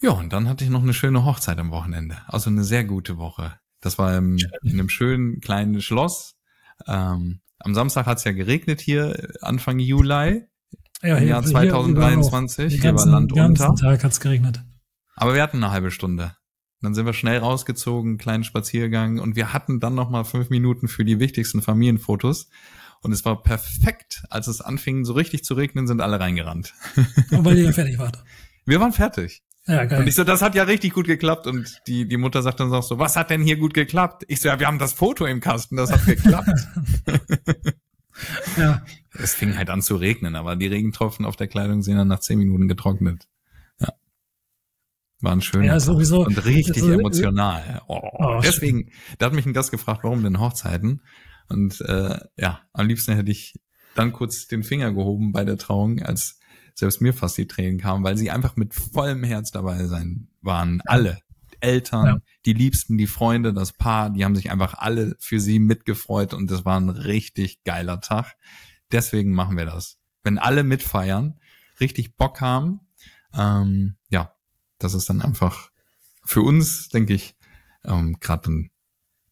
Ja, 0.02 0.12
und 0.12 0.32
dann 0.32 0.48
hatte 0.48 0.64
ich 0.64 0.70
noch 0.70 0.84
eine 0.84 0.94
schöne 0.94 1.26
Hochzeit 1.26 1.58
am 1.58 1.72
Wochenende. 1.72 2.18
Also 2.28 2.50
eine 2.50 2.64
sehr 2.64 2.84
gute 2.84 3.18
Woche. 3.18 3.60
Das 3.82 3.98
war 3.98 4.16
im, 4.18 4.38
in 4.64 4.74
einem 4.74 4.90
schönen 4.90 5.40
kleinen 5.42 5.82
Schloss. 5.82 6.36
Ähm, 6.88 7.42
am 7.60 7.74
Samstag 7.74 8.06
hat 8.06 8.20
es 8.20 8.24
ja 8.24 8.32
geregnet 8.32 8.80
hier 8.82 9.30
Anfang 9.42 9.80
Juli 9.80 10.44
Ja, 11.02 11.18
im 11.18 11.18
hier- 11.18 11.28
Jahr 11.30 11.42
hier 11.42 11.50
überall 11.50 11.72
auch. 11.74 11.84
2023. 11.86 12.74
Den 12.74 12.82
Hier 12.82 12.84
war 12.84 12.92
ganzen, 12.92 13.12
Land 13.12 13.34
ganzen 13.36 13.68
unter. 13.70 13.82
Tag 13.82 14.04
hat's 14.04 14.20
geregnet. 14.20 14.64
Aber 15.16 15.34
wir 15.34 15.42
hatten 15.42 15.58
eine 15.64 15.72
halbe 15.72 15.90
Stunde. 15.90 16.36
Dann 16.82 16.94
sind 16.94 17.08
wir 17.08 17.14
schnell 17.14 17.40
rausgezogen, 17.40 18.20
kleinen 18.20 18.44
Spaziergang 18.44 19.18
und 19.18 19.36
wir 19.36 19.52
hatten 19.52 19.80
dann 19.80 19.96
noch 19.96 20.12
mal 20.12 20.24
fünf 20.26 20.52
Minuten 20.52 20.88
für 20.88 21.04
die 21.04 21.20
wichtigsten 21.20 21.64
Familienfotos. 21.64 22.50
Und 23.02 23.12
es 23.12 23.24
war 23.26 23.42
perfekt, 23.44 24.24
als 24.30 24.48
es 24.48 24.62
anfing 24.62 25.06
so 25.06 25.14
richtig 25.14 25.44
zu 25.44 25.54
regnen, 25.54 25.88
sind 25.88 26.02
alle 26.02 26.20
reingerannt. 26.20 26.74
Weil 27.32 27.58
ihr 27.58 27.66
ja 27.66 27.72
fertig 27.74 27.98
wart. 28.00 28.24
Wir 28.66 28.80
waren 28.80 28.92
fertig. 28.94 29.44
Ja, 29.66 29.84
geil. 29.86 30.00
Und 30.02 30.08
ich 30.08 30.16
so, 30.16 30.24
das 30.24 30.42
hat 30.42 30.56
ja 30.56 30.64
richtig 30.64 30.94
gut 30.94 31.08
geklappt. 31.08 31.46
Und 31.46 31.82
die, 31.88 32.08
die 32.08 32.18
Mutter 32.18 32.42
sagt 32.42 32.60
dann 32.60 32.72
auch 32.74 32.84
so, 32.84 33.00
was 33.00 33.16
hat 33.18 33.30
denn 33.30 33.42
hier 33.42 33.58
gut 33.58 33.74
geklappt? 33.74 34.24
Ich 34.28 34.40
so, 34.42 34.48
ja, 34.48 34.60
wir 34.60 34.68
haben 34.68 34.80
das 34.80 34.94
Foto 34.94 35.26
im 35.26 35.42
Kasten, 35.42 35.76
das 35.76 35.92
hat 35.92 36.06
geklappt. 36.06 36.68
ja, 38.58 38.82
es 39.14 39.36
fing 39.36 39.58
halt 39.58 39.70
an 39.70 39.82
zu 39.82 39.96
regnen, 39.96 40.36
aber 40.36 40.56
die 40.56 40.68
Regentropfen 40.68 41.26
auf 41.26 41.36
der 41.36 41.48
Kleidung 41.48 41.82
sind 41.82 41.98
dann 41.98 42.08
nach 42.08 42.20
zehn 42.20 42.40
Minuten 42.40 42.68
getrocknet. 42.68 43.28
Ja. 43.80 43.90
War 45.22 45.34
ein 45.34 45.42
schöner 45.42 45.66
Ja, 45.66 45.80
sowieso. 45.80 46.26
und 46.26 46.46
richtig 46.46 46.78
Also, 46.84 46.92
äh, 46.92 46.96
emotional. 46.96 47.82
Oh, 47.88 48.00
Oh, 48.20 48.40
deswegen, 48.42 48.92
da 49.18 49.28
hat 49.28 49.34
mich 49.34 49.46
ein 49.46 49.54
Gast 49.54 49.72
gefragt, 49.72 50.04
warum 50.04 50.24
denn 50.24 50.40
Hochzeiten? 50.40 51.02
Und 51.50 51.82
äh, 51.82 52.20
ja, 52.38 52.62
am 52.74 52.88
liebsten 52.88 53.14
hätte 53.16 53.32
ich 53.32 53.56
dann 53.96 54.14
kurz 54.14 54.48
den 54.48 54.64
Finger 54.64 54.94
gehoben 54.94 55.32
bei 55.32 55.44
der 55.44 55.58
Trauung, 55.58 56.02
als 56.02 56.40
selbst 56.76 57.02
mir 57.02 57.14
fast 57.14 57.38
die 57.38 57.48
Tränen 57.48 57.80
kamen, 57.80 58.04
weil 58.04 58.18
sie 58.18 58.30
einfach 58.30 58.56
mit 58.56 58.74
vollem 58.74 59.24
Herz 59.24 59.52
dabei 59.52 59.86
sein 59.86 60.28
waren. 60.42 60.82
Alle. 60.86 61.20
Eltern, 61.60 62.06
Ja. 62.06 62.18
die 62.46 62.54
Liebsten, 62.54 63.00
die 63.00 63.08
Freunde, 63.08 63.52
das 63.52 63.74
Paar, 63.74 64.12
die 64.12 64.24
haben 64.24 64.36
sich 64.36 64.52
einfach 64.52 64.76
alle 64.76 65.16
für 65.20 65.40
sie 65.40 65.58
mitgefreut 65.58 66.36
und 66.36 66.52
das 66.52 66.66
war 66.66 66.80
ein 66.80 66.90
richtig 66.90 67.64
geiler 67.64 68.00
Tag. 68.00 68.36
Deswegen 68.92 69.34
machen 69.34 69.58
wir 69.58 69.66
das. 69.66 69.98
Wenn 70.24 70.38
alle 70.38 70.64
mitfeiern, 70.64 71.40
richtig 71.80 72.16
Bock 72.16 72.42
haben, 72.42 72.82
ähm, 73.34 73.96
ja, 74.10 74.36
das 74.78 74.94
ist 74.94 75.10
dann 75.10 75.22
einfach 75.22 75.72
für 76.24 76.42
uns, 76.42 76.90
denke 76.90 77.16
ich, 77.16 77.36
ähm, 77.86 78.20
gerade 78.20 78.70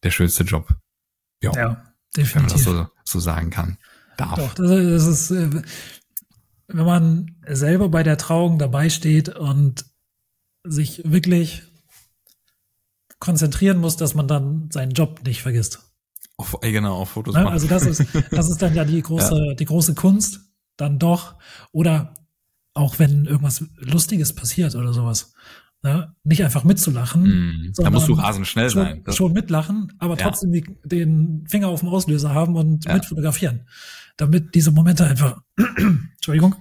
der 0.02 0.10
schönste 0.10 0.42
Job. 0.42 0.74
Ja, 1.54 1.94
ja, 2.16 2.24
wenn 2.34 2.42
man 2.42 2.50
definitiv. 2.50 2.64
das 2.64 2.64
so, 2.64 2.86
so 3.04 3.20
sagen 3.20 3.50
kann. 3.50 3.78
Darf. 4.16 4.36
Doch, 4.36 4.54
das, 4.54 5.06
ist, 5.06 5.30
äh, 5.30 5.62
wenn 6.68 6.86
man 6.86 7.36
selber 7.46 7.88
bei 7.88 8.02
der 8.02 8.16
Trauung 8.16 8.58
dabei 8.58 8.88
steht 8.88 9.28
und 9.28 9.84
sich 10.64 11.02
wirklich 11.04 11.62
konzentrieren 13.18 13.78
muss, 13.78 13.96
dass 13.96 14.14
man 14.14 14.28
dann 14.28 14.70
seinen 14.70 14.92
Job 14.92 15.20
nicht 15.24 15.42
vergisst. 15.42 15.80
Auf, 16.36 16.58
genau, 16.60 16.96
auf 16.96 17.10
Fotos 17.10 17.34
Ne? 17.34 17.42
machen. 17.44 17.52
Also 17.52 17.66
das 17.66 17.84
ist, 17.84 18.04
das 18.30 18.48
ist 18.48 18.60
dann 18.60 18.74
ja 18.74 18.84
die 18.84 19.00
große, 19.00 19.54
die 19.58 19.64
große 19.64 19.94
Kunst, 19.94 20.40
dann 20.76 20.98
doch. 20.98 21.36
Oder 21.72 22.14
auch 22.74 22.98
wenn 22.98 23.24
irgendwas 23.24 23.64
Lustiges 23.76 24.34
passiert 24.34 24.74
oder 24.74 24.92
sowas. 24.92 25.32
Ne? 25.82 26.14
Nicht 26.24 26.42
einfach 26.42 26.64
mitzulachen, 26.64 27.22
Mm, 27.68 27.72
da 27.76 27.90
musst 27.90 28.08
du 28.08 28.14
rasend 28.14 28.46
schnell 28.46 28.70
schon, 28.70 28.82
sein. 28.82 29.02
Das, 29.04 29.16
schon 29.16 29.32
mitlachen, 29.32 29.92
aber 29.98 30.16
Ja. 30.16 30.24
trotzdem 30.28 30.50
die, 30.52 30.64
den 30.84 31.44
Finger 31.48 31.68
auf 31.68 31.80
dem 31.80 31.90
Auslöser 31.90 32.34
haben 32.34 32.56
und 32.56 32.84
Ja. 32.86 32.94
mitfotografieren. 32.94 33.60
Damit 34.16 34.54
diese 34.54 34.72
Momente 34.72 35.04
einfach, 35.06 35.40
Entschuldigung, 36.14 36.56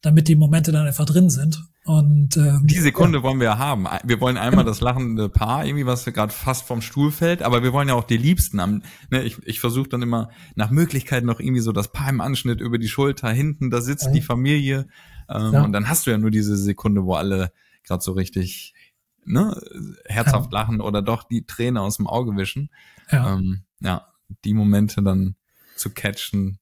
damit 0.00 0.26
die 0.26 0.34
Momente 0.34 0.72
dann 0.72 0.86
einfach 0.86 1.04
drin 1.04 1.30
sind. 1.30 1.62
Und 1.84 2.36
ähm, 2.36 2.62
die 2.64 2.78
Sekunde 2.78 3.22
wollen 3.24 3.38
wir 3.40 3.46
ja 3.46 3.58
haben. 3.58 3.86
Wir 4.04 4.20
wollen 4.20 4.36
einmal 4.36 4.64
das 4.64 4.80
lachende 4.80 5.28
Paar, 5.28 5.64
irgendwie, 5.66 5.84
was 5.86 6.04
gerade 6.04 6.32
fast 6.32 6.64
vom 6.64 6.80
Stuhl 6.80 7.10
fällt, 7.10 7.42
aber 7.42 7.62
wir 7.64 7.72
wollen 7.72 7.88
ja 7.88 7.94
auch 7.94 8.04
die 8.04 8.16
Liebsten 8.16 8.60
am, 8.60 8.82
ne, 9.10 9.22
ich, 9.24 9.38
ich 9.46 9.58
versuche 9.60 9.88
dann 9.88 10.00
immer 10.02 10.30
nach 10.54 10.70
Möglichkeit 10.70 11.24
noch 11.24 11.40
irgendwie 11.40 11.60
so 11.60 11.72
das 11.72 11.90
Paar 11.92 12.08
im 12.08 12.20
Anschnitt 12.20 12.60
über 12.60 12.78
die 12.78 12.88
Schulter, 12.88 13.30
hinten, 13.30 13.70
da 13.70 13.80
sitzt 13.80 14.06
Ja. 14.06 14.12
die 14.12 14.22
Familie, 14.22 14.86
ähm, 15.28 15.52
Ja. 15.52 15.64
und 15.64 15.72
dann 15.72 15.88
hast 15.88 16.06
du 16.06 16.12
ja 16.12 16.18
nur 16.18 16.30
diese 16.30 16.56
Sekunde, 16.56 17.04
wo 17.04 17.14
alle 17.14 17.52
gerade 17.84 18.02
so 18.02 18.12
richtig, 18.12 18.74
ne, 19.24 19.60
herzhaft 20.06 20.52
lachen 20.52 20.80
oder 20.80 21.02
doch 21.02 21.24
die 21.24 21.44
Träne 21.46 21.80
aus 21.80 21.96
dem 21.96 22.06
Auge 22.06 22.36
wischen. 22.36 22.70
ja, 23.10 23.34
ähm, 23.34 23.62
ja, 23.80 24.06
die 24.44 24.54
Momente 24.54 25.02
dann 25.02 25.36
zu 25.76 25.90
catchen, 25.90 26.58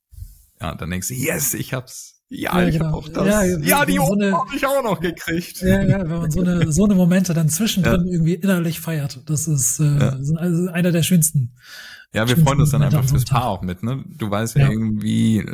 ja, 0.60 0.74
dann 0.74 0.90
denkst 0.90 1.08
du, 1.08 1.14
yes, 1.14 1.54
ich 1.54 1.72
hab's. 1.74 2.16
Ja, 2.32 2.60
Ja, 2.60 2.68
ich 2.68 2.74
genau. 2.78 2.86
hab 2.86 2.94
auch 2.94 3.08
das. 3.08 3.26
Ja, 3.26 3.42
Ja, 3.58 3.84
die 3.84 3.96
so 3.96 4.12
eine- 4.12 4.32
hab 4.32 4.52
ich 4.54 4.64
auch 4.64 4.82
noch 4.84 5.00
gekriegt. 5.00 5.60
ja, 5.62 5.82
ja, 5.82 5.98
wenn 6.00 6.08
man 6.20 6.30
so 6.30 6.40
eine, 6.42 6.70
so 6.72 6.84
eine 6.84 6.94
Momente 6.94 7.34
dann 7.34 7.48
zwischendrin 7.48 8.06
irgendwie 8.06 8.34
innerlich 8.34 8.78
feiert, 8.80 9.20
das 9.28 9.48
ist 9.48 9.80
äh, 9.80 9.98
Ja. 9.98 10.08
also 10.36 10.68
einer 10.68 10.92
der 10.92 11.02
schönsten. 11.02 11.56
Ja, 12.14 12.28
wir 12.28 12.36
freuen 12.36 12.60
uns 12.60 12.70
dann 12.70 12.82
einfach 12.82 13.04
fürs. 13.04 13.24
Paar 13.24 13.46
auch 13.46 13.62
mit, 13.62 13.82
ne? 13.82 14.04
Du 14.06 14.30
weißt 14.30 14.54
ja, 14.56 14.62
Ja. 14.66 14.70
irgendwie, 14.70 15.44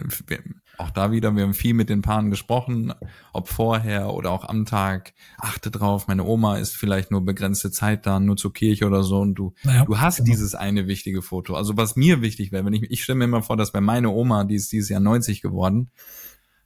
auch 0.78 0.90
da 0.90 1.10
wieder, 1.10 1.34
wir 1.34 1.42
haben 1.42 1.54
viel 1.54 1.74
mit 1.74 1.88
den 1.88 2.02
Paaren 2.02 2.30
gesprochen, 2.30 2.92
ob 3.32 3.48
vorher 3.48 4.12
oder 4.12 4.30
auch 4.30 4.44
am 4.48 4.64
Tag. 4.66 5.14
Achte 5.38 5.70
drauf, 5.70 6.06
meine 6.08 6.24
Oma 6.24 6.58
ist 6.58 6.76
vielleicht 6.76 7.10
nur 7.10 7.24
begrenzte 7.24 7.70
Zeit 7.70 8.06
da, 8.06 8.20
nur 8.20 8.36
zur 8.36 8.52
Kirche 8.52 8.86
oder 8.86 9.02
so 9.02 9.20
und 9.20 9.34
du, 9.34 9.54
Naja, 9.64 9.84
du 9.84 9.98
hast 9.98 10.16
genau. 10.18 10.26
dieses 10.30 10.54
eine 10.54 10.86
wichtige 10.86 11.22
Foto. 11.22 11.54
Also 11.54 11.76
was 11.76 11.96
mir 11.96 12.20
wichtig 12.22 12.52
wäre, 12.52 12.64
wenn 12.64 12.72
ich, 12.74 12.82
ich 12.90 13.02
stelle 13.02 13.18
mir 13.18 13.24
immer 13.24 13.42
vor, 13.42 13.56
dass 13.56 13.72
bei 13.72 13.80
meine 13.80 14.10
Oma, 14.10 14.44
die 14.44 14.54
ist 14.56 14.70
dieses 14.72 14.88
Jahr 14.88 15.00
90 15.00 15.40
geworden, 15.42 15.90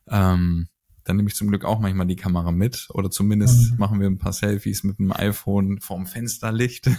ähm, 0.08 0.68
dann 1.04 1.16
nehme 1.16 1.28
ich 1.28 1.34
zum 1.34 1.48
Glück 1.48 1.64
auch 1.64 1.80
manchmal 1.80 2.06
die 2.06 2.16
Kamera 2.16 2.52
mit 2.52 2.88
oder 2.90 3.10
zumindest 3.10 3.72
Mhm. 3.72 3.78
machen 3.78 4.00
wir 4.00 4.06
ein 4.06 4.18
paar 4.18 4.32
Selfies 4.32 4.84
mit 4.84 4.98
dem 4.98 5.12
iPhone 5.12 5.80
vorm 5.80 6.06
Fensterlicht. 6.06 6.90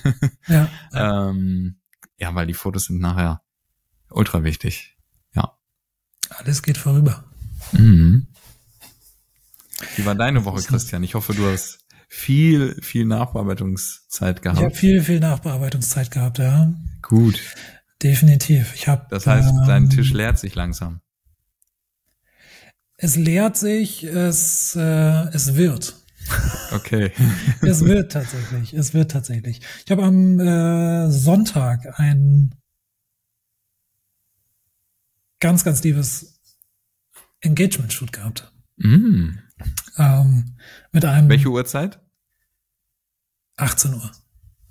Ja, 0.47 0.67
ähm, 1.29 1.77
ja, 2.17 2.33
weil 2.35 2.47
die 2.47 2.53
Fotos 2.53 2.85
sind 2.85 2.99
nachher 2.99 3.41
ultra 4.09 4.43
wichtig. 4.43 4.97
Alles 6.37 6.63
geht 6.63 6.77
vorüber. 6.77 7.23
Mhm. 7.73 8.27
Wie 9.95 10.05
war 10.05 10.15
deine 10.15 10.45
Woche, 10.45 10.59
ist- 10.59 10.67
Christian? 10.67 11.03
Ich 11.03 11.15
hoffe, 11.15 11.33
du 11.33 11.45
hast 11.45 11.79
viel, 12.07 12.77
viel 12.81 13.05
Nachbearbeitungszeit 13.05 14.39
Ich 14.41 14.45
habe 14.47 14.59
gehabt. 14.59 14.77
viel, 14.77 15.01
viel 15.03 15.19
Nachbearbeitungszeit 15.19 16.11
gehabt, 16.11 16.39
ja. 16.39 16.73
Gut. 17.01 17.39
Definitiv. 18.03 18.73
Ich 18.75 18.87
habe. 18.87 19.05
Das 19.09 19.27
heißt, 19.27 19.53
dein 19.67 19.83
ähm, 19.83 19.89
Tisch 19.89 20.11
leert 20.13 20.39
sich 20.39 20.55
langsam. 20.55 21.01
Es 22.97 23.15
leert 23.15 23.57
sich, 23.57 24.03
es, 24.03 24.75
äh, 24.75 25.27
es 25.33 25.55
wird. 25.55 25.95
Okay. 26.71 27.11
Es 27.61 27.83
wird 27.83 28.11
tatsächlich. 28.11 28.73
Es 28.73 28.93
wird 28.93 29.11
tatsächlich. 29.11 29.61
Ich 29.85 29.91
habe 29.91 30.03
am 30.03 30.39
äh, 30.39 31.11
Sonntag 31.11 31.99
ein 31.99 32.55
ganz, 35.41 35.65
ganz 35.65 35.83
liebes 35.83 36.39
Engagement-Shoot 37.41 38.13
gehabt. 38.13 38.51
Mhm. 38.77 39.39
Ähm, 39.97 40.55
mit 40.91 41.03
einem 41.03 41.27
Welche 41.29 41.49
Uhrzeit? 41.49 41.99
18 43.57 43.93
Uhr. 43.93 44.11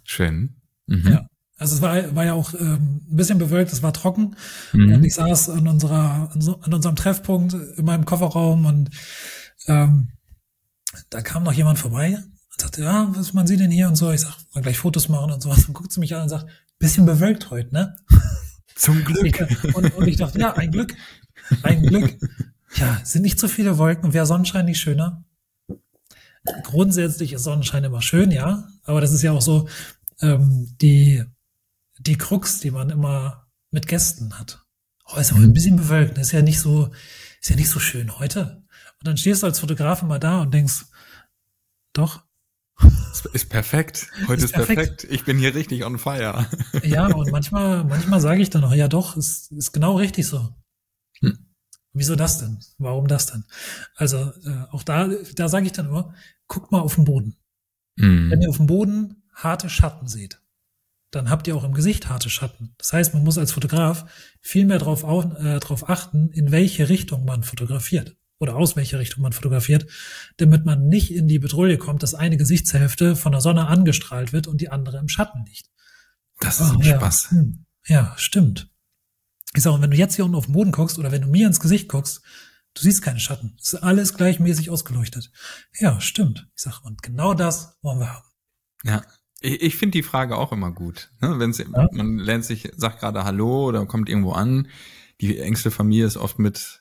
Schön. 0.05 0.57
Mhm. 0.87 1.09
Ja. 1.13 1.27
Also 1.59 1.77
es 1.77 1.83
war, 1.83 2.15
war 2.17 2.25
ja 2.25 2.33
auch 2.33 2.55
ähm, 2.55 3.03
ein 3.11 3.17
bisschen 3.17 3.39
bewölkt, 3.39 3.73
es 3.73 3.83
war 3.83 3.93
trocken. 3.93 4.35
Mhm. 4.73 4.95
Und 4.95 5.05
ich 5.05 5.15
saß 5.15 5.51
an 5.51 5.69
unserer, 5.69 6.31
an 6.33 6.41
so- 6.41 6.57
unserem 6.59 6.97
Treffpunkt 6.97 7.53
in 7.53 7.85
meinem 7.85 8.07
Kofferraum 8.07 8.65
und 8.65 8.91
ähm, 9.67 10.09
da 11.11 11.21
kam 11.21 11.43
noch 11.45 11.53
jemand 11.53 11.79
vorbei 11.79 12.17
und 12.17 12.61
sagte, 12.61 12.83
ja, 12.83 13.13
was 13.15 13.33
machen 13.35 13.47
Sie 13.47 13.57
denn 13.59 13.71
hier 13.71 13.89
und 13.89 13.97
so. 13.97 14.11
Ich 14.11 14.23
sag, 14.23 14.35
mal 14.55 14.63
gleich 14.63 14.79
Fotos 14.79 15.09
machen 15.09 15.31
und 15.31 15.41
sowas. 15.43 15.67
Und 15.67 15.75
guckt 15.75 15.93
sie 15.93 16.01
mich 16.01 16.15
an 16.17 16.23
und 16.23 16.29
sagt, 16.31 16.47
bisschen 16.79 17.05
bewölkt 17.05 17.51
heute, 17.51 17.73
ne? 17.75 17.95
Zum 18.81 19.05
Glück. 19.05 19.39
und, 19.75 19.95
und 19.95 20.09
ich 20.09 20.17
dachte, 20.17 20.39
ja, 20.41 20.55
ein 20.55 20.71
Glück. 20.71 20.95
Ein 21.63 21.83
Glück. 21.83 22.17
Ja, 22.77 22.99
sind 23.05 23.23
nicht 23.23 23.39
so 23.39 23.47
viele 23.47 23.77
Wolken. 23.77 24.15
Wäre 24.15 24.25
Sonnenschein 24.25 24.65
nicht 24.65 24.81
schöner? 24.81 25.23
Grundsätzlich 26.63 27.35
ist 27.35 27.43
Sonnenschein 27.43 27.85
immer 27.85 28.01
schön, 28.01 28.31
ja. 28.31 28.69
Aber 28.85 29.03
das 29.03 29.13
ist 29.13 29.21
ja 29.21 29.33
auch 29.33 29.43
so 29.43 29.69
ähm, 30.23 30.75
die, 30.81 31.23
die 31.99 32.17
Krux, 32.17 32.61
die 32.61 32.71
man 32.71 32.89
immer 32.89 33.47
mit 33.71 33.87
Gästen 33.87 34.39
hat. 34.39 34.65
Oh, 35.05 35.19
ist 35.19 35.33
aber 35.33 35.43
ein 35.43 35.53
bisschen 35.53 35.77
bewölkt. 35.77 36.17
Ist 36.17 36.33
ja 36.33 36.41
nicht 36.41 36.59
so, 36.59 36.91
ist 37.43 37.51
ja 37.51 37.57
nicht 37.57 37.69
so 37.69 37.81
schön 37.81 38.19
heute. 38.19 38.63
Und 39.01 39.07
dann 39.07 39.19
stehst 39.19 39.43
du 39.43 39.47
als 39.47 39.59
Fotograf 39.59 40.01
immer 40.01 40.19
da 40.19 40.41
und 40.41 40.55
denkst, 40.55 40.87
doch, 41.93 42.23
Ist- 43.13 43.27
Ist 43.27 43.49
perfekt. 43.51 44.09
Heute 44.29 44.45
Ist 44.45 44.53
perfekt. 44.53 44.79
perfekt. 44.79 45.07
Ich 45.11 45.25
bin 45.25 45.39
hier 45.39 45.55
richtig 45.55 45.85
on 45.85 45.99
fire. 45.99 46.47
Ja, 46.83 47.07
und 47.15 47.31
manchmal, 47.31 47.85
manchmal 47.85 48.21
sage 48.21 48.41
ich 48.43 48.51
dann 48.51 48.63
noch, 48.63 48.73
ja 48.75 48.89
doch, 48.89 49.17
ist, 49.17 49.53
ist 49.53 49.73
genau 49.73 49.97
richtig 49.97 50.27
so. 50.27 50.55
Hm. 51.21 51.39
Wieso 51.93 52.15
das 52.17 52.39
denn? 52.39 52.59
Warum 52.79 53.09
das 53.09 53.27
denn? 53.27 53.45
Also 53.97 54.17
äh, 54.45 54.65
auch 54.71 54.83
da, 54.85 55.09
da 55.35 55.49
sage 55.49 55.67
ich 55.67 55.73
dann 55.73 55.87
immer, 55.89 56.15
guckt 56.47 56.71
mal 56.73 56.81
auf 56.81 56.95
den 56.95 57.05
Boden. 57.05 57.37
Wenn 57.97 58.29
Mhm. 58.29 58.41
ihr 58.43 58.49
auf 58.49 58.57
dem 58.57 58.67
Boden 58.67 59.23
harte 59.35 59.69
Schatten 59.69 60.07
seht, 60.07 60.41
dann 61.11 61.29
habt 61.29 61.49
ihr 61.49 61.57
auch 61.57 61.65
im 61.65 61.75
Gesicht 61.75 62.09
harte 62.09 62.31
Schatten. 62.31 62.75
Das 62.79 62.93
heißt, 62.93 63.13
man 63.15 63.25
muss 63.25 63.37
als 63.37 63.53
Fotograf 63.53 64.07
viel 64.41 64.65
mehr 64.65 64.79
darauf 64.79 65.03
äh, 65.03 65.59
drauf 65.59 65.89
achten, 65.91 66.31
in 66.31 66.53
welche 66.53 66.89
Richtung 66.89 67.25
man 67.25 67.43
fotografiert 67.43 68.17
oder 68.41 68.57
aus 68.57 68.75
welcher 68.75 68.99
Richtung 68.99 69.23
man 69.23 69.33
fotografiert, 69.33 69.87
damit 70.39 70.65
man 70.65 70.89
nicht 70.89 71.13
in 71.15 71.29
die 71.29 71.39
Bedrohung 71.39 71.79
kommt, 71.79 72.03
dass 72.03 72.15
eine 72.15 72.37
Gesichtshälfte 72.37 73.15
von 73.15 73.33
der 73.33 73.41
Sonne 73.41 73.67
angestrahlt 73.69 74.33
wird 74.33 74.49
und 74.49 74.61
die 74.61 74.71
andere 74.71 74.99
im 74.99 75.09
Schatten 75.09 75.45
liegt. 75.47 75.71
Das 76.41 76.61
ist 76.61 76.71
Ah, 76.71 76.75
ein 76.75 76.81
ja. 76.81 76.97
Spaß. 76.97 77.31
Hm. 77.31 77.67
Ja, 77.87 78.15
stimmt. 78.17 78.71
Ich 79.55 79.63
sage, 79.63 79.83
wenn 79.83 79.91
du 79.91 79.97
jetzt 79.97 80.17
hier 80.17 80.25
unten 80.25 80.37
auf 80.37 80.47
den 80.47 80.55
Boden 80.55 80.73
guckst 80.73 80.99
oder 80.99 81.13
wenn 81.13 81.23
du 81.23 81.29
mir 81.29 81.47
ins 81.47 81.61
Gesicht 81.61 81.89
guckst, 81.89 82.23
du 82.75 82.83
siehst 82.83 83.03
keine 83.03 83.21
Schatten. 83.21 83.57
Es 83.61 83.75
ist 83.75 83.83
alles 83.83 84.15
gleichmäßig 84.15 84.71
ausgeleuchtet. 84.71 85.31
Ja, 85.79 86.01
stimmt. 86.01 86.49
Ich 86.57 86.63
sage, 86.63 86.77
und 86.85 87.03
genau 87.03 87.35
das 87.35 87.77
wollen 87.83 87.99
wir 87.99 88.13
haben. 88.15 88.27
Ja, 88.85 89.03
ich, 89.41 89.61
ich 89.61 89.77
finde 89.77 89.99
die 89.99 90.03
Frage 90.03 90.37
auch 90.37 90.53
immer 90.53 90.71
gut. 90.73 91.11
Ne? 91.21 91.39
Wenn's, 91.39 91.59
ja. 91.59 91.67
Man 91.93 92.19
lernt 92.19 92.45
sich, 92.47 92.71
sagt 92.77 93.01
gerade 93.01 93.25
Hallo 93.25 93.67
oder 93.67 93.85
kommt 93.87 94.09
irgendwo 94.09 94.33
an. 94.33 94.69
Die 95.21 95.39
engste 95.39 95.71
Familie 95.71 96.07
ist 96.07 96.17
oft 96.17 96.39
mit 96.39 96.80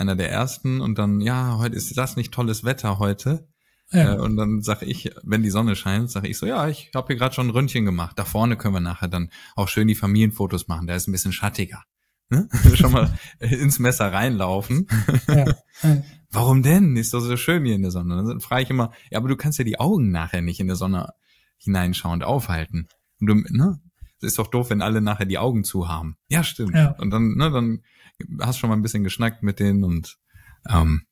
einer 0.00 0.16
der 0.16 0.30
ersten 0.30 0.80
und 0.80 0.98
dann, 0.98 1.20
ja, 1.20 1.58
heute 1.58 1.76
ist 1.76 1.96
das 1.96 2.16
nicht 2.16 2.32
tolles 2.32 2.64
Wetter 2.64 2.98
heute. 2.98 3.46
Ja. 3.92 4.14
Äh, 4.14 4.18
und 4.18 4.36
dann 4.36 4.62
sage 4.62 4.86
ich, 4.86 5.12
wenn 5.22 5.42
die 5.42 5.50
Sonne 5.50 5.76
scheint, 5.76 6.10
sage 6.10 6.28
ich 6.28 6.38
so, 6.38 6.46
ja, 6.46 6.68
ich 6.68 6.90
habe 6.94 7.08
hier 7.08 7.16
gerade 7.16 7.34
schon 7.34 7.48
ein 7.48 7.50
Röntgen 7.50 7.84
gemacht. 7.84 8.18
Da 8.18 8.24
vorne 8.24 8.56
können 8.56 8.74
wir 8.74 8.80
nachher 8.80 9.08
dann 9.08 9.30
auch 9.56 9.68
schön 9.68 9.88
die 9.88 9.94
Familienfotos 9.94 10.68
machen. 10.68 10.86
Da 10.86 10.94
ist 10.94 11.08
ein 11.08 11.12
bisschen 11.12 11.32
schattiger. 11.32 11.82
Ne? 12.30 12.48
schon 12.74 12.92
mal 12.92 13.18
ins 13.40 13.78
Messer 13.78 14.12
reinlaufen. 14.12 14.86
Ja. 15.28 15.54
Warum 16.30 16.62
denn? 16.62 16.96
Ist 16.96 17.12
doch 17.12 17.20
so 17.20 17.36
schön 17.36 17.64
hier 17.64 17.74
in 17.74 17.82
der 17.82 17.90
Sonne. 17.90 18.16
Dann 18.24 18.40
frage 18.40 18.62
ich 18.62 18.70
immer, 18.70 18.92
ja, 19.10 19.18
aber 19.18 19.28
du 19.28 19.36
kannst 19.36 19.58
ja 19.58 19.64
die 19.64 19.80
Augen 19.80 20.12
nachher 20.12 20.40
nicht 20.40 20.60
in 20.60 20.68
der 20.68 20.76
Sonne 20.76 21.12
hineinschauend 21.58 22.22
aufhalten. 22.22 22.88
Und 23.20 23.26
du, 23.26 23.34
ne? 23.34 23.80
Es 24.22 24.28
ist 24.28 24.38
doch 24.38 24.48
doof, 24.48 24.70
wenn 24.70 24.82
alle 24.82 25.00
nachher 25.00 25.24
die 25.26 25.38
Augen 25.38 25.64
zu 25.64 25.88
haben. 25.88 26.16
Ja, 26.28 26.44
stimmt. 26.44 26.74
Ja. 26.74 26.94
Und 26.98 27.10
dann, 27.10 27.34
ne, 27.36 27.50
dann 27.50 27.80
hast 28.40 28.58
schon 28.58 28.70
mal 28.70 28.76
ein 28.76 28.82
bisschen 28.82 29.04
geschnackt 29.04 29.42
mit 29.42 29.60
denen 29.60 29.84
und 29.84 30.18
ähm, 30.68 31.02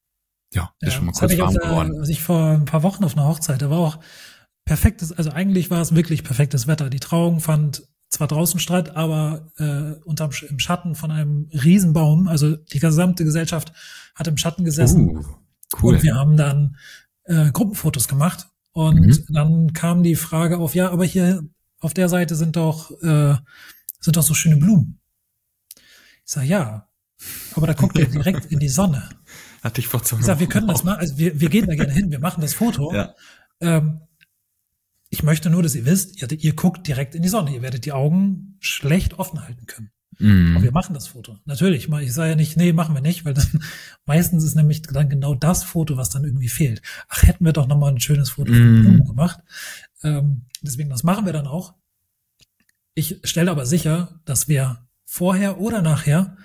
ja, 0.52 0.72
ist 0.80 0.92
ja, 0.92 0.96
schon 0.96 1.06
mal 1.06 1.12
kurz 1.12 1.38
warm 1.38 1.54
der, 1.54 1.62
geworden. 1.62 1.92
Was 2.00 2.08
ich 2.08 2.22
vor 2.22 2.50
ein 2.50 2.64
paar 2.64 2.82
Wochen 2.82 3.04
auf 3.04 3.16
einer 3.16 3.26
Hochzeit, 3.26 3.60
da 3.60 3.70
war 3.70 3.78
auch 3.78 3.98
perfektes, 4.64 5.12
also 5.12 5.30
eigentlich 5.30 5.70
war 5.70 5.80
es 5.80 5.94
wirklich 5.94 6.24
perfektes 6.24 6.66
Wetter. 6.66 6.90
Die 6.90 7.00
Trauung 7.00 7.40
fand 7.40 7.88
zwar 8.08 8.28
draußen 8.28 8.58
statt, 8.60 8.96
aber 8.96 9.52
äh, 9.58 10.02
unterm 10.04 10.30
im 10.48 10.58
Schatten 10.58 10.94
von 10.94 11.10
einem 11.10 11.48
Riesenbaum. 11.52 12.28
Also 12.28 12.56
die 12.56 12.78
gesamte 12.78 13.24
Gesellschaft 13.24 13.72
hat 14.14 14.26
im 14.26 14.36
Schatten 14.38 14.64
gesessen. 14.64 15.18
Uh, 15.18 15.24
cool. 15.82 15.94
Und 15.94 16.02
wir 16.02 16.14
haben 16.14 16.36
dann 16.36 16.76
äh, 17.24 17.50
Gruppenfotos 17.50 18.08
gemacht. 18.08 18.48
Und 18.72 19.00
mhm. 19.00 19.24
dann 19.28 19.72
kam 19.72 20.02
die 20.02 20.14
Frage 20.14 20.58
auf, 20.58 20.74
ja, 20.74 20.90
aber 20.90 21.04
hier 21.04 21.42
auf 21.80 21.94
der 21.94 22.08
Seite 22.08 22.34
sind 22.34 22.56
doch, 22.56 22.90
äh, 23.02 23.36
sind 24.00 24.16
doch 24.16 24.22
so 24.22 24.34
schöne 24.34 24.56
Blumen. 24.56 25.00
Ich 25.76 26.32
sage, 26.32 26.46
ja, 26.46 26.87
aber 27.54 27.66
da 27.66 27.72
guckt 27.72 27.98
ihr 27.98 28.06
direkt 28.06 28.46
in 28.46 28.58
die 28.58 28.68
Sonne. 28.68 29.08
Hatte 29.62 29.80
ich 29.80 29.88
vor 29.88 30.00
Ich 30.02 30.08
sage, 30.08 30.40
wir 30.40 30.48
können 30.48 30.68
das 30.68 30.84
mal, 30.84 30.96
also 30.96 31.18
wir, 31.18 31.40
wir 31.40 31.48
gehen 31.48 31.66
da 31.66 31.74
gerne 31.74 31.92
hin, 31.92 32.10
wir 32.10 32.20
machen 32.20 32.40
das 32.40 32.54
Foto. 32.54 32.94
Ja. 32.94 33.14
Ähm, 33.60 34.00
ich 35.10 35.22
möchte 35.22 35.50
nur, 35.50 35.62
dass 35.62 35.74
ihr 35.74 35.84
wisst, 35.84 36.20
ihr, 36.20 36.30
ihr 36.30 36.54
guckt 36.54 36.86
direkt 36.86 37.14
in 37.14 37.22
die 37.22 37.28
Sonne. 37.28 37.52
Ihr 37.52 37.62
werdet 37.62 37.84
die 37.84 37.92
Augen 37.92 38.56
schlecht 38.60 39.18
offen 39.18 39.42
halten 39.42 39.66
können. 39.66 39.90
Mm. 40.18 40.56
Aber 40.56 40.64
wir 40.64 40.72
machen 40.72 40.94
das 40.94 41.08
Foto. 41.08 41.38
Natürlich, 41.44 41.88
ich 41.88 42.12
sage 42.12 42.30
ja 42.30 42.36
nicht, 42.36 42.56
nee, 42.56 42.72
machen 42.72 42.94
wir 42.94 43.00
nicht, 43.00 43.24
weil 43.24 43.34
dann 43.34 43.64
meistens 44.06 44.44
ist 44.44 44.54
nämlich 44.54 44.82
dann 44.82 45.08
genau 45.08 45.34
das 45.34 45.64
Foto, 45.64 45.96
was 45.96 46.10
dann 46.10 46.24
irgendwie 46.24 46.48
fehlt. 46.48 46.82
Ach, 47.08 47.22
hätten 47.22 47.44
wir 47.44 47.52
doch 47.52 47.66
nochmal 47.66 47.92
ein 47.92 48.00
schönes 48.00 48.30
Foto 48.30 48.52
mm. 48.52 49.04
gemacht. 49.06 49.40
Ähm, 50.02 50.42
deswegen, 50.62 50.90
das 50.90 51.04
machen 51.04 51.26
wir 51.26 51.32
dann 51.32 51.46
auch. 51.46 51.74
Ich 52.94 53.20
stelle 53.24 53.50
aber 53.50 53.64
sicher, 53.64 54.20
dass 54.24 54.48
wir 54.48 54.86
vorher 55.04 55.60
oder 55.60 55.82
nachher 55.82 56.36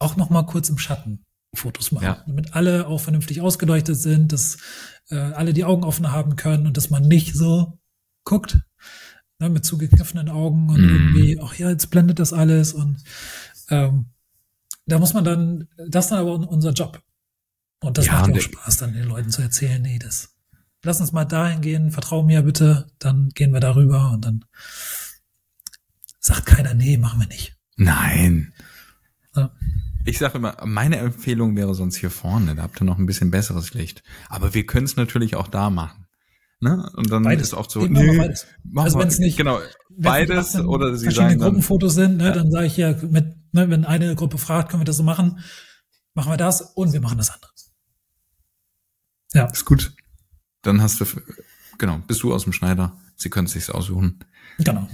auch 0.00 0.16
nochmal 0.16 0.46
kurz 0.46 0.68
im 0.68 0.78
Schatten 0.78 1.24
Fotos 1.54 1.92
machen, 1.92 2.04
ja. 2.04 2.22
damit 2.26 2.54
alle 2.54 2.86
auch 2.86 3.00
vernünftig 3.00 3.40
ausgeleuchtet 3.40 3.96
sind, 3.96 4.32
dass 4.32 4.58
äh, 5.10 5.16
alle 5.16 5.52
die 5.52 5.64
Augen 5.64 5.84
offen 5.84 6.12
haben 6.12 6.36
können 6.36 6.66
und 6.66 6.76
dass 6.76 6.90
man 6.90 7.08
nicht 7.08 7.34
so 7.34 7.78
guckt 8.24 8.60
ne, 9.40 9.48
mit 9.48 9.64
zugekniffenen 9.64 10.28
Augen 10.28 10.70
und 10.70 10.80
mm. 10.80 10.88
irgendwie, 10.88 11.40
ach 11.42 11.54
ja, 11.54 11.70
jetzt 11.70 11.90
blendet 11.90 12.20
das 12.20 12.32
alles 12.32 12.72
und 12.72 13.02
ähm, 13.68 14.06
da 14.86 14.98
muss 14.98 15.12
man 15.12 15.24
dann, 15.24 15.68
das 15.88 16.06
ist 16.06 16.10
dann 16.10 16.20
aber 16.20 16.34
unser 16.34 16.72
Job. 16.72 17.02
Und 17.80 17.96
das 17.96 18.06
ja, 18.06 18.12
macht 18.12 18.28
ja 18.28 18.36
auch 18.36 18.40
Spaß, 18.40 18.76
dann 18.76 18.92
den 18.92 19.04
Leuten 19.04 19.30
zu 19.30 19.42
erzählen, 19.42 19.80
nee, 19.80 19.98
das, 19.98 20.36
lass 20.82 21.00
uns 21.00 21.12
mal 21.12 21.24
dahin 21.24 21.62
gehen, 21.62 21.90
vertrau 21.90 22.22
mir 22.22 22.42
bitte, 22.42 22.86
dann 22.98 23.30
gehen 23.30 23.52
wir 23.52 23.60
darüber 23.60 24.10
und 24.12 24.24
dann 24.24 24.44
sagt 26.20 26.46
keiner, 26.46 26.74
nee, 26.74 26.98
machen 26.98 27.20
wir 27.20 27.28
nicht. 27.28 27.56
Nein. 27.76 28.52
Ja. 29.34 29.50
Ich 30.04 30.18
sage 30.18 30.38
immer, 30.38 30.56
meine 30.64 30.96
Empfehlung 30.96 31.56
wäre 31.56 31.74
sonst 31.74 31.96
hier 31.96 32.10
vorne, 32.10 32.54
da 32.54 32.62
habt 32.62 32.80
ihr 32.80 32.84
noch 32.84 32.98
ein 32.98 33.06
bisschen 33.06 33.30
besseres 33.30 33.74
Licht. 33.74 34.02
Aber 34.28 34.54
wir 34.54 34.64
können 34.64 34.86
es 34.86 34.96
natürlich 34.96 35.36
auch 35.36 35.48
da 35.48 35.70
machen. 35.70 36.06
Ne? 36.60 36.90
Und 36.94 37.10
dann 37.10 37.22
beides. 37.22 37.48
ist 37.48 37.54
oft 37.54 37.70
so, 37.70 37.80
nee, 37.86 38.18
beides. 38.18 38.46
also 38.76 38.98
wenn 38.98 39.08
es 39.08 39.18
nicht 39.18 39.38
genau 39.38 39.60
beides 39.88 40.56
oder 40.56 40.94
sie 40.94 41.04
verschiedene 41.04 41.30
sagen 41.30 41.40
Gruppenfotos 41.40 41.94
sind, 41.94 42.18
ne, 42.18 42.24
ja. 42.26 42.32
dann 42.32 42.50
sage 42.50 42.66
ich 42.66 42.76
ja 42.76 42.94
mit, 43.02 43.34
ne, 43.52 43.70
wenn 43.70 43.86
eine 43.86 44.14
Gruppe 44.14 44.36
fragt, 44.36 44.70
können 44.70 44.82
wir 44.82 44.84
das 44.84 44.98
so 44.98 45.02
machen, 45.02 45.40
machen 46.12 46.30
wir 46.30 46.36
das 46.36 46.60
und 46.60 46.92
wir 46.92 47.00
machen 47.00 47.16
das 47.16 47.30
andere. 47.30 47.50
Ja, 49.32 49.46
ist 49.46 49.64
gut. 49.64 49.92
Dann 50.62 50.82
hast 50.82 51.00
du 51.00 51.06
genau, 51.78 51.98
bist 52.06 52.22
du 52.22 52.34
aus 52.34 52.44
dem 52.44 52.52
Schneider. 52.52 52.98
Sie 53.16 53.30
können 53.30 53.46
es 53.46 53.52
sich 53.52 53.70
aussuchen. 53.70 54.24
Genau. 54.58 54.88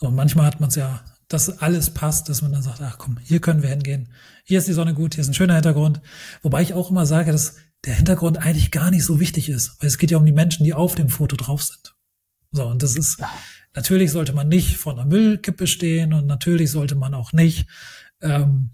Und 0.00 0.14
manchmal 0.14 0.46
hat 0.46 0.60
man 0.60 0.68
es 0.68 0.76
ja 0.76 1.04
dass 1.32 1.60
alles 1.60 1.90
passt, 1.90 2.28
dass 2.28 2.42
man 2.42 2.52
dann 2.52 2.62
sagt, 2.62 2.80
ach 2.80 2.98
komm, 2.98 3.18
hier 3.22 3.40
können 3.40 3.62
wir 3.62 3.70
hingehen. 3.70 4.08
Hier 4.44 4.58
ist 4.58 4.68
die 4.68 4.72
Sonne 4.72 4.94
gut, 4.94 5.14
hier 5.14 5.22
ist 5.22 5.28
ein 5.28 5.34
schöner 5.34 5.54
Hintergrund. 5.54 6.00
Wobei 6.42 6.62
ich 6.62 6.74
auch 6.74 6.90
immer 6.90 7.06
sage, 7.06 7.32
dass 7.32 7.56
der 7.84 7.94
Hintergrund 7.94 8.38
eigentlich 8.38 8.70
gar 8.70 8.90
nicht 8.90 9.04
so 9.04 9.18
wichtig 9.18 9.48
ist, 9.48 9.76
weil 9.80 9.88
es 9.88 9.98
geht 9.98 10.10
ja 10.10 10.18
um 10.18 10.26
die 10.26 10.32
Menschen, 10.32 10.64
die 10.64 10.74
auf 10.74 10.94
dem 10.94 11.08
Foto 11.08 11.36
drauf 11.36 11.62
sind. 11.62 11.94
So, 12.52 12.66
und 12.66 12.82
das 12.82 12.96
ist, 12.96 13.22
natürlich 13.74 14.10
sollte 14.10 14.34
man 14.34 14.48
nicht 14.48 14.76
vor 14.76 14.92
einer 14.92 15.06
Müllkippe 15.06 15.66
stehen 15.66 16.12
und 16.12 16.26
natürlich 16.26 16.70
sollte 16.70 16.94
man 16.94 17.14
auch 17.14 17.32
nicht 17.32 17.66
ähm, 18.20 18.70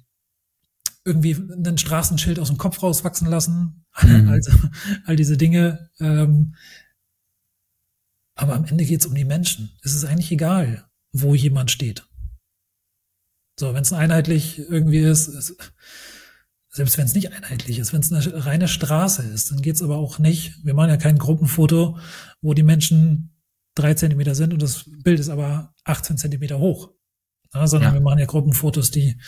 irgendwie 1.04 1.34
ein 1.34 1.78
Straßenschild 1.78 2.38
aus 2.38 2.48
dem 2.48 2.59
Kopf 2.59 2.82
rauswachsen 2.82 3.28
lassen. 3.28 3.84
Mhm. 4.02 4.28
Also 4.28 4.52
all 5.04 5.16
diese 5.16 5.36
Dinge. 5.36 5.90
Ähm, 6.00 6.54
aber 8.34 8.54
am 8.54 8.64
Ende 8.64 8.84
geht 8.84 9.00
es 9.00 9.06
um 9.06 9.14
die 9.14 9.24
Menschen. 9.24 9.70
Es 9.82 9.94
ist 9.94 10.04
eigentlich 10.04 10.30
egal, 10.30 10.88
wo 11.12 11.34
jemand 11.34 11.70
steht. 11.70 12.07
So, 13.59 13.74
wenn 13.74 13.82
es 13.82 13.92
einheitlich 13.92 14.59
irgendwie 14.59 14.98
ist, 14.98 15.26
ist 15.26 15.56
selbst 16.70 16.96
wenn 16.96 17.06
es 17.06 17.14
nicht 17.14 17.32
einheitlich 17.32 17.80
ist, 17.80 17.92
wenn 17.92 18.00
es 18.00 18.12
eine 18.12 18.46
reine 18.46 18.68
Straße 18.68 19.22
ist, 19.22 19.50
dann 19.50 19.62
geht's 19.62 19.82
aber 19.82 19.96
auch 19.96 20.20
nicht. 20.20 20.64
Wir 20.64 20.74
machen 20.74 20.90
ja 20.90 20.96
kein 20.96 21.18
Gruppenfoto, 21.18 21.98
wo 22.40 22.54
die 22.54 22.62
Menschen 22.62 23.36
drei 23.74 23.94
Zentimeter 23.94 24.36
sind 24.36 24.52
und 24.52 24.62
das 24.62 24.84
Bild 25.02 25.18
ist 25.18 25.28
aber 25.28 25.74
18 25.84 26.18
Zentimeter 26.18 26.61
hoch. 26.61 26.92
Ja, 27.52 27.66
sondern 27.66 27.90
ja. 27.90 27.94
wir 27.94 28.00
machen 28.00 28.20
ja 28.20 28.26
Gruppenfotos, 28.26 28.92
die, 28.92 29.18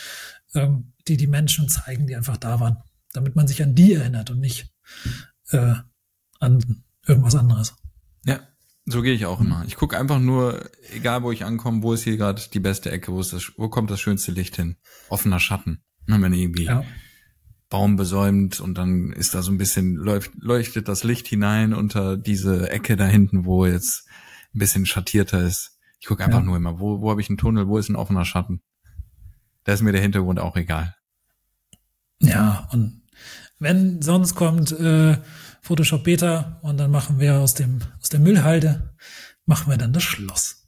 ähm, 0.54 0.92
die 1.08 1.16
die 1.16 1.26
Menschen 1.26 1.68
zeigen, 1.68 2.06
die 2.06 2.14
einfach 2.14 2.36
da 2.36 2.60
waren, 2.60 2.76
damit 3.12 3.34
man 3.34 3.48
sich 3.48 3.62
an 3.62 3.74
die 3.74 3.94
erinnert 3.94 4.30
und 4.30 4.38
nicht 4.38 4.72
äh, 5.50 5.74
an 6.38 6.84
irgendwas 7.06 7.34
anderes. 7.34 7.74
Ja, 8.26 8.40
so 8.90 9.02
gehe 9.02 9.14
ich 9.14 9.26
auch 9.26 9.40
immer. 9.40 9.64
Ich 9.66 9.76
gucke 9.76 9.98
einfach 9.98 10.18
nur, 10.18 10.68
egal 10.92 11.22
wo 11.22 11.32
ich 11.32 11.44
ankomme, 11.44 11.82
wo 11.82 11.92
ist 11.92 12.04
hier 12.04 12.16
gerade 12.16 12.42
die 12.52 12.60
beste 12.60 12.90
Ecke, 12.90 13.12
wo 13.12 13.20
ist 13.20 13.32
das, 13.32 13.52
wo 13.56 13.68
kommt 13.68 13.90
das 13.90 14.00
schönste 14.00 14.32
Licht 14.32 14.56
hin? 14.56 14.76
Offener 15.08 15.40
Schatten. 15.40 15.82
Ne, 16.06 16.20
wenn 16.20 16.32
irgendwie 16.32 16.64
ja. 16.64 16.82
Baum 17.68 17.96
besäumt 17.96 18.60
und 18.60 18.76
dann 18.76 19.12
ist 19.12 19.34
da 19.34 19.42
so 19.42 19.52
ein 19.52 19.58
bisschen, 19.58 19.94
läuft, 19.94 20.32
leuchtet 20.40 20.88
das 20.88 21.04
Licht 21.04 21.28
hinein 21.28 21.72
unter 21.72 22.16
diese 22.16 22.70
Ecke 22.70 22.96
da 22.96 23.06
hinten, 23.06 23.44
wo 23.44 23.64
jetzt 23.64 24.08
ein 24.54 24.58
bisschen 24.58 24.86
schattierter 24.86 25.42
ist. 25.42 25.78
Ich 26.00 26.06
gucke 26.06 26.24
einfach 26.24 26.40
ja. 26.40 26.44
nur 26.44 26.56
immer, 26.56 26.80
wo, 26.80 27.00
wo 27.00 27.10
habe 27.10 27.20
ich 27.20 27.28
einen 27.28 27.38
Tunnel, 27.38 27.68
wo 27.68 27.78
ist 27.78 27.88
ein 27.88 27.96
offener 27.96 28.24
Schatten? 28.24 28.62
Da 29.64 29.72
ist 29.72 29.82
mir 29.82 29.92
der 29.92 30.00
Hintergrund 30.00 30.40
auch 30.40 30.56
egal. 30.56 30.96
Ja, 32.20 32.68
und 32.72 33.02
wenn 33.58 34.02
sonst 34.02 34.34
kommt 34.34 34.72
äh, 34.72 35.18
Photoshop 35.60 36.04
Beta 36.04 36.58
und 36.62 36.78
dann 36.78 36.90
machen 36.90 37.18
wir 37.18 37.38
aus 37.38 37.54
dem 37.54 37.80
aus 38.00 38.08
der 38.08 38.20
Müllhalde 38.20 38.94
machen 39.46 39.70
wir 39.70 39.76
dann 39.76 39.92
das 39.92 40.02
Schloss. 40.02 40.66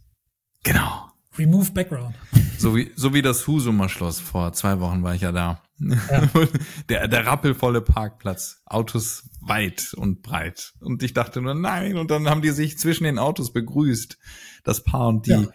Genau. 0.65 1.13
Remove 1.39 1.73
Background. 1.73 2.15
So 2.59 2.77
wie 2.77 2.93
so 2.95 3.15
wie 3.15 3.23
das 3.23 3.47
Husumer 3.47 3.89
Schloss 3.89 4.21
vor 4.21 4.53
zwei 4.53 4.81
Wochen 4.81 5.03
war 5.03 5.15
ich 5.15 5.23
ja 5.23 5.33
da. 5.33 5.63
Ja. 5.79 6.29
Der 6.89 7.09
der 7.09 7.27
rappelvolle 7.27 7.81
Parkplatz, 7.81 8.63
Autos 8.67 9.29
weit 9.41 9.95
und 9.95 10.23
breit 10.23 10.75
und 10.79 11.03
ich 11.03 11.13
dachte 11.13 11.41
nur 11.41 11.55
nein 11.55 11.97
und 11.97 12.11
dann 12.11 12.29
haben 12.29 12.43
die 12.43 12.51
sich 12.51 12.79
zwischen 12.79 13.05
den 13.05 13.19
Autos 13.19 13.53
begrüßt, 13.53 14.17
das 14.63 14.85
Paar 14.85 15.09
und 15.09 15.27
die 15.27 15.31
ja. 15.31 15.49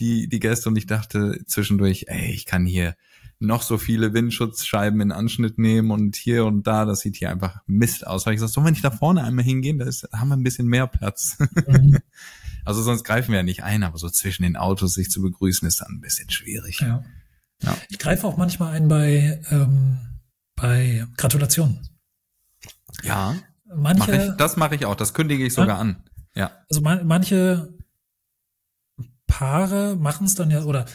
die 0.00 0.28
die 0.28 0.40
Gäste 0.40 0.70
und 0.70 0.76
ich 0.76 0.86
dachte 0.86 1.44
zwischendurch, 1.46 2.06
ey, 2.08 2.32
ich 2.32 2.46
kann 2.46 2.64
hier 2.64 2.96
noch 3.44 3.62
so 3.62 3.78
viele 3.78 4.12
Windschutzscheiben 4.12 5.00
in 5.00 5.12
Anschnitt 5.12 5.58
nehmen 5.58 5.90
und 5.90 6.16
hier 6.16 6.44
und 6.44 6.66
da, 6.66 6.84
das 6.84 7.00
sieht 7.00 7.16
hier 7.16 7.30
einfach 7.30 7.60
Mist 7.66 8.06
aus. 8.06 8.26
Habe 8.26 8.34
ich 8.34 8.38
gesagt, 8.38 8.52
so 8.52 8.64
wenn 8.64 8.74
ich 8.74 8.82
da 8.82 8.90
vorne 8.90 9.22
einmal 9.22 9.44
hingehen, 9.44 9.78
da 9.78 9.86
ist, 9.86 10.08
haben 10.12 10.28
wir 10.28 10.36
ein 10.36 10.42
bisschen 10.42 10.66
mehr 10.66 10.86
Platz. 10.86 11.38
Mhm. 11.66 11.98
also 12.64 12.82
sonst 12.82 13.04
greifen 13.04 13.32
wir 13.32 13.38
ja 13.38 13.42
nicht 13.42 13.62
ein, 13.62 13.82
aber 13.82 13.98
so 13.98 14.08
zwischen 14.08 14.42
den 14.42 14.56
Autos 14.56 14.94
sich 14.94 15.10
zu 15.10 15.22
begrüßen, 15.22 15.66
ist 15.66 15.80
dann 15.80 15.92
ein 15.92 16.00
bisschen 16.00 16.30
schwierig. 16.30 16.80
Ja. 16.80 17.04
ja. 17.62 17.76
Ich 17.88 17.98
greife 17.98 18.26
auch 18.26 18.36
manchmal 18.36 18.74
ein 18.74 18.88
bei, 18.88 19.40
ähm, 19.50 19.98
bei 20.56 21.06
Gratulationen. 21.16 21.88
Ja. 23.02 23.34
Manche, 23.74 23.98
mach 23.98 24.08
ich, 24.08 24.36
das 24.36 24.56
mache 24.56 24.74
ich 24.76 24.86
auch, 24.86 24.94
das 24.94 25.14
kündige 25.14 25.44
ich 25.44 25.52
sogar 25.52 25.76
ja, 25.76 25.78
an. 25.78 26.04
Ja. 26.34 26.50
Also 26.68 26.80
man, 26.80 27.06
manche 27.06 27.74
Paare 29.26 29.96
machen 29.96 30.26
es 30.26 30.34
dann 30.34 30.50
ja, 30.50 30.62
oder 30.62 30.86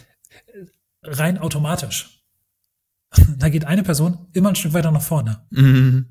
rein 1.03 1.37
automatisch. 1.37 2.18
Da 3.37 3.49
geht 3.49 3.65
eine 3.65 3.83
Person 3.83 4.27
immer 4.33 4.49
ein 4.49 4.55
Stück 4.55 4.73
weiter 4.73 4.91
nach 4.91 5.01
vorne. 5.01 5.45
Mhm. 5.51 6.05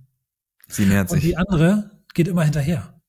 Sie 0.69 0.85
nähert 0.87 1.11
Und 1.11 1.17
sich. 1.21 1.25
die 1.31 1.37
andere 1.37 1.91
geht 2.15 2.29
immer 2.29 2.45
hinterher. 2.45 3.01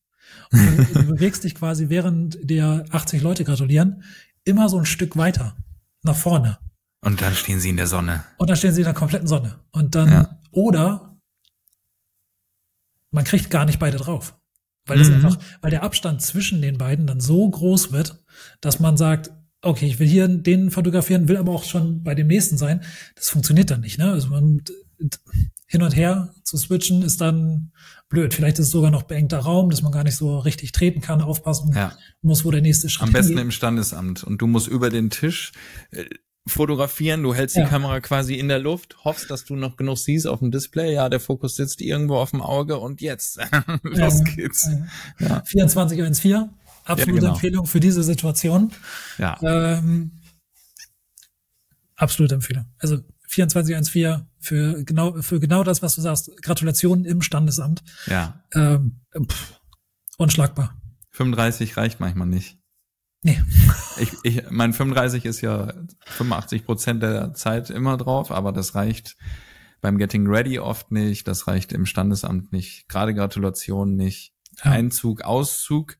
Und 0.52 0.78
du, 0.78 0.84
du 0.94 1.04
bewegst 1.08 1.44
dich 1.44 1.56
quasi, 1.56 1.90
während 1.90 2.38
dir 2.50 2.86
80 2.92 3.22
Leute 3.22 3.44
gratulieren, 3.44 4.04
immer 4.46 4.70
so 4.70 4.78
ein 4.80 4.86
Stück 4.86 5.18
weiter 5.18 5.56
nach 6.04 6.16
vorne. 6.16 6.58
Und 7.02 7.22
dann 7.22 7.34
stehen 7.34 7.60
sie 7.60 7.70
in 7.70 7.78
der 7.78 7.88
Sonne. 7.88 8.24
Und 8.38 8.50
dann 8.50 8.58
stehen 8.58 8.74
sie 8.74 8.82
in 8.82 8.86
der 8.86 8.94
kompletten 8.94 9.28
Sonne. 9.28 9.60
Und 9.72 9.96
dann, 9.96 10.10
Ja. 10.12 10.40
oder 10.52 11.18
man 13.12 13.24
kriegt 13.24 13.50
gar 13.50 13.66
nicht 13.66 13.80
beide 13.80 13.98
drauf. 13.98 14.36
Weil 14.86 14.98
das 15.00 15.10
Mhm. 15.10 15.16
einfach, 15.16 15.38
weil 15.62 15.72
der 15.72 15.84
Abstand 15.84 16.22
zwischen 16.22 16.62
den 16.62 16.78
beiden 16.78 17.06
dann 17.08 17.20
so 17.20 17.48
groß 17.50 17.92
wird, 17.92 18.24
dass 18.62 18.80
man 18.80 18.98
sagt, 18.98 19.32
okay, 19.62 19.86
ich 19.88 20.00
will 20.00 20.08
hier 20.08 20.28
den 20.28 20.72
fotografieren, 20.72 21.28
will 21.28 21.38
aber 21.38 21.52
auch 21.52 21.64
schon 21.64 22.04
bei 22.04 22.16
dem 22.16 22.28
nächsten 22.28 22.58
sein. 22.58 22.82
Das 23.16 23.30
funktioniert 23.30 23.72
dann 23.72 23.82
nicht, 23.82 23.98
ne? 23.98 24.12
Also 24.12 24.30
man 24.30 24.62
hin 25.68 25.82
und 25.84 25.96
her 25.96 26.34
zu 26.44 26.58
switchen 26.58 27.02
ist 27.04 27.22
dann 27.22 27.72
blöd. 28.10 28.34
Vielleicht 28.34 28.58
ist 28.60 28.66
es 28.68 28.72
sogar 28.72 28.90
noch 28.92 29.04
beengter 29.04 29.40
Raum, 29.40 29.70
dass 29.70 29.82
man 29.82 29.92
gar 29.92 30.04
nicht 30.04 30.16
so 30.16 30.40
richtig 30.40 30.72
treten 30.72 31.00
kann, 31.02 31.22
aufpassen 31.22 31.72
Ja. 31.76 31.96
muss, 32.22 32.44
wo 32.44 32.52
der 32.52 32.62
nächste 32.62 32.90
Schritt 32.90 33.08
Am 33.08 33.14
besten 33.14 33.30
hingeht. 33.30 33.46
im 33.46 33.52
Standesamt. 33.52 34.24
Und 34.24 34.40
du 34.42 34.48
musst 34.48 34.68
über 34.68 34.90
den 34.90 35.10
Tisch 35.10 35.52
äh, 35.92 36.06
fotografieren. 36.48 37.22
Du 37.22 37.34
hältst 37.36 37.56
Ja. 37.56 37.64
die 37.64 37.70
Kamera 37.70 38.00
quasi 38.02 38.34
in 38.36 38.48
der 38.48 38.60
Luft, 38.60 38.98
hoffst, 39.04 39.30
dass 39.30 39.46
du 39.46 39.56
noch 39.56 39.78
genug 39.78 39.98
siehst 40.00 40.26
auf 40.26 40.40
dem 40.40 40.50
Display. 40.52 40.94
Ja, 40.94 41.08
der 41.08 41.20
Fokus 41.20 41.56
sitzt 41.56 41.82
irgendwo 41.82 42.16
auf 42.16 42.32
dem 42.32 42.42
Auge 42.42 42.78
und 42.80 43.00
jetzt. 43.02 43.38
Los 43.84 44.20
Ja. 44.20 44.24
geht's. 44.36 44.68
Ja. 45.20 45.28
Ja. 45.28 45.44
2414, 45.44 46.50
absolute 46.86 47.20
genau. 47.20 47.34
Empfehlung 47.34 47.66
für 47.66 47.80
diese 47.80 48.04
Situation. 48.04 48.72
Ja. 49.18 49.38
Ähm, 49.42 50.22
absolute 51.96 52.36
Empfehlung. 52.36 52.66
Also 52.80 52.98
2414 53.28 54.28
für 54.40 54.84
genau, 54.84 55.22
für 55.22 55.40
genau 55.40 55.64
das, 55.64 55.82
was 55.82 55.96
du 55.96 56.02
sagst. 56.02 56.32
Gratulation 56.42 57.06
im 57.06 57.22
Standesamt. 57.22 57.84
Ja. 58.08 58.44
Ähm, 58.54 59.02
pff, 59.28 59.60
unschlagbar. 60.18 60.76
35 61.12 61.78
reicht 61.78 62.00
manchmal 62.00 62.28
nicht. 62.28 62.58
Nee. 63.22 63.42
Ich, 64.00 64.14
ich, 64.24 64.50
mein 64.50 64.72
35 64.72 65.26
ist 65.26 65.42
ja 65.42 65.74
85 66.06 66.64
Prozent 66.64 67.04
der 67.04 67.34
Zeit 67.34 67.70
immer 67.70 67.98
drauf, 67.98 68.32
aber 68.32 68.54
das 68.54 68.76
reicht 68.76 69.18
beim 69.82 69.98
Getting 69.98 70.26
Ready 70.26 70.58
oft 70.58 70.90
nicht. 70.94 71.28
Das 71.28 71.48
reicht 71.48 71.74
im 71.74 71.86
Standesamt 71.86 72.54
nicht. 72.54 72.88
Gerade 72.88 73.14
Gratulation 73.14 73.98
nicht. 73.98 74.34
Ja. 74.64 74.72
Einzug, 74.72 75.24
Auszug 75.24 75.98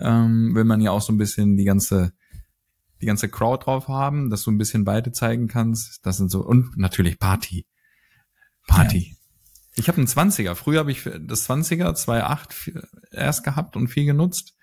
ähm, 0.00 0.54
will 0.54 0.64
man 0.64 0.80
ja 0.80 0.90
auch 0.90 1.02
so 1.02 1.12
ein 1.12 1.18
bisschen 1.18 1.56
die 1.56 1.64
ganze 1.64 2.12
die 3.00 3.06
ganze 3.06 3.28
Crowd 3.28 3.64
drauf 3.64 3.88
haben, 3.88 4.30
dass 4.30 4.42
du 4.42 4.50
ein 4.50 4.58
bisschen 4.58 4.84
beide 4.84 5.12
zeigen 5.12 5.48
kannst. 5.48 6.04
Das 6.06 6.16
sind 6.16 6.30
so 6.30 6.40
und 6.40 6.76
natürlich 6.76 7.18
Party, 7.18 7.66
Party. 8.66 9.16
Ich 9.74 9.88
habe 9.88 9.98
einen 9.98 10.06
20er. 10.06 10.54
Früher 10.54 10.78
habe 10.78 10.90
ich 10.90 11.02
das 11.04 11.48
20er 11.48 11.92
2.8 11.92 12.82
erst 13.12 13.44
gehabt 13.44 13.76
und 13.76 13.88
viel 13.88 14.06
genutzt. 14.06 14.56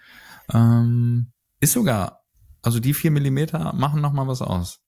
Ähm, 0.52 1.32
ist 1.60 1.74
sogar, 1.74 2.24
also 2.64 2.80
die 2.80 2.96
vier 2.96 3.12
Millimeter 3.12 3.74
machen 3.74 4.02
noch 4.02 4.14
mal 4.14 4.28
was 4.28 4.42
aus. 4.42 4.80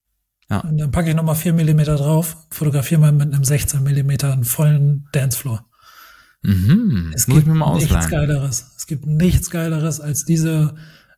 Und 0.49 0.77
dann 0.77 0.91
packe 0.91 1.09
ich 1.09 1.15
nochmal 1.15 1.35
4 1.35 1.53
Millimeter 1.53 1.95
drauf, 1.95 2.37
fotografiere 2.51 3.01
mal 3.01 3.11
mit 3.11 3.33
einem 3.33 3.43
16 3.43 3.81
Millimeter 3.83 4.31
einen 4.31 4.45
vollen 4.45 5.07
Dancefloor. 5.11 5.65
Mhm. 6.45 7.11
Es 7.13 7.27
Muss 7.27 7.37
ich 7.37 7.43
gibt 7.43 7.47
mir 7.47 7.55
mal 7.59 7.75
nichts. 7.75 8.09
Geileres. 8.09 8.65
Es 8.77 8.87
gibt 8.87 9.05
nichts 9.05 9.49
Geileres 9.49 9.99
als 9.99 10.25
diese 10.25 10.75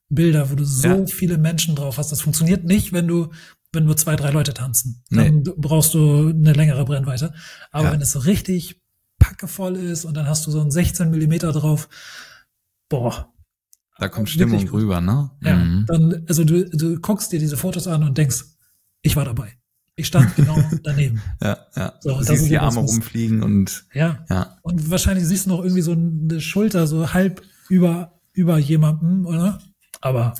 Bilder, 0.09 0.49
wo 0.51 0.55
du 0.55 0.63
so 0.63 0.88
Ja. 0.88 1.05
viele 1.07 1.38
Menschen 1.38 1.75
drauf 1.75 1.97
hast. 1.97 2.11
Das 2.11 2.21
funktioniert 2.21 2.63
nicht, 2.63 2.93
wenn 2.93 3.07
du, 3.07 3.30
wenn 3.73 3.84
nur 3.86 3.97
zwei, 3.97 4.15
drei 4.15 4.32
Leute 4.32 4.53
tanzen. 4.53 5.03
Nee. 5.09 5.25
Dann 5.25 5.43
brauchst 5.57 5.93
du 5.93 6.30
eine 6.30 6.53
längere 6.53 6.86
Brennweite. 6.86 7.34
Aber 7.71 7.86
Ja. 7.88 7.91
wenn 7.93 8.01
es 8.01 8.11
so 8.13 8.19
richtig 8.19 8.82
packevoll 9.19 9.75
ist 9.75 10.05
und 10.05 10.15
dann 10.15 10.28
hast 10.28 10.47
du 10.47 10.51
so 10.51 10.61
einen 10.61 10.71
16 10.71 11.09
Millimeter 11.09 11.51
drauf, 11.51 11.89
boah, 12.89 13.34
Da 13.99 14.09
kommt 14.09 14.30
Stimmung 14.30 14.67
rüber, 14.69 15.01
ne? 15.01 15.32
ja, 15.41 15.55
Mhm. 15.55 15.86
dann, 15.88 16.23
also 16.30 16.43
du, 16.43 16.69
du 16.69 16.99
guckst 16.99 17.32
dir 17.32 17.39
diese 17.39 17.57
Fotos 17.57 17.88
an 17.88 18.03
und 18.03 18.15
denkst, 18.17 18.43
ich 19.01 19.15
war 19.15 19.25
dabei. 19.25 19.57
Ich 20.00 20.08
stand 20.08 20.36
genau 20.36 20.58
daneben. 20.84 21.22
Ja, 21.41 21.58
ja. 21.76 21.93
So, 22.00 22.12
du 22.12 22.18
das 22.20 22.28
siehst 22.28 22.41
ist 22.43 22.50
die 22.52 22.60
Arme 22.60 22.80
rumfliegen 22.80 23.41
und 23.43 23.86
Ja. 23.93 24.26
ja. 24.30 24.58
Und 24.62 24.89
wahrscheinlich 24.91 25.26
siehst 25.26 25.48
du 25.48 25.50
noch 25.50 25.60
irgendwie 25.64 25.82
so 25.82 25.91
eine 25.93 26.39
Schulter 26.39 26.86
so 26.88 27.14
halb 27.14 27.41
über, 27.68 28.14
über 28.34 28.58
jemandem, 28.60 29.26
oder? 29.26 29.60
Aber 30.00 30.36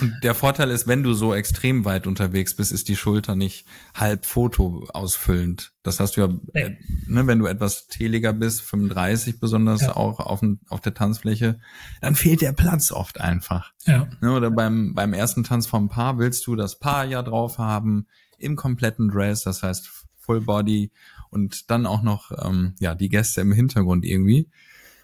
Und 0.00 0.12
der 0.24 0.34
Vorteil 0.34 0.70
ist, 0.70 0.88
wenn 0.88 1.04
du 1.04 1.12
so 1.14 1.32
extrem 1.32 1.84
weit 1.84 2.08
unterwegs 2.08 2.56
bist, 2.56 2.72
ist 2.72 2.88
die 2.88 2.96
Schulter 2.96 3.36
nicht 3.36 3.64
halb 3.94 4.26
Foto 4.26 4.84
ausfüllend. 4.92 5.72
Das 5.84 6.00
hast 6.00 6.16
du 6.16 6.22
ja, 6.22 6.28
Nee. 6.52 6.60
äh, 6.60 6.76
ne, 7.06 7.28
wenn 7.28 7.38
du 7.38 7.46
etwas 7.46 7.86
teliger 7.86 8.32
bist, 8.32 8.60
35 8.62 9.38
besonders 9.38 9.82
Ja. 9.82 9.94
auch 9.96 10.18
auf, 10.18 10.40
dem- 10.40 10.58
auf 10.68 10.80
der 10.80 10.94
Tanzfläche, 10.94 11.60
dann 12.00 12.16
fehlt 12.16 12.40
der 12.40 12.52
Platz 12.52 12.90
oft 12.90 13.20
einfach. 13.20 13.72
ja, 13.86 14.08
Ne, 14.20 14.32
oder 14.32 14.50
beim, 14.50 14.94
beim 14.94 15.12
ersten 15.12 15.44
Tanz 15.44 15.68
vom 15.68 15.88
Paar 15.88 16.18
willst 16.18 16.44
du 16.48 16.56
das 16.56 16.80
Paar 16.80 17.04
ja 17.04 17.22
drauf 17.22 17.58
haben, 17.58 18.08
im 18.38 18.56
kompletten 18.56 19.08
Dress, 19.08 19.42
das 19.42 19.62
heißt 19.62 19.90
Full 20.18 20.40
Body 20.42 20.90
und 21.30 21.70
dann 21.70 21.86
auch 21.86 22.02
noch 22.02 22.32
ähm, 22.44 22.74
ja 22.78 22.94
die 22.94 23.08
Gäste 23.08 23.40
im 23.40 23.52
Hintergrund 23.52 24.04
irgendwie. 24.04 24.48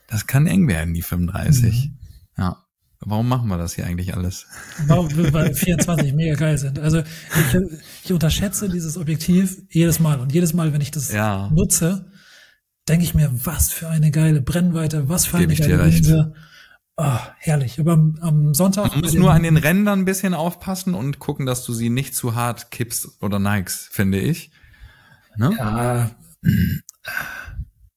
Das 0.09 0.26
kann 0.26 0.47
eng 0.47 0.68
werden, 0.68 0.95
die 0.95 1.03
35. 1.03 1.91
Mhm. 1.91 1.99
Ja. 2.37 2.64
Warum 3.05 3.28
machen 3.28 3.49
wir 3.49 3.59
das 3.59 3.74
hier 3.74 3.85
eigentlich 3.87 4.14
alles? 4.14 4.47
Warum, 4.87 5.09
weil 5.33 5.55
24 5.55 6.12
mega 6.14 6.35
geil 6.37 6.57
sind. 6.57 6.78
Also 6.78 7.01
ich, 7.01 7.61
ich 8.05 8.12
unterschätze 8.12 8.68
dieses 8.68 8.97
Objektiv 8.97 9.57
jedes 9.70 9.99
Mal. 9.99 10.20
Und 10.20 10.33
jedes 10.33 10.55
Mal, 10.55 10.72
wenn 10.72 10.80
ich 10.80 10.93
das 10.93 11.12
Ja. 11.12 11.51
nutze, 11.53 12.07
denke 12.89 13.05
ich 13.05 13.14
mir, 13.14 13.30
was 13.45 13.70
für 13.72 13.89
eine 13.89 14.11
geile 14.12 14.41
Brennweite, 14.41 15.09
was 15.09 15.26
für 15.26 15.39
eine 15.39 15.53
ich 15.53 15.61
dir 15.61 15.76
geile 15.78 15.85
recht. 15.85 16.05
Ah, 17.03 17.35
herrlich. 17.39 17.81
Aber 17.81 17.93
am, 17.95 18.19
am 18.21 18.55
Sonntag. 18.55 18.93
Man 18.93 19.01
muss 19.01 19.15
nur 19.15 19.33
an 19.33 19.43
den 19.43 19.57
Rändern 19.57 20.01
ein 20.01 20.05
bisschen 20.05 20.35
aufpassen 20.35 20.95
und 20.95 21.19
gucken, 21.19 21.47
dass 21.47 21.65
du 21.65 21.73
sie 21.73 21.91
nicht 21.91 22.15
zu 22.15 22.35
hart 22.35 22.71
kippst 22.71 23.21
oder 23.21 23.39
neigst, 23.39 23.89
finde 23.93 24.21
ich. 24.21 24.51
Ne? 25.37 25.55
Ja. 25.59 26.11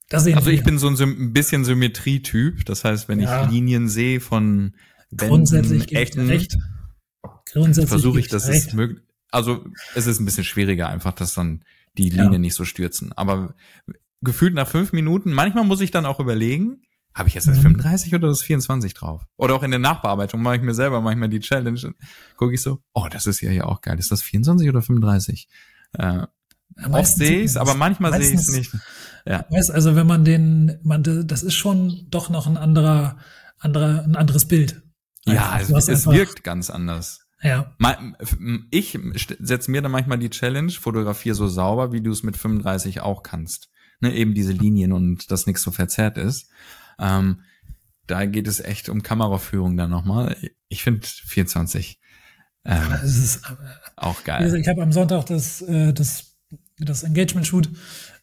Das 0.10 0.26
Also 0.26 0.50
ich 0.50 0.58
wir. 0.60 0.64
bin 0.64 0.78
so 0.80 0.88
ein, 0.88 0.96
ein 1.00 1.34
bisschen 1.34 1.66
Symmetrietyp. 1.66 2.66
Das 2.66 2.84
heißt, 2.84 3.08
wenn 3.10 3.20
Ja. 3.20 3.46
ich 3.46 3.52
Linien 3.52 3.90
sehe 3.90 4.20
von 4.20 4.76
grundsätzlich 5.16 5.94
Ecken, 5.96 6.28
recht. 6.28 6.58
Grundsätzlich 7.52 7.90
versuche 7.90 8.20
ich, 8.20 8.28
dass 8.28 8.46
dir 8.46 8.52
es 8.54 8.66
recht. 8.66 8.74
möglich. 8.74 9.02
Also 9.32 9.66
es 9.96 10.08
ist 10.08 10.20
ein 10.20 10.26
bisschen 10.26 10.44
schwieriger, 10.44 10.90
einfach, 10.90 11.14
dass 11.14 11.34
dann 11.34 11.64
die 11.98 12.10
Ja. 12.10 12.24
Linien 12.24 12.42
nicht 12.42 12.56
so 12.56 12.66
stürzen. 12.66 13.12
Aber 13.14 13.56
gefühlt 14.22 14.54
nach 14.54 14.68
fünf 14.68 14.94
Minuten, 14.94 15.32
manchmal 15.34 15.64
muss 15.66 15.82
ich 15.82 15.92
dann 15.92 16.06
auch 16.06 16.20
überlegen, 16.20 16.82
habe 17.16 17.30
ich 17.30 17.34
jetzt 17.36 17.48
das 17.48 17.58
Mhm. 17.58 17.62
35 17.80 18.14
oder 18.14 18.28
das 18.28 18.42
24 18.44 18.94
drauf? 18.94 19.26
Oder 19.38 19.56
auch 19.56 19.64
in 19.64 19.72
der 19.72 19.80
Nachbearbeitung 19.80 20.42
mache 20.42 20.58
ich 20.58 20.62
mir 20.62 20.74
selber 20.74 21.00
manchmal 21.02 21.30
die 21.30 21.40
Challenge. 21.40 21.80
Gucke 22.36 22.54
ich 22.54 22.62
so, 22.62 22.82
oh, 22.94 23.08
das 23.10 23.26
ist 23.26 23.40
ja 23.42 23.50
hier 23.50 23.68
auch 23.68 23.82
geil. 23.82 23.98
Ist 23.98 24.12
das 24.12 24.22
24 24.22 24.68
oder 24.70 24.82
35? 24.82 25.48
Äh, 25.94 26.28
oft 26.92 27.16
sehe 27.16 27.40
ich 27.40 27.46
es, 27.46 27.58
aber 27.58 27.72
das. 27.72 27.78
manchmal 27.78 28.22
sehe 28.22 28.34
ich 28.34 28.40
es 28.42 28.50
nicht. 28.50 28.72
Ja. 29.26 29.46
Weißt, 29.50 29.72
also 29.72 29.96
wenn 29.96 30.06
man 30.06 30.26
den, 30.26 30.78
man, 30.84 31.02
das 31.26 31.42
ist 31.42 31.56
schon 31.56 32.06
doch 32.10 32.30
noch 32.30 32.48
ein 32.48 32.58
anderer, 32.58 33.18
anderer, 33.60 34.04
ein 34.04 34.16
anderes 34.16 34.46
Bild. 34.46 34.84
Ja, 35.26 35.52
Einfach. 35.54 35.78
es, 35.78 35.88
es 35.88 36.06
wirkt 36.06 36.44
ganz 36.44 36.70
anders. 36.70 37.22
Ja, 37.42 37.76
Ich 38.72 38.98
setze 39.40 39.72
mir 39.72 39.82
dann 39.82 39.92
manchmal 39.92 40.18
die 40.20 40.30
Challenge, 40.30 40.72
fotografiere 40.72 41.36
so 41.36 41.48
sauber, 41.48 41.92
wie 41.92 42.02
du 42.02 42.12
es 42.12 42.24
mit 42.24 42.38
35 42.38 43.02
auch 43.02 43.24
kannst. 43.24 43.70
Ne, 44.02 44.14
eben 44.14 44.34
diese 44.34 44.52
Linien 44.52 44.92
und 44.92 45.32
dass 45.32 45.46
nichts 45.48 45.62
so 45.62 45.72
verzerrt 45.72 46.18
ist. 46.18 46.50
Ähm, 47.00 47.42
da 48.08 48.26
geht 48.26 48.48
es 48.48 48.60
echt 48.60 48.90
um 48.90 49.02
Kameraführung 49.02 49.78
dann 49.78 49.90
nochmal. 49.90 50.38
Ich 50.68 50.84
finde 50.84 51.08
24 51.08 52.00
ähm, 52.66 52.94
es 53.04 53.18
ist, 53.18 53.42
auch 53.96 54.20
Wie 54.22 54.26
geil. 54.26 54.44
gesagt, 54.44 54.62
ich 54.62 54.68
habe 54.68 54.82
am 54.82 54.92
Sonntag 54.92 55.28
das, 55.28 55.62
äh, 55.62 55.94
das, 55.94 56.36
das 56.80 57.04
Engagement-Shoot, 57.04 57.70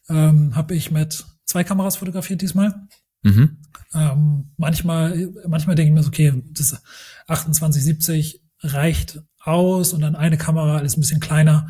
ähm, 0.09 0.55
habe 0.55 0.75
ich 0.75 0.91
mit 0.91 1.25
zwei 1.45 1.63
Kameras 1.63 1.97
fotografiert 1.97 2.41
diesmal. 2.41 2.87
Mhm. 3.23 3.57
Ähm, 3.93 4.51
manchmal, 4.57 5.31
manchmal 5.47 5.75
denke 5.75 5.89
ich 5.89 5.95
mir 5.95 6.03
so, 6.03 6.09
okay, 6.09 6.43
das 6.51 6.81
2870 7.27 8.43
reicht 8.59 9.21
aus 9.39 9.93
und 9.93 10.01
dann 10.01 10.15
eine 10.15 10.37
Kamera 10.37 10.77
alles 10.77 10.97
ein 10.97 11.01
bisschen 11.01 11.21
kleiner. 11.21 11.69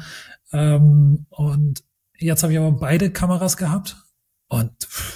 Ähm, 0.52 1.28
und 1.30 1.84
jetzt 2.18 2.42
habe 2.42 2.54
ich 2.54 2.60
aber 2.60 2.72
beide 2.72 3.12
Kameras 3.12 3.56
gehabt 3.58 3.98
und 4.48 4.72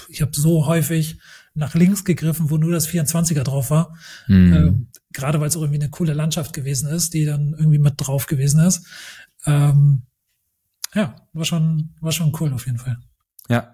ich 0.09 0.21
habe 0.21 0.31
so 0.35 0.67
häufig 0.67 1.19
nach 1.57 1.73
links 1.75 2.03
gegriffen, 2.05 2.49
wo 2.49 2.57
nur 2.57 2.71
das 2.71 2.87
24er 2.87 3.43
drauf 3.43 3.69
war. 3.71 3.95
Mhm. 4.27 4.53
Ähm, 4.53 4.87
gerade 5.11 5.39
weil 5.39 5.47
es 5.47 5.57
auch 5.57 5.61
irgendwie 5.61 5.81
eine 5.81 5.89
coole 5.89 6.13
Landschaft 6.13 6.53
gewesen 6.53 6.87
ist, 6.89 7.13
die 7.13 7.25
dann 7.25 7.53
irgendwie 7.57 7.79
mit 7.79 7.95
drauf 7.97 8.27
gewesen 8.27 8.59
ist. 8.61 8.85
Ähm, 9.45 10.03
ja, 10.93 11.15
war 11.33 11.45
schon, 11.45 11.95
war 11.99 12.11
schon 12.11 12.31
cool 12.39 12.53
auf 12.53 12.65
jeden 12.65 12.77
Fall. 12.77 12.97
Ja. 13.49 13.73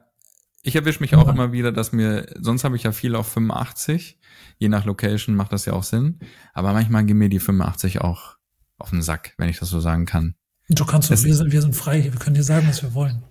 Ich 0.66 0.76
erwische 0.78 1.02
mich 1.02 1.14
auch 1.16 1.28
Ja. 1.28 1.34
immer 1.34 1.52
wieder, 1.52 1.74
dass 1.74 1.92
mir, 1.92 2.26
sonst 2.40 2.64
habe 2.64 2.78
ich 2.78 2.84
ja 2.84 2.94
viel 2.94 3.16
auf 3.16 3.28
85. 3.28 4.18
Je 4.60 4.70
nach 4.70 4.86
Location 4.86 5.36
macht 5.36 5.52
das 5.52 5.66
ja 5.66 5.74
auch 5.74 5.84
Sinn. 5.84 6.20
Aber 6.54 6.72
manchmal 6.72 7.04
gehen 7.06 7.18
mir 7.18 7.28
die 7.30 7.40
85 7.42 8.00
auch 8.00 8.38
auf 8.78 8.90
den 8.92 9.02
Sack, 9.02 9.34
wenn 9.38 9.50
ich 9.50 9.60
das 9.60 9.70
so 9.70 9.82
sagen 9.82 10.06
kann. 10.06 10.36
Du 10.70 10.86
kannst, 10.86 11.12
Das- 11.12 11.26
wir 11.26 11.36
sind, 11.36 11.52
wir 11.52 11.62
sind 11.62 11.76
frei, 11.76 12.04
wir 12.06 12.12
können 12.12 12.36
dir 12.36 12.44
sagen, 12.44 12.66
was 12.70 12.82
wir 12.82 12.94
wollen. 12.94 13.24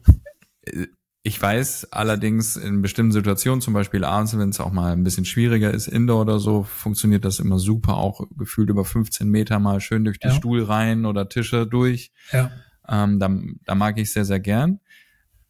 Ich 1.25 1.41
weiß 1.41 1.93
allerdings 1.93 2.57
in 2.57 2.83
bestimmten 2.83 3.13
Situationen, 3.13 3.61
zum 3.61 3.75
Beispiel 3.75 4.03
abends, 4.05 4.37
wenn 4.37 4.49
es 4.49 4.59
auch 4.59 4.73
mal 4.73 4.93
ein 4.93 5.05
bisschen 5.05 5.25
schwieriger 5.25 5.71
ist, 5.73 5.87
Indoor 5.87 6.23
oder 6.23 6.41
so, 6.41 6.65
funktioniert 6.65 7.25
das 7.25 7.39
immer 7.39 7.61
super, 7.61 7.97
auch 7.97 8.27
gefühlt 8.37 8.71
über 8.71 8.85
15 8.85 9.29
Meter 9.29 9.61
mal 9.61 9.81
schön 9.81 10.05
durch 10.05 10.19
die 10.19 10.29
Ja. 10.29 10.35
Stuhlreihen 10.35 11.07
oder 11.07 11.29
Tische 11.29 11.65
durch. 11.69 12.11
Ja. 12.33 12.51
Ähm, 12.89 13.21
da, 13.21 13.31
da 13.67 13.75
mag 13.77 13.99
ich 13.99 14.13
sehr, 14.13 14.25
sehr 14.25 14.41
gern. 14.41 14.81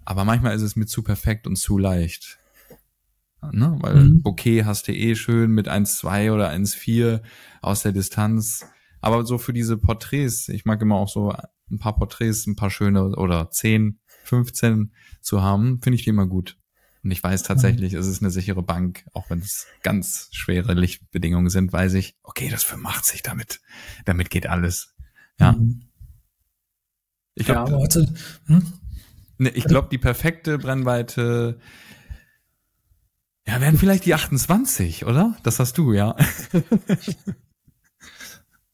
Aber 0.05 0.25
manchmal 0.25 0.55
ist 0.55 0.63
es 0.63 0.77
mir 0.77 0.85
zu 0.87 1.03
perfekt 1.03 1.47
und 1.47 1.57
zu 1.57 1.79
leicht. 1.79 2.39
Ne? 3.51 3.79
Weil 3.81 3.95
Mhm. 3.97 4.23
Bouquet 4.23 4.65
hast 4.67 4.89
du 4.89 4.93
eh 4.93 5.15
schön 5.15 5.53
mit 5.53 5.69
1,2 5.69 6.33
oder 6.33 6.51
1,4 6.51 7.23
aus 7.63 7.83
der 7.83 7.93
Distanz. 7.93 8.67
Aber 9.01 9.25
so 9.25 9.39
für 9.39 9.55
diese 9.55 9.79
Porträts, 9.79 10.49
ich 10.51 10.67
mag 10.67 10.83
immer 10.83 10.97
auch 10.97 11.09
so 11.09 11.35
ein 11.71 11.79
paar 11.79 11.97
Porträts, 11.97 12.47
ein 12.47 12.57
paar 12.57 12.71
schöne 12.71 13.17
oder 13.17 13.51
10, 13.51 13.99
15 14.25 14.93
zu 15.21 15.43
haben, 15.43 15.81
finde 15.83 15.97
ich 15.97 16.05
die 16.05 16.11
immer 16.11 16.27
gut. 16.27 16.59
Und 17.05 17.11
ich 17.11 17.23
weiß 17.23 17.43
tatsächlich, 17.43 17.95
es 17.95 18.07
ist 18.07 18.23
eine 18.23 18.31
sichere 18.31 18.63
Bank, 18.63 19.05
auch 19.13 19.29
wenn 19.29 19.41
es 19.41 19.67
ganz 19.83 20.29
schwere 20.31 20.75
Lichtbedingungen 20.75 21.51
sind, 21.51 21.73
weiß 21.73 21.95
ich, 21.95 22.17
okay, 22.23 22.49
das 22.49 22.63
85 22.63 23.23
damit, 23.23 23.61
damit 24.05 24.31
geht 24.31 24.47
alles. 24.47 24.95
Ja. 25.41 25.53
Mhm. 25.53 25.83
Ich 27.35 27.49
Ja, 27.49 27.55
glaube, 27.55 27.73
aber 27.73 27.79
heute, 27.83 28.13
hm? 28.47 28.73
Ne, 29.39 29.49
ich 29.51 29.65
glaube, 29.65 29.89
die 29.91 29.99
perfekte 29.99 30.59
Brennweite, 30.59 31.59
ja, 33.49 33.61
wären 33.61 33.79
vielleicht 33.79 34.05
die 34.07 34.15
28, 34.15 35.05
oder? 35.05 35.37
Das 35.43 35.59
hast 35.59 35.77
du, 35.79 35.93
ja. 35.93 36.15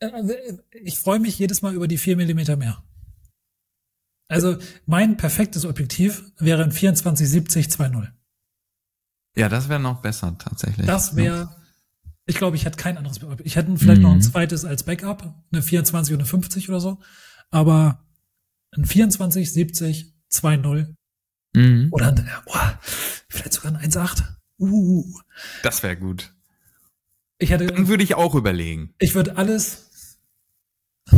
Äh, 0.01 0.59
Ich 0.84 0.99
freue 0.99 1.18
mich 1.18 1.38
jedes 1.38 1.61
Mal 1.62 1.74
über 1.74 1.88
die 1.88 1.99
4 1.99 2.16
Millimeter 2.16 2.57
mehr. 2.57 2.84
Also 4.29 4.59
mein 4.87 5.16
perfektes 5.16 5.64
Objektiv 5.64 6.22
wäre 6.39 6.62
ein 6.62 6.70
2470 6.70 7.66
2.0. 7.68 8.09
Ja, 9.37 9.49
das 9.49 9.68
wäre 9.68 9.81
noch 9.81 10.01
besser, 10.03 10.37
tatsächlich. 10.39 10.87
Das 10.87 11.16
wäre, 11.16 11.57
ich 12.26 12.37
glaube, 12.37 12.57
ich 12.57 12.64
hätte 12.64 12.76
kein 12.76 12.99
anderes. 12.99 13.20
Ich 13.45 13.57
hätte 13.57 13.76
vielleicht 13.79 14.03
noch 14.03 14.11
ein 14.11 14.18
Mhm. 14.18 14.22
zweites 14.22 14.64
als 14.64 14.83
Backup, 14.83 15.35
eine 15.53 15.62
24 15.62 16.12
und 16.14 16.20
eine 16.20 16.26
50 16.29 16.68
oder 16.68 16.81
so. 16.81 16.99
Aber 17.51 18.05
ein 18.76 18.85
24 18.85 19.51
70 19.53 20.12
2.0 20.31 20.95
Mhm. 21.55 21.89
oder 21.93 22.09
ein, 22.09 22.29
boah, 22.45 22.79
vielleicht 22.83 23.55
sogar 23.55 23.72
ein 23.72 23.79
1.8. 23.79 24.24
Uh, 24.59 25.05
Das 25.62 25.83
wäre 25.83 25.97
gut. 25.97 26.35
ich 27.39 27.51
hätte, 27.51 27.66
Dann 27.68 27.89
würde 27.89 28.03
ich 28.03 28.14
auch 28.16 28.35
überlegen. 28.35 28.93
ich 28.99 29.14
würde 29.14 29.37
alles, 29.37 30.18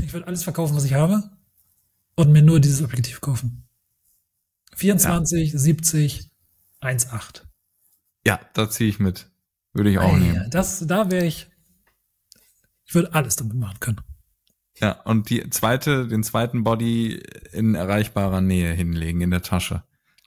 ich 0.02 0.12
würde 0.12 0.26
alles 0.28 0.44
verkaufen, 0.44 0.76
was 0.76 0.84
ich 0.84 0.92
habe 0.94 1.30
und 2.20 2.32
mir 2.32 2.42
nur 2.42 2.60
dieses 2.60 2.82
Objektiv 2.82 3.20
kaufen. 3.20 3.66
24, 4.76 5.52
70, 5.52 6.30
1,8. 6.80 7.42
Ja, 8.26 8.40
da 8.54 8.70
ziehe 8.70 8.88
ich 8.88 8.98
mit. 8.98 9.30
Würde 9.72 9.90
ich 9.90 9.98
auch 9.98 10.12
Ey, 10.14 10.20
nehmen. 10.20 10.50
Das, 10.50 10.86
da 10.86 11.10
wäre 11.10 11.24
ich, 11.26 11.48
ich 12.86 12.94
würde 12.94 13.14
alles 13.14 13.36
damit 13.36 13.54
machen 13.56 13.78
können. 13.80 14.00
Ja, 14.78 14.92
und 15.02 15.28
die 15.30 15.48
zweite, 15.50 16.08
den 16.08 16.22
zweiten 16.22 16.64
Body 16.64 17.22
in 17.52 17.74
erreichbarer 17.74 18.40
Nähe 18.40 18.72
hinlegen 18.72 19.20
in 19.20 19.30
der 19.30 19.42
Tasche. 19.42 19.82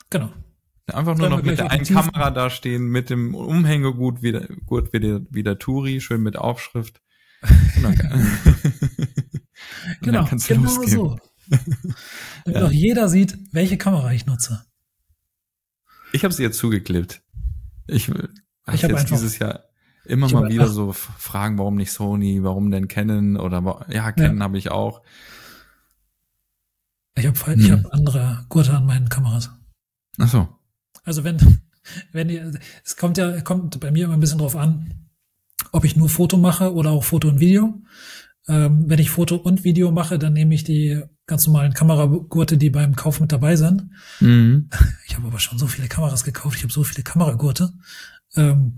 Genau. 0.10 0.32
Einfach 0.88 1.16
nur 1.18 1.30
noch 1.30 1.42
mit 1.42 1.58
der 1.58 1.72
einen 1.72 1.86
Kamera 1.86 2.30
da 2.30 2.50
stehen, 2.50 2.88
mit 2.88 3.10
dem 3.10 3.34
Umhängegut 3.36 4.22
wie 4.22 4.34
der, 4.34 4.48
gut 4.66 4.94
wie 4.94 5.00
der, 5.00 5.22
wie 5.30 5.42
der 5.44 5.58
Turi, 5.58 6.02
schön 6.02 6.22
mit 6.22 6.36
Aufschrift. 6.38 7.02
Und 7.78 7.84
dann, 7.84 7.96
kann- 7.98 8.12
und 8.46 10.02
Genau, 10.02 10.24
dann 10.26 10.40
genau 10.40 10.64
losgehen. 10.64 10.92
so. 10.92 11.18
Damit 12.46 12.62
auch 12.64 12.72
jeder 12.72 13.10
sieht, 13.10 13.38
welche 13.52 13.78
Kamera 13.78 14.12
ich 14.14 14.26
nutze. 14.26 14.66
Ich 16.12 16.24
habe 16.24 16.34
sie 16.34 16.44
jetzt 16.44 16.58
zugeklebt. 16.58 17.22
Ich, 17.88 18.08
ich 18.08 18.10
Ich 18.10 18.10
habe 18.10 18.28
hab 18.68 18.74
jetzt 18.82 18.84
einfach- 18.94 19.10
dieses 19.10 19.40
Jahr 19.40 19.64
immer 20.06 20.30
mal 20.30 20.50
wieder 20.50 20.64
einfach- 20.64 20.74
so 20.74 20.94
Fragen, 20.94 21.58
warum 21.58 21.76
nicht 21.76 21.92
Sony, 21.92 22.44
warum 22.44 22.72
denn 22.72 22.88
Canon 22.88 23.38
oder 23.38 23.86
ja, 23.90 24.12
Canon 24.12 24.42
habe 24.44 24.58
ich 24.58 24.70
auch. 24.72 25.02
Ich 27.16 27.26
habe 27.28 27.40
Hm. 27.46 27.60
ich 27.60 27.72
hab 27.72 27.94
andere 27.94 28.46
Gurte 28.50 28.74
an 28.74 28.86
meinen 28.86 29.10
Kameras. 29.10 29.52
Ach 30.20 30.28
so. 30.28 30.48
Also 31.04 31.24
wenn, 31.24 31.60
wenn 32.12 32.30
ihr, 32.30 32.52
es 32.84 32.96
kommt 32.98 33.18
ja, 33.18 33.42
kommt 33.42 33.80
bei 33.80 33.92
mir 33.92 34.06
immer 34.06 34.14
ein 34.16 34.20
bisschen 34.20 34.40
drauf 34.40 34.56
an, 34.56 35.10
ob 35.72 35.86
ich 35.86 35.96
nur 35.96 36.10
Foto 36.10 36.38
mache 36.38 36.74
oder 36.74 36.92
auch 36.92 37.04
Foto 37.04 37.28
und 37.30 37.40
Video. 37.40 37.82
Ähm, 38.48 38.84
wenn 38.88 39.00
ich 39.00 39.10
Foto 39.10 39.36
und 39.38 39.64
Video 39.64 39.92
mache, 39.92 40.20
dann 40.20 40.34
nehme 40.34 40.54
ich 40.54 40.64
die 40.64 41.02
ganz 41.26 41.48
normalen 41.48 41.74
Kameragurte, 41.74 42.58
die 42.58 42.70
beim 42.70 42.96
Kauf 42.96 43.22
mit 43.22 43.32
dabei 43.32 43.56
sind. 43.56 43.90
Mhm. 44.20 44.70
Ich 45.08 45.16
habe 45.16 45.28
aber 45.28 45.40
schon 45.40 45.60
so 45.60 45.68
viele 45.68 45.88
Kameras 45.88 46.24
gekauft, 46.24 46.58
ich 46.58 46.64
habe 46.64 46.74
so 46.74 46.84
viele 46.84 47.04
Kameragurte, 47.04 47.72
ähm, 48.36 48.78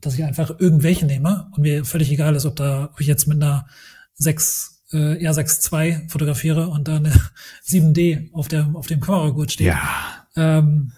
dass 0.00 0.14
ich 0.14 0.24
einfach 0.24 0.58
irgendwelche 0.58 1.04
nehme 1.04 1.48
und 1.52 1.62
mir 1.62 1.84
völlig 1.84 2.10
egal 2.10 2.34
ist, 2.34 2.46
ob 2.46 2.56
da 2.56 2.90
ob 2.92 3.00
ich 3.00 3.06
jetzt 3.06 3.26
mit 3.26 3.42
einer 3.42 3.66
6 4.14 4.84
äh, 4.92 5.28
R6 5.28 5.72
II 5.72 6.08
fotografiere 6.08 6.68
und 6.68 6.88
da 6.88 6.96
eine 6.96 7.12
7D 7.66 8.32
auf 8.32 8.48
der 8.48 8.70
auf 8.74 8.86
dem 8.86 9.00
Kameragurt 9.00 9.52
steht. 9.52 9.68
Ja. 9.68 10.26
Ähm, 10.36 10.92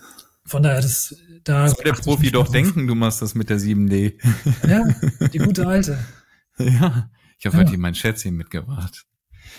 von 0.45 0.63
daher 0.63 0.81
das 0.81 1.17
da 1.43 1.69
Soll 1.69 1.85
der 1.85 1.93
Profi 1.93 2.31
doch 2.31 2.49
denken, 2.49 2.87
du 2.87 2.95
machst 2.95 3.23
das 3.23 3.35
mit 3.35 3.51
der 3.51 3.59
7D. 3.59 4.15
Ja, 4.69 4.85
die 5.33 5.39
gute 5.39 5.67
alte. 5.67 5.99
ja. 6.59 7.11
Ich 7.39 7.47
habe 7.47 7.57
Ja. 7.59 7.65
heute 7.65 7.79
mein 7.79 7.95
Schätzchen 7.95 8.37
mitgebracht. 8.37 9.05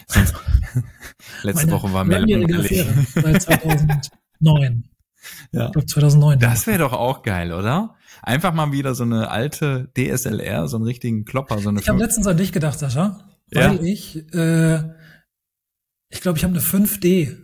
Sonst, 0.07 0.35
letzte 1.43 1.65
Meine 1.67 1.71
Woche 1.77 1.93
war 1.93 2.03
mir 2.03 2.19
langweilig. 2.19 2.85
Seit 3.13 3.41
2009. 3.41 4.83
Ja. 5.51 5.65
Ich 5.65 5.71
glaube 5.73 5.85
2009. 5.87 6.39
Das 6.39 6.67
wäre 6.67 6.77
doch 6.77 6.93
auch 6.93 7.21
geil, 7.21 7.51
oder? 7.51 7.95
Einfach 8.21 8.53
mal 8.53 8.71
wieder 8.71 8.95
so 8.95 9.03
eine 9.03 9.29
alte 9.29 9.91
DSLR, 9.97 10.69
so 10.69 10.77
einen 10.77 10.85
richtigen 10.85 11.25
Klopper, 11.25 11.59
so 11.59 11.67
eine 11.67 11.81
Ich 11.81 11.89
habe 11.89 11.99
letztens 11.99 12.27
an 12.27 12.37
dich 12.37 12.53
gedacht, 12.53 12.79
Sascha, 12.79 13.27
Ja. 13.51 13.71
weil 13.71 13.83
ich, 13.83 14.15
äh, 14.33 14.77
ich 16.09 16.21
glaube, 16.21 16.37
ich 16.37 16.45
habe 16.45 16.53
eine 16.53 16.61
5D 16.61 17.35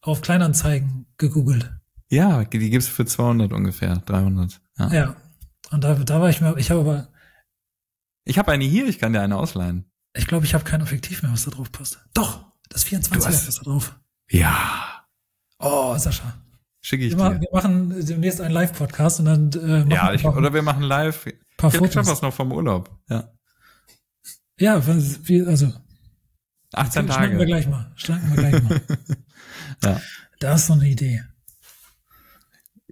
auf 0.00 0.20
Kleinanzeigen 0.20 1.06
gegoogelt. 1.16 1.70
Ja, 2.10 2.42
die 2.44 2.70
gibt's 2.70 2.88
für 2.88 3.04
200 3.06 3.52
ungefähr, 3.52 3.98
300. 4.04 4.60
Ja. 4.78 4.92
Ja. 4.92 5.16
Und 5.70 5.84
da, 5.84 5.94
da 5.94 6.20
war 6.20 6.28
ich 6.28 6.40
mir, 6.40 6.56
ich 6.56 6.72
habe 6.72 6.80
aber, 6.80 7.08
Ich 8.24 8.38
habe 8.38 8.52
eine 8.52 8.64
hier, 8.64 8.86
ich 8.86 8.98
kann 8.98 9.12
dir 9.12 9.20
eine 9.22 9.36
ausleihen. 9.36 9.90
ich 10.14 10.26
glaube, 10.26 10.44
ich 10.46 10.54
habe 10.54 10.64
kein 10.64 10.82
Objektiv 10.82 11.22
mehr, 11.22 11.32
was 11.32 11.44
da 11.44 11.50
drauf 11.50 11.72
passt. 11.72 11.98
Doch, 12.14 12.44
das 12.68 12.84
24 12.84 13.28
Du 13.30 13.34
hast- 13.36 13.48
ist 13.48 13.58
da 13.58 13.62
drauf. 13.62 13.98
Ja, 14.30 15.04
Oh, 15.58 15.96
Sascha. 15.96 16.34
schicke 16.80 17.04
ich 17.04 17.16
Wir, 17.16 17.30
dir. 17.30 17.40
wir 17.40 17.48
machen 17.52 18.04
demnächst 18.06 18.40
einen 18.40 18.52
Live-Podcast 18.54 19.20
und 19.20 19.26
dann 19.26 19.52
äh, 19.52 19.78
machen 19.80 19.90
Ja, 19.90 20.08
wir 20.08 20.14
ich, 20.14 20.24
oder 20.24 20.52
wir 20.52 20.62
machen 20.62 20.82
live. 20.82 21.26
paar 21.56 21.70
Ich 21.72 21.78
Fotos. 21.78 22.06
was 22.06 22.22
noch 22.22 22.32
vom 22.34 22.50
Urlaub. 22.52 22.90
Ja. 23.08 23.32
Ja, 24.58 24.86
was, 24.86 25.20
wie, 25.28 25.42
also 25.42 25.72
18 26.72 27.04
schnacken 27.06 27.22
wir 27.32 27.38
Tage. 27.38 27.46
gleich 27.46 27.68
mal. 27.68 27.92
Schnacken 27.96 28.30
wir 28.30 28.36
gleich 28.50 28.62
mal. 28.62 28.80
Ja. 29.84 30.00
Da 30.40 30.54
ist 30.54 30.66
so 30.66 30.72
eine 30.74 30.88
Idee. 30.88 31.24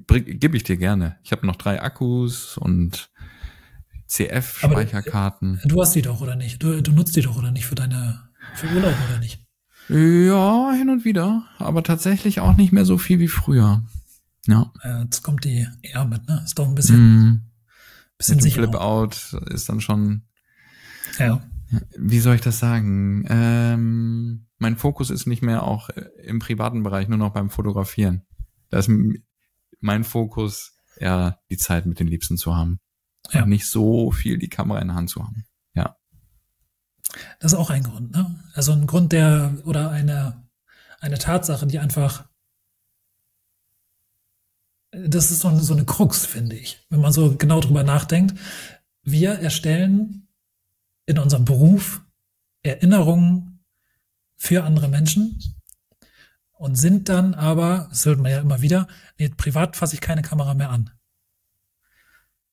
Gib 0.07 0.55
ich 0.55 0.65
dir 0.65 0.77
gerne. 0.77 1.19
Ich 1.23 1.31
habe 1.33 1.47
noch 1.47 1.57
drei 1.57 1.81
Akkus 1.81 2.57
und 2.59 3.10
CF-Speicherkarten. 4.11 5.61
Du 5.65 5.81
hast 5.81 5.95
die 5.95 6.03
doch, 6.03 6.21
oder 6.21 6.37
nicht? 6.37 6.63
Du, 6.63 6.83
du 6.83 6.93
nutzt 6.93 7.17
die 7.17 7.21
doch, 7.23 7.37
oder 7.39 7.51
nicht, 7.53 7.67
für 7.67 7.75
deine, 7.77 8.21
für 8.55 8.67
Urlaub, 8.69 8.95
oder 9.09 9.19
nicht? 9.19 9.45
Ja, 9.89 10.73
hin 10.73 10.89
und 10.91 11.05
wieder, 11.05 11.45
aber 11.59 11.83
tatsächlich 11.83 12.41
auch 12.41 12.57
nicht 12.57 12.73
mehr 12.73 12.85
so 12.85 12.99
viel 12.99 13.19
wie 13.19 13.29
früher. 13.29 13.83
Ja. 14.47 14.73
Jetzt 15.03 15.23
kommt 15.23 15.45
die 15.45 15.67
R 15.83 16.05
mit, 16.05 16.27
ne? 16.29 16.43
Ist 16.45 16.59
doch 16.59 16.69
ein 16.69 16.75
bisschen, 16.75 16.99
Mm, 17.29 17.43
bisschen 18.19 18.41
sicherer. 18.41 18.65
Flip-Out 18.65 19.37
ist 19.51 19.69
dann 19.69 19.81
schon, 19.81 20.23
Ja. 21.19 21.43
wie 21.99 22.21
soll 22.21 22.37
ich 22.37 22.41
das 22.41 22.59
sagen? 22.59 23.25
Ähm, 23.29 24.47
mein 24.59 24.77
Fokus 24.77 25.11
ist 25.11 25.27
nicht 25.27 25.43
mehr 25.43 25.63
auch 25.65 25.89
im 26.25 26.39
privaten 26.39 26.83
Bereich, 26.83 27.09
nur 27.09 27.19
noch 27.19 27.33
beim 27.33 27.51
Fotografieren. 27.51 28.23
Da 28.71 28.79
ist 28.79 28.91
mein 29.81 30.05
Fokus 30.05 30.73
eher 30.97 31.39
die 31.51 31.57
Zeit 31.57 31.87
mit 31.87 31.99
den 32.01 32.07
Liebsten 32.09 32.37
zu 32.37 32.55
haben. 32.57 32.79
Ja. 33.33 33.47
Nicht 33.47 33.67
so 33.67 34.11
viel 34.11 34.39
die 34.39 34.49
Kamera 34.49 34.81
in 34.81 34.89
der 34.89 34.97
Hand 34.97 35.11
zu 35.11 35.23
haben. 35.23 35.45
Das 37.39 37.53
ist 37.53 37.59
auch 37.59 37.71
ein 37.71 37.83
Grund, 37.83 38.13
ne? 38.13 38.39
Also 38.55 38.73
ein 38.73 38.87
Grund, 38.87 39.13
der, 39.13 39.57
oder 39.65 39.91
eine, 39.91 40.43
eine 41.01 41.19
Tatsache, 41.19 41.67
die 41.67 41.79
einfach, 41.79 42.29
das 44.93 45.31
ist 45.31 45.41
so 45.41 45.49
eine, 45.49 45.61
so 45.61 45.75
eine 45.75 45.85
Krux, 45.85 46.27
finde 46.27 46.57
ich, 46.57 46.85
wenn 46.91 47.01
man 47.01 47.13
so 47.13 47.37
genau 47.37 47.61
drüber 47.61 47.83
nachdenkt. 47.83 48.39
Wir 49.03 49.33
erstellen 49.33 50.29
in 51.07 51.19
unserem 51.19 51.45
Beruf 51.45 52.03
Erinnerungen 52.63 53.65
für 54.37 54.65
andere 54.65 54.89
Menschen 54.89 55.39
und 56.53 56.75
sind 56.75 57.09
dann 57.09 57.35
aber, 57.35 57.87
das 57.91 58.05
hört 58.05 58.19
man 58.19 58.31
ja 58.31 58.41
immer 58.41 58.61
wieder, 58.61 58.87
nee, 59.19 59.31
privat 59.31 59.77
fasse 59.77 59.95
ich 59.95 60.01
keine 60.01 60.23
Kamera 60.23 60.55
mehr 60.55 60.71
an. 60.71 60.91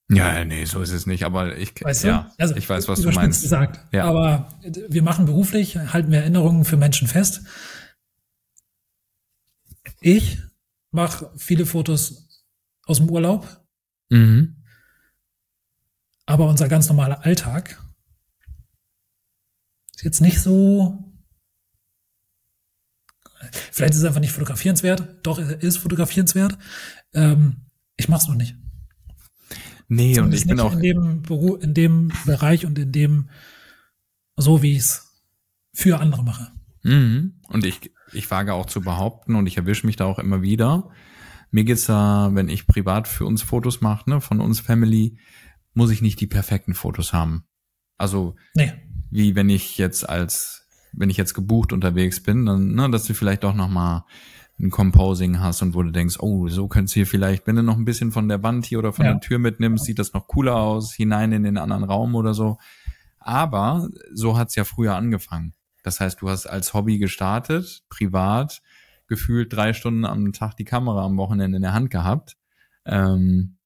Ja, 0.10 0.46
nee, 0.46 0.64
so 0.64 0.82
ist 0.82 0.92
es 0.92 1.06
nicht, 1.06 1.24
aber 1.24 1.58
ich, 1.58 1.74
Weißt 1.84 2.06
du? 2.06 2.08
ja, 2.08 2.32
Also, 2.38 2.56
ich 2.56 2.68
weiß, 2.70 2.88
was 2.88 3.02
du 3.02 3.12
meinst. 3.12 3.42
Gesagt. 3.42 3.94
Ja. 3.94 4.06
Aber 4.06 4.58
wir 4.64 5.04
machen 5.04 5.26
beruflich, 5.26 5.76
halten 5.78 6.12
wir 6.12 6.20
Erinnerungen 6.20 6.64
für 6.66 6.78
Menschen 6.78 7.08
fest. 7.08 7.42
ich 10.00 10.40
mache 10.92 11.32
viele 11.38 11.66
Fotos 11.66 12.44
aus 12.86 12.98
dem 12.98 13.10
Urlaub, 13.10 13.66
Mhm. 14.10 14.64
aber 16.26 16.48
unser 16.48 16.70
ganz 16.70 16.88
normaler 16.88 17.26
Alltag 17.26 17.82
ist 19.96 20.04
jetzt 20.04 20.22
nicht 20.22 20.40
so. 20.40 21.04
Vielleicht 23.72 23.94
ist 23.94 24.00
es 24.00 24.06
einfach 24.06 24.20
nicht 24.22 24.32
fotografierenswert. 24.32 25.26
Doch, 25.26 25.40
ist 25.40 25.78
fotografierenswert. 25.78 26.58
Ähm, 27.14 27.66
ich 27.98 28.08
mache 28.08 28.22
es 28.22 28.28
noch 28.28 28.36
nicht. 28.36 28.56
Nee, 29.88 30.10
und 30.10 30.16
Zumindest 30.16 30.44
ich 30.44 30.50
bin 30.50 30.60
auch, 30.60 30.74
in 30.74 30.82
dem, 30.82 31.22
Beru 31.22 31.56
in 31.56 31.74
dem 31.74 32.12
Bereich 32.26 32.66
und 32.66 32.78
in 32.78 32.92
dem, 32.92 33.30
so 34.36 34.62
wie 34.62 34.74
ich 34.74 34.80
es 34.80 35.24
für 35.74 36.00
andere 36.00 36.24
mache. 36.24 36.52
Mhm. 36.84 37.40
Und 37.48 37.66
ich, 37.66 37.92
ich 38.12 38.30
wage 38.30 38.54
auch 38.54 38.66
zu 38.66 38.82
behaupten 38.82 39.36
und 39.36 39.48
ich 39.48 39.58
erwische 39.58 39.86
mich 39.86 39.96
da 39.96 40.06
auch 40.06 40.20
immer 40.20 40.42
wieder. 40.42 40.90
Mir 41.52 41.64
geht's 41.64 41.86
da, 41.86 42.32
wenn 42.34 42.50
ich 42.50 42.68
privat 42.68 43.08
für 43.08 43.26
uns 43.26 43.42
Fotos 43.42 43.80
mache, 43.80 44.10
ne, 44.10 44.22
von 44.22 44.42
uns 44.42 44.60
Family, 44.60 45.18
muss 45.74 45.92
ich 45.92 46.02
nicht 46.02 46.20
die 46.20 46.28
perfekten 46.28 46.74
Fotos 46.74 47.14
haben. 47.14 47.46
Also 47.98 48.36
Nee, 48.56 48.74
wie 49.10 49.36
wenn 49.36 49.50
ich 49.50 49.78
jetzt 49.78 50.08
als, 50.08 50.68
wenn 50.94 51.10
ich 51.10 51.18
jetzt 51.18 51.34
gebucht 51.34 51.72
unterwegs 51.72 52.22
bin, 52.22 52.46
dann, 52.46 52.74
ne, 52.74 52.90
dass 52.90 53.06
du 53.06 53.14
vielleicht 53.14 53.44
doch 53.44 53.54
noch 53.54 53.70
mal 53.70 54.06
ein 54.60 54.72
Composing 54.72 55.40
hast 55.40 55.62
und 55.62 55.76
wo 55.76 55.84
du 55.84 55.92
denkst, 55.92 56.18
oh, 56.20 56.48
so 56.48 56.68
könnt's 56.68 56.94
hier 56.94 57.06
vielleicht, 57.06 57.46
wenn 57.46 57.56
du 57.56 57.64
noch 57.64 57.78
ein 57.78 57.86
bisschen 57.86 58.12
von 58.12 58.28
der 58.28 58.42
Wand 58.42 58.66
hier 58.66 58.80
oder 58.80 58.92
von 58.92 59.06
Ja. 59.06 59.12
der 59.14 59.22
Tür 59.22 59.38
mitnimmst, 59.38 59.86
sieht 59.86 60.00
das 60.00 60.14
noch 60.14 60.28
cooler 60.28 60.56
aus, 60.56 60.94
hinein 60.94 61.32
in 61.32 61.44
den 61.44 61.58
anderen 61.58 61.84
Raum 61.84 62.16
oder 62.16 62.34
so. 62.34 62.58
Aber 63.20 63.88
so 64.14 64.38
hat's 64.38 64.56
ja 64.56 64.64
früher 64.64 64.96
angefangen. 64.96 65.54
Das 65.84 66.00
heißt, 66.00 66.22
du 66.22 66.30
hast 66.30 66.48
als 66.48 66.74
Hobby 66.74 66.98
gestartet, 66.98 67.84
privat, 67.90 68.62
gefühlt 69.08 69.54
drei 69.54 69.74
Stunden 69.74 70.06
am 70.06 70.34
Tag 70.34 70.56
die 70.56 70.66
Kamera 70.66 71.06
am 71.06 71.18
Wochenende 71.18 71.58
in 71.58 71.62
der 71.62 71.74
Hand 71.74 71.92
gehabt. 71.92 72.36
Ähm, 72.86 73.58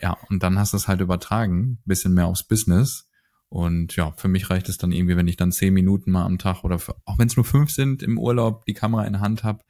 ja, 0.00 0.16
und 0.30 0.42
dann 0.42 0.58
hast 0.58 0.72
du 0.72 0.76
es 0.78 0.88
halt 0.88 1.00
übertragen, 1.00 1.78
bisschen 1.84 2.14
mehr 2.14 2.26
aufs 2.26 2.44
Business. 2.44 3.08
Und 3.50 3.94
ja, 3.94 4.12
für 4.16 4.28
mich 4.28 4.50
reicht 4.50 4.68
es 4.68 4.78
dann 4.78 4.90
irgendwie, 4.90 5.16
wenn 5.16 5.28
ich 5.28 5.36
dann 5.36 5.52
zehn 5.52 5.74
Minuten 5.74 6.10
mal 6.10 6.24
am 6.24 6.38
Tag 6.38 6.64
oder 6.64 6.78
für, 6.78 6.96
auch 7.04 7.18
wenn 7.18 7.28
es 7.28 7.36
nur 7.36 7.44
fünf 7.44 7.70
sind 7.70 8.02
im 8.02 8.18
Urlaub, 8.18 8.64
die 8.64 8.74
Kamera 8.74 9.04
in 9.04 9.12
der 9.12 9.22
Hand 9.22 9.44
habe 9.44 9.62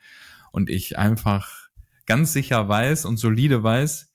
und 0.55 0.71
ich 0.71 0.97
einfach 0.99 1.69
ganz 2.07 2.33
sicher 2.33 2.69
weiß 2.69 3.05
und 3.07 3.17
solide 3.17 3.63
weiß, 3.63 4.13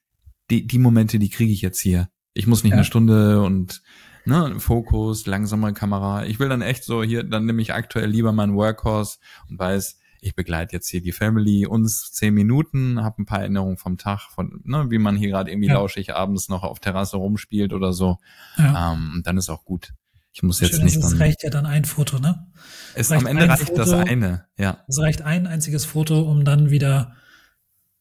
die, 0.50 0.66
die 0.66 0.80
Momente, 0.80 1.20
die 1.20 1.30
kriege 1.30 1.52
ich 1.52 1.62
jetzt 1.62 1.80
hier. 1.82 2.10
Ich 2.34 2.48
muss 2.48 2.64
nicht 2.64 2.72
Ja. 2.72 2.78
eine 2.78 2.86
Stunde 2.86 3.42
und 3.42 3.82
ne, 4.26 4.56
Fokus, 4.60 5.26
langsame 5.26 5.74
Kamera. 5.74 6.26
Ich 6.26 6.40
will 6.40 6.48
dann 6.50 6.62
echt 6.62 6.84
so 6.86 7.04
hier, 7.04 7.24
dann 7.24 7.46
nehme 7.46 7.62
ich 7.62 7.74
aktuell 7.74 8.10
lieber 8.10 8.32
meinen 8.32 8.56
Workhorse 8.56 9.18
und 9.50 9.60
weiß, 9.60 10.00
ich 10.22 10.36
begleite 10.36 10.74
jetzt 10.76 10.88
hier 10.90 11.02
die 11.02 11.12
Family, 11.12 11.66
uns 11.66 12.12
zehn 12.12 12.34
Minuten, 12.34 13.02
habe 13.04 13.22
ein 13.22 13.26
paar 13.26 13.40
Erinnerungen 13.42 13.78
vom 13.78 13.98
Tag, 13.98 14.30
von, 14.32 14.62
ne, 14.64 14.88
wie 14.90 14.98
man 14.98 15.16
hier 15.18 15.30
gerade 15.30 15.52
irgendwie 15.52 15.68
Ja. 15.70 15.76
lauschig 15.76 16.14
abends 16.16 16.48
noch 16.50 16.64
auf 16.64 16.80
Terrasse 16.80 17.18
rumspielt 17.18 17.74
oder 17.74 17.92
so. 17.94 18.18
ja. 18.58 18.94
Ähm, 18.94 19.12
und 19.16 19.28
dann 19.28 19.38
ist 19.38 19.50
auch 19.50 19.66
gut. 19.66 19.94
Ich 20.32 20.44
muss 20.44 20.60
jetzt 20.60 20.76
Schön 20.76 20.86
nicht 20.86 20.98
es 20.98 21.20
reicht 21.20 21.44
ja 21.44 21.50
dann 21.50 21.66
ein 21.66 21.86
Foto, 21.86 22.20
ne? 22.20 22.48
Es, 22.96 23.10
reicht 23.12 23.22
am 23.22 23.28
Ende 23.28 23.50
reicht 23.50 23.78
das 23.78 23.90
Foto. 23.90 23.98
eine, 24.10 24.46
ja. 24.58 24.84
Es 24.88 25.00
reicht 25.00 25.22
ein 25.22 25.48
einziges 25.48 25.86
Foto, 25.86 26.22
um 26.22 26.46
dann 26.46 26.70
wieder 26.70 27.16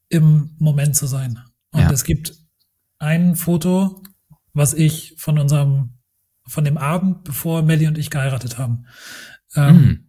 im 0.09 0.55
Moment 0.59 0.95
zu 0.97 1.07
sein. 1.07 1.41
Und 1.71 1.81
Ja. 1.81 1.91
es 1.91 2.05
gibt 2.05 2.35
ein 2.99 3.37
Foto, 3.37 4.03
was 4.53 4.75
ich 4.75 5.15
von 5.19 5.39
unserem, 5.39 5.95
von 6.47 6.65
dem 6.65 6.79
Abend, 6.79 7.25
bevor 7.25 7.63
Melly 7.63 7.87
und 7.87 7.99
ich 7.99 8.11
geheiratet 8.11 8.59
haben, 8.59 8.87
ähm, 9.55 9.77
Mhm. 9.77 10.07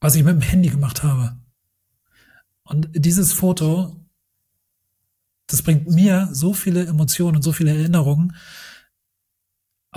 was 0.00 0.14
ich 0.14 0.22
mit 0.24 0.34
dem 0.34 0.40
Handy 0.42 0.68
gemacht 0.68 1.02
habe. 1.02 1.36
Und 2.64 2.88
dieses 2.94 3.32
Foto, 3.32 4.04
das 5.46 5.62
bringt 5.62 5.88
mir 5.88 6.28
so 6.32 6.52
viele 6.52 6.86
Emotionen 6.86 7.36
und 7.36 7.42
so 7.42 7.52
viele 7.52 7.70
Erinnerungen, 7.70 8.36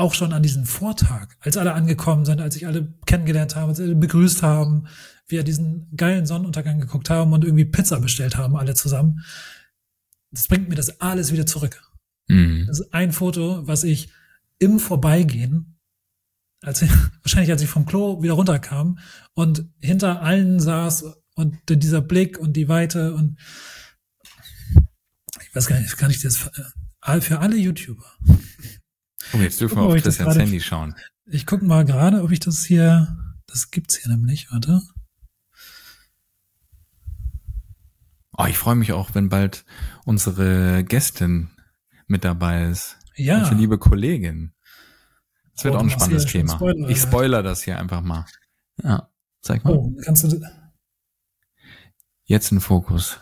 auch 0.01 0.13
schon 0.13 0.33
an 0.33 0.43
diesen 0.43 0.65
Vortag, 0.65 1.29
als 1.39 1.57
alle 1.57 1.73
angekommen 1.73 2.25
sind, 2.25 2.41
als 2.41 2.55
sich 2.55 2.67
alle 2.67 2.93
kennengelernt 3.05 3.55
haben, 3.55 3.69
als 3.69 3.79
alle 3.79 3.95
begrüßt 3.95 4.43
haben, 4.43 4.87
wir 5.27 5.43
diesen 5.43 5.95
geilen 5.95 6.25
Sonnenuntergang 6.25 6.79
geguckt 6.79 7.09
haben 7.09 7.31
und 7.33 7.43
irgendwie 7.43 7.65
Pizza 7.65 7.99
bestellt 7.99 8.35
haben, 8.35 8.57
alle 8.57 8.73
zusammen. 8.73 9.23
Das 10.31 10.47
bringt 10.47 10.69
mir 10.69 10.75
das 10.75 10.99
alles 10.99 11.31
wieder 11.31 11.45
zurück. 11.45 11.81
Mhm. 12.27 12.65
Das 12.67 12.79
ist 12.79 12.93
ein 12.93 13.11
Foto, 13.11 13.65
was 13.67 13.83
ich 13.83 14.09
im 14.59 14.79
Vorbeigehen, 14.79 15.77
als 16.61 16.81
ich, 16.81 16.91
wahrscheinlich 17.23 17.51
als 17.51 17.61
ich 17.61 17.69
vom 17.69 17.85
Klo 17.85 18.21
wieder 18.21 18.33
runterkam 18.33 18.99
und 19.33 19.65
hinter 19.79 20.21
allen 20.21 20.59
saß 20.59 21.05
und 21.35 21.57
dieser 21.69 22.01
Blick 22.01 22.37
und 22.37 22.53
die 22.53 22.67
Weite 22.67 23.13
und 23.13 23.39
ich 25.41 25.55
weiß 25.55 25.67
gar 25.67 25.79
nicht, 25.79 25.97
kann 25.97 26.11
ich 26.11 26.21
das 26.21 26.49
äh, 27.03 27.21
für 27.21 27.39
alle 27.39 27.57
YouTuber. 27.57 28.05
Oh, 29.33 29.37
jetzt 29.37 29.59
dürfen 29.61 29.75
Guck 29.75 29.77
mal, 29.77 29.83
wir 29.83 29.87
ob 29.87 29.91
auf 29.91 29.97
ich 29.97 30.03
das 30.03 30.15
Christians 30.17 30.35
gerade- 30.35 30.45
Handy 30.45 30.59
schauen. 30.61 30.95
Ich 31.25 31.45
gucke 31.45 31.63
mal 31.65 31.85
gerade, 31.85 32.23
ob 32.23 32.31
ich 32.31 32.39
das 32.39 32.63
hier, 32.65 33.15
das 33.47 33.71
gibt's 33.71 33.95
hier 33.97 34.11
nämlich, 34.11 34.51
warte. 34.51 34.81
Oh, 38.37 38.45
ich 38.45 38.57
freue 38.57 38.75
mich 38.75 38.91
auch, 38.93 39.13
wenn 39.13 39.29
bald 39.29 39.65
unsere 40.05 40.83
Gästin 40.83 41.49
mit 42.07 42.23
dabei 42.23 42.65
ist. 42.69 42.97
Ja, 43.15 43.39
Unsere 43.39 43.55
liebe 43.55 43.77
Kollegin. 43.77 44.53
Das 45.55 45.65
wird 45.65 45.75
Oh, 45.75 45.77
auch 45.77 45.83
ein 45.83 45.89
spannendes 45.89 46.25
Thema. 46.25 46.53
Spoiler, 46.53 46.89
ich 46.89 46.97
spoiler 46.99 47.43
das 47.43 47.61
hier 47.61 47.77
einfach 47.77 48.01
mal. 48.01 48.25
Ja, 48.81 49.09
zeig 49.41 49.63
mal. 49.63 49.73
oh, 49.73 49.95
kannst 50.03 50.23
du, 50.23 50.41
Jetzt 52.23 52.51
ein 52.51 52.61
Fokus. 52.61 53.19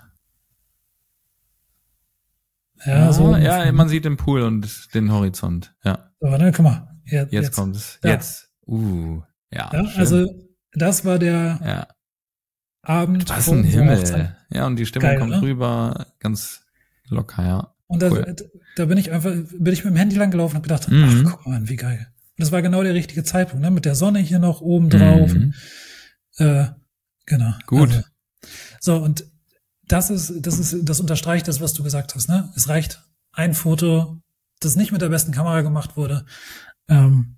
Ja, 2.86 3.12
so. 3.14 3.36
ja, 3.36 3.72
man 3.72 3.90
sieht 3.90 4.06
den 4.06 4.18
Pool 4.18 4.42
und 4.42 4.94
den 4.94 5.12
Horizont. 5.12 5.76
Ja, 5.84 6.12
Aber 6.22 6.38
ne, 6.38 6.52
guck 6.52 6.64
mal, 6.64 6.88
jetzt, 7.06 7.32
jetzt, 7.34 7.44
jetzt. 7.46 7.56
kommt 7.56 7.76
es. 7.76 8.00
Ja. 8.04 8.10
Jetzt. 8.12 8.50
Uh, 8.68 9.22
ja. 9.52 9.70
Ja, 9.74 9.84
also 9.96 10.28
das 10.74 11.04
war 11.06 11.20
der 11.20 11.60
ja. 11.64 11.88
Abend. 12.84 13.30
Das 13.30 13.40
ist 13.40 13.46
vor 13.46 13.56
ein 13.56 13.64
Hochzeit. 13.66 14.10
Himmel. 14.16 14.36
Ja, 14.52 14.68
und 14.68 14.76
die 14.78 14.86
Stimmung 14.86 15.10
Geil, 15.10 15.20
kommt 15.20 15.32
ne? 15.32 15.42
rüber 15.42 16.08
ganz 16.20 16.64
locker, 17.08 17.44
ja. 17.46 17.76
Und 17.88 18.02
da, 18.04 18.12
Cool. 18.12 18.36
da 18.76 18.86
bin 18.86 18.98
ich 18.98 19.12
einfach, 19.12 19.32
bin 19.32 19.74
ich 19.74 19.84
mit 19.84 19.94
dem 19.94 19.98
Handy 19.98 20.16
lang 20.16 20.30
gelaufen 20.32 20.56
und 20.56 20.58
hab 20.58 20.64
gedacht, 20.64 20.90
Mhm. 20.90 21.26
ach 21.28 21.32
guck 21.38 21.48
mal, 21.48 21.68
wie 21.68 21.76
geil. 21.76 22.08
Und 22.38 22.44
das 22.44 22.52
war 22.52 22.62
genau 22.62 22.84
der 22.84 22.94
richtige 22.94 23.24
Zeitpunkt, 23.24 23.64
ne? 23.64 23.72
Mit 23.72 23.86
der 23.86 23.96
Sonne 23.96 24.20
hier 24.20 24.40
noch 24.40 24.62
oben 24.62 24.90
drauf. 24.90 25.34
Mhm. 25.34 25.54
Äh, 26.38 26.68
genau. 27.26 27.54
Gut. 27.66 27.90
Also, 27.90 28.04
so, 28.80 28.96
und 28.98 29.26
das 29.90 30.10
ist, 30.10 30.34
das 30.42 30.58
ist, 30.60 30.78
das 30.88 31.00
unterstreicht 31.02 31.48
das, 31.48 31.60
was 31.62 31.74
du 31.74 31.84
gesagt 31.84 32.16
hast, 32.16 32.30
ne? 32.30 32.52
Es 32.56 32.70
reicht 32.70 33.04
ein 33.34 33.54
Foto, 33.54 34.22
das 34.60 34.76
nicht 34.76 34.92
mit 34.92 35.02
der 35.02 35.10
besten 35.10 35.32
Kamera 35.32 35.62
gemacht 35.62 35.98
wurde. 35.98 36.26
Ähm, 36.88 37.38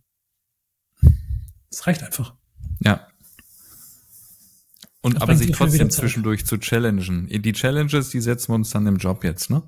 es 1.70 1.88
reicht 1.88 2.04
einfach. 2.04 2.36
Ja. 2.82 3.08
Und 5.02 5.16
Das 5.16 5.24
aber 5.24 5.36
sich 5.36 5.52
trotzdem 5.52 5.90
zwischendurch 5.90 6.46
zu 6.46 6.58
challengen. 6.60 7.28
Die 7.28 7.54
Challenges, 7.54 8.10
die 8.10 8.22
setzen 8.22 8.50
wir 8.52 8.56
uns 8.56 8.70
dann 8.70 8.86
im 8.86 8.98
Job 8.98 9.24
jetzt, 9.24 9.50
ne? 9.50 9.64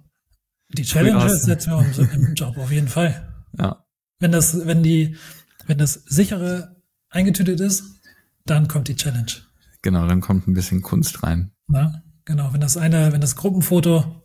Die 0.69 0.83
Früher 0.83 1.03
Challenge 1.03 1.23
hast- 1.23 1.43
setzen 1.43 1.71
wir 1.71 1.77
uns 1.77 1.97
im 1.97 2.33
Job 2.35 2.57
auf 2.57 2.71
jeden 2.71 2.87
Fall. 2.87 3.33
Ja. 3.57 3.85
Wenn 4.19 4.31
das, 4.31 4.65
wenn 4.65 4.83
die, 4.83 5.17
wenn 5.65 5.77
das 5.77 5.93
sichere 6.05 6.75
eingetütet 7.09 7.59
ist, 7.59 7.83
dann 8.45 8.67
kommt 8.67 8.87
die 8.87 8.95
Challenge. 8.95 9.31
Genau, 9.81 10.07
dann 10.07 10.21
kommt 10.21 10.47
ein 10.47 10.53
bisschen 10.53 10.81
Kunst 10.81 11.23
rein. 11.23 11.51
Na, 11.67 12.03
genau. 12.25 12.53
Wenn 12.53 12.61
das 12.61 12.77
eine, 12.77 13.11
wenn 13.11 13.21
das 13.21 13.35
Gruppenfoto 13.35 14.21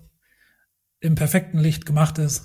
im 1.01 1.15
perfekten 1.15 1.59
Licht 1.59 1.87
gemacht 1.87 2.19
ist, 2.19 2.45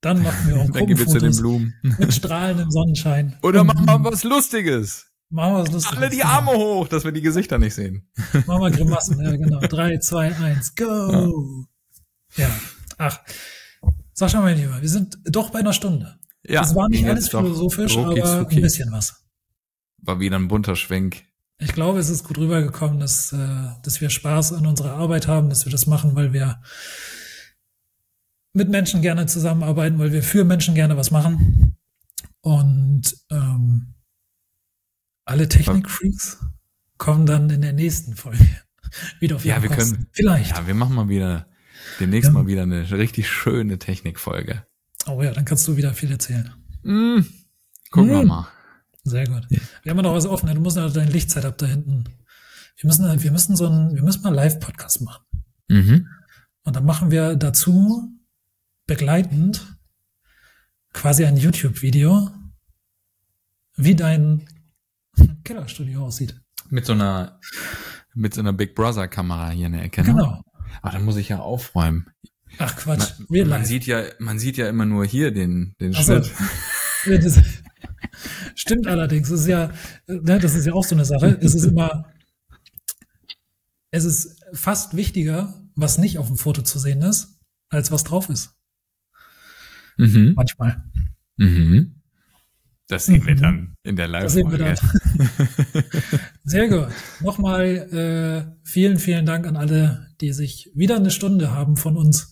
dann 0.00 0.22
machen 0.22 0.48
wir 0.48 0.60
auch 0.60 0.66
Gruppenfotos 0.72 1.38
Blumen. 1.38 1.74
mit 1.82 2.12
strahlendem 2.12 2.70
Sonnenschein. 2.70 3.38
Oder 3.42 3.64
machen 3.64 3.86
wir 3.86 4.04
was 4.04 4.24
Lustiges. 4.24 5.06
Machen 5.30 5.54
wir 5.54 5.62
was 5.62 5.72
Lustiges. 5.72 5.98
Alle 5.98 6.10
die 6.10 6.22
Arme 6.22 6.52
hoch, 6.52 6.88
dass 6.88 7.04
wir 7.04 7.12
die 7.12 7.22
Gesichter 7.22 7.58
nicht 7.58 7.74
sehen. 7.74 8.08
Machen 8.46 8.62
wir 8.62 8.70
Grimassen, 8.70 9.20
ja 9.22 9.36
genau. 9.36 9.60
Drei, 9.68 9.98
zwei, 9.98 10.34
eins, 10.36 10.74
go! 10.74 11.66
Ja. 12.36 12.50
Ach. 12.98 13.20
Sascha, 14.12 14.40
mein 14.40 14.58
Lieber, 14.58 14.80
wir 14.80 14.88
sind 14.88 15.18
doch 15.24 15.50
bei 15.50 15.60
einer 15.60 15.72
Stunde. 15.72 16.18
Ja, 16.44 16.60
das 16.60 16.74
war 16.74 16.88
nicht 16.88 17.06
alles 17.06 17.28
philosophisch, 17.28 17.96
aber 17.96 18.48
ein 18.48 18.60
bisschen 18.60 18.90
was. 18.90 19.24
War 19.98 20.18
wieder 20.20 20.36
ein 20.36 20.48
bunter 20.48 20.76
Schwenk. 20.76 21.24
Ich 21.58 21.72
glaube, 21.72 22.00
es 22.00 22.08
ist 22.08 22.24
gut 22.24 22.38
rübergekommen, 22.38 22.98
dass, 22.98 23.32
äh, 23.32 23.68
dass 23.82 24.00
wir 24.00 24.10
Spaß 24.10 24.52
an 24.54 24.66
unserer 24.66 24.94
Arbeit 24.94 25.28
haben, 25.28 25.48
dass 25.48 25.64
wir 25.64 25.70
das 25.72 25.86
machen, 25.86 26.14
weil 26.16 26.32
wir 26.32 26.60
mit 28.54 28.68
Menschen 28.68 29.00
gerne 29.00 29.26
zusammenarbeiten, 29.26 29.98
weil 29.98 30.12
wir 30.12 30.22
für 30.22 30.44
Menschen 30.44 30.74
gerne 30.74 30.96
was 30.96 31.10
machen. 31.10 31.76
Und 32.40 33.16
ähm, 33.30 33.94
alle 35.24 35.48
Technikfreaks 35.48 36.44
kommen 36.98 37.26
dann 37.26 37.48
in 37.48 37.62
der 37.62 37.72
nächsten 37.72 38.16
Folge 38.16 38.44
wieder 39.20 39.36
auf 39.36 39.44
Ja, 39.44 39.62
wir 39.62 39.70
Kosten. 39.70 39.92
können. 39.94 40.06
Vielleicht. 40.12 40.50
Ja, 40.50 40.66
wir 40.66 40.74
machen 40.74 40.94
mal 40.96 41.08
wieder 41.08 41.46
demnächst 42.00 42.28
Ja. 42.28 42.32
mal 42.32 42.46
wieder 42.46 42.62
eine 42.62 42.90
richtig 42.90 43.28
schöne 43.30 43.78
Technikfolge. 43.78 44.66
Oh 45.06 45.22
ja, 45.22 45.32
dann 45.32 45.44
kannst 45.44 45.66
du 45.68 45.76
wieder 45.76 45.94
viel 45.94 46.10
erzählen. 46.10 46.52
Mm, 46.82 47.20
gucken 47.90 48.10
wir 48.10 48.22
Mm. 48.24 48.26
mal. 48.28 48.48
Sehr 49.04 49.26
gut. 49.26 49.46
Wir 49.50 49.90
haben 49.90 49.96
ja 49.98 50.02
noch 50.02 50.14
was 50.14 50.26
offen. 50.26 50.52
Du 50.54 50.60
musst 50.60 50.76
noch 50.76 50.92
dein 50.92 51.08
Lichtsetup 51.08 51.58
da 51.58 51.66
hinten 51.66 52.04
wir 52.76 52.88
müssen, 52.88 53.22
wir 53.22 53.30
müssen 53.30 53.56
so 53.56 53.68
ein, 53.68 53.94
wir 53.94 54.02
müssen 54.02 54.22
mal 54.22 54.34
Live-Podcast 54.34 55.02
machen. 55.02 55.24
Mhm. 55.68 56.08
Und 56.64 56.76
dann 56.76 56.84
machen 56.84 57.10
wir 57.10 57.36
dazu 57.36 58.10
begleitend 58.86 59.78
quasi 60.92 61.24
ein 61.24 61.36
YouTube-Video, 61.36 62.30
wie 63.76 63.94
dein 63.94 64.48
Kellerstudio 65.44 66.06
aussieht. 66.06 66.40
Mit 66.70 66.86
so 66.86 66.92
einer, 66.92 67.40
mit 68.14 68.34
so 68.34 68.40
einer 68.40 68.52
Big 68.52 68.74
Brother 68.74 69.08
Kamera 69.08 69.50
hier 69.50 69.66
in 69.66 69.72
der 69.72 69.82
Ecke. 69.84 70.02
ne? 70.02 70.08
Genau. 70.08 70.42
Aber 70.80 70.92
dann 70.92 71.04
muss 71.04 71.16
ich 71.16 71.28
ja 71.28 71.38
aufräumen. 71.38 72.06
Ach 72.58 72.76
Quatsch, 72.76 73.14
Man, 73.28 73.48
man 73.48 73.64
sieht 73.64 73.86
ja, 73.86 74.04
man 74.18 74.38
sieht 74.38 74.56
ja 74.56 74.68
immer 74.68 74.84
nur 74.84 75.06
hier 75.06 75.30
den, 75.32 75.74
den 75.80 75.94
Ach 75.94 76.02
so. 76.02 76.22
Schnitt. 76.22 77.24
Ja, 77.24 77.42
Stimmt 78.54 78.86
allerdings. 78.86 79.28
Das 79.28 79.40
ist 79.40 79.46
ja, 79.46 79.70
ne, 80.06 80.38
das 80.38 80.54
ist 80.54 80.66
ja 80.66 80.72
auch 80.72 80.84
so 80.84 80.94
eine 80.94 81.04
Sache. 81.04 81.38
Es 81.40 81.54
ist 81.54 81.64
immer, 81.64 82.06
es 83.90 84.04
ist 84.04 84.40
fast 84.52 84.96
wichtiger, 84.96 85.54
was 85.74 85.98
nicht 85.98 86.18
auf 86.18 86.26
dem 86.26 86.36
Foto 86.36 86.62
zu 86.62 86.78
sehen 86.78 87.02
ist, 87.02 87.40
als 87.68 87.90
was 87.90 88.04
drauf 88.04 88.28
ist. 88.28 88.54
Mhm. 89.96 90.32
Manchmal. 90.36 90.84
Mhm. 91.36 91.96
Das 92.88 93.06
sehen 93.06 93.26
wir 93.26 93.34
Mhm. 93.36 93.40
dann 93.40 93.74
in 93.84 93.96
der 93.96 94.08
Das 94.08 94.34
sehen 94.34 94.50
wir 94.50 94.58
Live-Folge. 94.58 95.00
Sehr 96.44 96.68
gut. 96.68 96.88
Nochmal 97.20 97.64
äh, 98.54 98.66
vielen, 98.68 98.98
vielen 98.98 99.24
Dank 99.24 99.46
an 99.46 99.56
alle, 99.56 100.08
die 100.20 100.32
sich 100.32 100.70
wieder 100.74 100.96
eine 100.96 101.10
Stunde 101.10 101.52
haben 101.52 101.76
von 101.76 101.96
uns, 101.96 102.31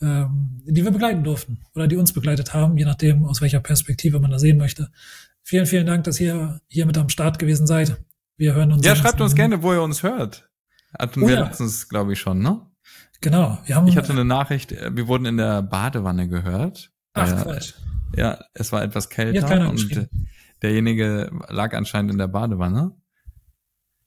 ähm, 0.00 0.62
die 0.66 0.84
wir 0.84 0.90
begleiten 0.90 1.24
durften 1.24 1.60
oder 1.74 1.86
die 1.88 1.96
uns 1.96 2.12
begleitet 2.12 2.54
haben, 2.54 2.76
je 2.76 2.84
nachdem, 2.84 3.24
aus 3.24 3.40
welcher 3.40 3.60
Perspektive 3.60 4.20
man 4.20 4.30
da 4.30 4.38
sehen 4.38 4.58
möchte. 4.58 4.90
Vielen, 5.42 5.66
vielen 5.66 5.86
Dank, 5.86 6.04
dass 6.04 6.20
ihr 6.20 6.60
hier 6.68 6.86
mit 6.86 6.98
am 6.98 7.08
Start 7.08 7.38
gewesen 7.38 7.66
seid. 7.66 7.96
Wir 8.36 8.54
hören 8.54 8.72
uns. 8.72 8.84
Ja, 8.84 8.94
schreibt 8.96 9.20
uns 9.20 9.34
gerne, 9.34 9.62
wo 9.62 9.72
ihr 9.72 9.82
uns 9.82 10.02
hört. 10.02 10.50
Hatten 10.98 11.22
Oh 11.22 11.28
wir 11.28 11.34
ja. 11.36 11.44
letztens, 11.44 11.88
glaube 11.88 12.12
ich, 12.12 12.20
schon, 12.20 12.40
ne? 12.40 12.60
Genau. 13.20 13.58
Wir 13.64 13.76
haben, 13.76 13.86
Ich 13.88 13.96
hatte 13.96 14.12
eine 14.12 14.24
Nachricht, 14.24 14.72
äh, 14.72 14.94
wir 14.94 15.08
wurden 15.08 15.24
in 15.26 15.36
der 15.36 15.62
Badewanne 15.62 16.28
gehört. 16.28 16.90
ach, 17.14 17.30
Äh, 17.32 17.42
Quatsch. 17.42 17.74
Ja, 18.16 18.38
es 18.54 18.72
war 18.72 18.82
etwas 18.82 19.08
kälter 19.08 19.68
und 19.68 20.08
derjenige 20.62 21.30
lag 21.48 21.74
anscheinend 21.74 22.12
in 22.12 22.18
der 22.18 22.28
Badewanne. 22.28 22.92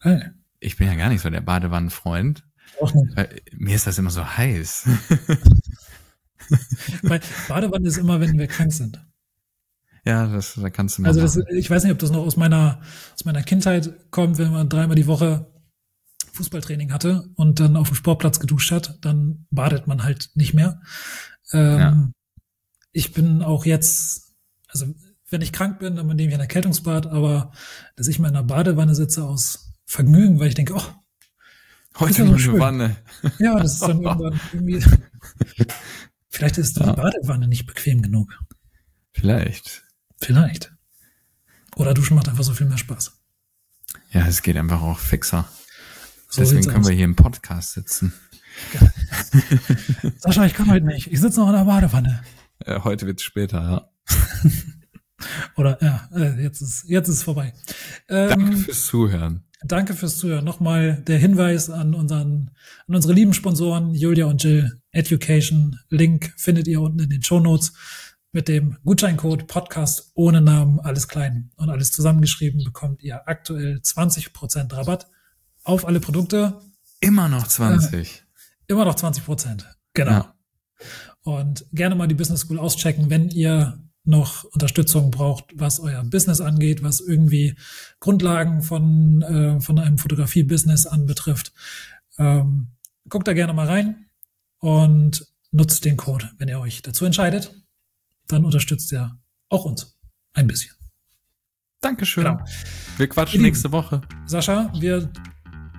Hey, 0.01 0.23
Ich 0.61 0.77
bin 0.77 0.87
ja 0.87 0.95
gar 0.95 1.09
nicht 1.09 1.21
so 1.21 1.29
der 1.29 1.41
Badewannenfreund. 1.41 2.45
Auch 2.81 2.93
nicht. 2.93 3.15
Weil 3.15 3.41
mir 3.53 3.75
ist 3.75 3.87
das 3.87 3.97
immer 3.97 4.09
so 4.09 4.25
heiß. 4.25 4.87
Weil 7.03 7.21
Badewanne 7.47 7.87
ist 7.87 7.97
immer, 7.97 8.19
wenn 8.19 8.37
wir 8.37 8.47
krank 8.47 8.73
sind. 8.73 9.05
ja, 10.05 10.27
das, 10.27 10.55
da 10.55 10.69
kannst 10.69 10.97
du 10.97 11.01
mal 11.03 11.09
Also 11.09 11.21
das, 11.21 11.37
ich 11.51 11.69
weiß 11.69 11.83
nicht, 11.83 11.91
ob 11.91 11.99
das 11.99 12.11
noch 12.11 12.25
aus 12.25 12.37
meiner, 12.37 12.81
aus 13.13 13.25
meiner 13.25 13.43
Kindheit 13.43 13.93
kommt, 14.11 14.37
wenn 14.37 14.51
man 14.51 14.69
dreimal 14.69 14.95
die 14.95 15.07
Woche 15.07 15.51
Fußballtraining 16.33 16.91
hatte 16.93 17.29
und 17.35 17.59
dann 17.59 17.75
auf 17.75 17.89
dem 17.89 17.95
Sportplatz 17.95 18.39
geduscht 18.39 18.71
hat, 18.71 18.97
dann 19.01 19.45
badet 19.51 19.87
man 19.87 20.03
halt 20.03 20.31
nicht 20.35 20.53
mehr. 20.53 20.81
Ähm, 21.51 21.77
Ja. 21.77 22.11
Ich 22.91 23.13
bin 23.13 23.43
auch 23.43 23.65
jetzt, 23.65 24.33
also 24.67 24.87
wenn 25.29 25.41
ich 25.41 25.51
krank 25.53 25.77
bin, 25.79 25.95
dann 25.95 26.07
nehme 26.07 26.29
ich 26.29 26.33
ein 26.33 26.39
Erkältungsbad, 26.39 27.05
aber 27.05 27.51
dass 27.95 28.07
ich 28.07 28.17
mal 28.17 28.29
in 28.29 28.35
einer 28.35 28.43
Badewanne 28.47 28.95
sitze 28.95 29.23
aus 29.25 29.73
Vergnügen, 29.85 30.39
weil 30.39 30.47
ich 30.47 30.55
denke, 30.55 30.73
oh, 30.75 30.81
Heute 31.99 32.25
nur 32.25 32.35
eine. 32.37 32.59
Wanne. 32.59 32.95
ja, 33.39 33.59
das 33.59 33.73
ist 33.73 33.81
dann 33.81 34.01
irgendwann 34.01 34.39
irgendwie, 34.53 34.83
vielleicht 36.29 36.57
ist 36.57 36.77
die 36.77 36.83
Ja. 36.83 36.93
Badewanne 36.93 37.47
nicht 37.47 37.65
bequem 37.65 38.01
genug. 38.01 38.37
Vielleicht. 39.13 39.83
Vielleicht. 40.17 40.71
Oder 41.75 41.93
Duschen 41.93 42.15
macht 42.15 42.29
einfach 42.29 42.43
so 42.43 42.53
viel 42.53 42.67
mehr 42.67 42.77
Spaß. 42.77 43.13
Ja, 44.11 44.25
es 44.27 44.41
geht 44.41 44.57
einfach 44.57 44.81
auch 44.81 44.99
fixer. 44.99 45.47
So 46.29 46.41
Deswegen 46.41 46.65
können 46.65 46.83
aus. 46.83 46.89
wir 46.89 46.95
hier 46.95 47.05
im 47.05 47.15
Podcast 47.15 47.73
sitzen. 47.73 48.13
Sascha, 50.17 50.45
ich 50.45 50.53
kann 50.53 50.69
heute 50.69 50.85
nicht. 50.85 51.11
Ich 51.11 51.19
sitze 51.21 51.39
noch 51.39 51.47
in 51.49 51.55
der 51.55 51.65
Badewanne. 51.65 52.23
Äh, 52.65 52.81
heute 52.81 53.07
wird's 53.07 53.23
später, 53.23 53.61
ja. 53.61 53.89
Oder 55.55 55.77
ja, 55.81 56.09
äh, 56.15 56.41
jetzt 56.41 56.61
ist 56.61 56.83
jetzt 56.87 57.07
ist 57.09 57.15
es 57.17 57.23
vorbei. 57.23 57.53
Ähm, 58.07 58.29
Danke 58.29 58.57
fürs 58.57 58.85
Zuhören. 58.85 59.43
Danke 59.63 59.93
fürs 59.93 60.17
Zuhören. 60.17 60.45
Nochmal 60.45 61.03
der 61.07 61.17
Hinweis 61.17 61.69
an 61.69 61.93
unseren 61.93 62.51
an 62.87 62.95
unsere 62.95 63.13
lieben 63.13 63.33
Sponsoren 63.33 63.93
Julia 63.93 64.25
und 64.25 64.43
Jill 64.43 64.81
Education. 64.91 65.79
Link 65.89 66.33
findet 66.37 66.67
ihr 66.67 66.81
unten 66.81 66.99
in 66.99 67.09
den 67.09 67.23
Show 67.23 67.39
Notes 67.39 67.73
mit 68.31 68.47
dem 68.47 68.77
Gutscheincode 68.83 69.47
Podcast 69.47 70.11
ohne 70.13 70.41
Namen 70.41 70.79
alles 70.79 71.07
klein 71.07 71.51
und 71.55 71.69
alles 71.69 71.91
zusammengeschrieben 71.91 72.63
bekommt 72.63 73.01
ihr 73.01 73.27
aktuell 73.27 73.79
20% 73.83 74.73
Rabatt 74.75 75.07
auf 75.63 75.85
alle 75.85 75.99
Produkte. 75.99 76.61
Immer 76.99 77.27
noch 77.27 77.47
20. 77.47 78.23
Immer 78.67 78.85
noch 78.85 78.95
20%. 78.95 79.63
Genau. 79.93 80.11
Ja. 80.11 80.35
Und 81.23 81.65
gerne 81.73 81.95
mal 81.95 82.07
die 82.07 82.15
Business 82.15 82.41
School 82.41 82.59
auschecken, 82.59 83.09
wenn 83.09 83.29
ihr 83.29 83.79
noch 84.03 84.43
Unterstützung 84.45 85.11
braucht, 85.11 85.45
was 85.53 85.79
euer 85.79 86.03
Business 86.03 86.41
angeht, 86.41 86.83
was 86.83 86.99
irgendwie 86.99 87.55
Grundlagen 87.99 88.61
von, 88.61 89.21
äh, 89.21 89.61
von 89.61 89.79
einem 89.79 89.97
Fotografie-Business 89.97 90.87
anbetrifft. 90.87 91.53
Ähm, 92.17 92.69
guckt 93.07 93.27
da 93.27 93.33
gerne 93.33 93.53
mal 93.53 93.67
rein 93.67 94.05
und 94.59 95.27
nutzt 95.51 95.85
den 95.85 95.97
Code, 95.97 96.29
wenn 96.37 96.47
ihr 96.47 96.59
euch 96.59 96.81
dazu 96.81 97.05
entscheidet. 97.05 97.53
Dann 98.27 98.45
unterstützt 98.45 98.91
ihr 98.91 99.17
auch 99.49 99.65
uns 99.65 99.97
ein 100.33 100.47
bisschen. 100.47 100.73
Dankeschön. 101.81 102.25
Genau. 102.25 102.39
Wir 102.97 103.07
quatschen 103.07 103.41
nächste 103.41 103.71
Woche. 103.71 104.01
Sascha, 104.25 104.71
wir 104.79 105.09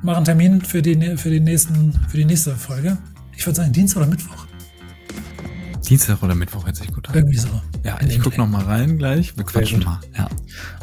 machen 0.02 0.24
Termin 0.24 0.60
für 0.62 0.82
die, 0.82 1.16
für 1.16 1.30
die 1.30 1.40
nächsten, 1.40 1.92
für 2.08 2.16
die 2.16 2.24
nächste 2.24 2.56
Folge. 2.56 2.98
Ich 3.36 3.46
würde 3.46 3.56
sagen 3.56 3.72
Dienstag 3.72 4.02
oder 4.02 4.10
Mittwoch. 4.10 4.49
Dienstag 5.88 6.22
oder 6.22 6.34
Mittwoch 6.34 6.66
hört 6.66 6.76
sich 6.76 6.92
gut 6.92 7.08
an. 7.08 7.14
Irgendwie 7.14 7.38
so. 7.38 7.48
Ja, 7.84 7.96
In 7.96 8.08
ich 8.08 8.14
dem 8.14 8.22
guck 8.22 8.32
Dreh. 8.34 8.38
noch 8.40 8.48
mal 8.48 8.64
rein 8.64 8.98
gleich. 8.98 9.36
Wir 9.36 9.44
quatschen 9.44 9.82
mal. 9.82 10.00
Ja. 10.16 10.28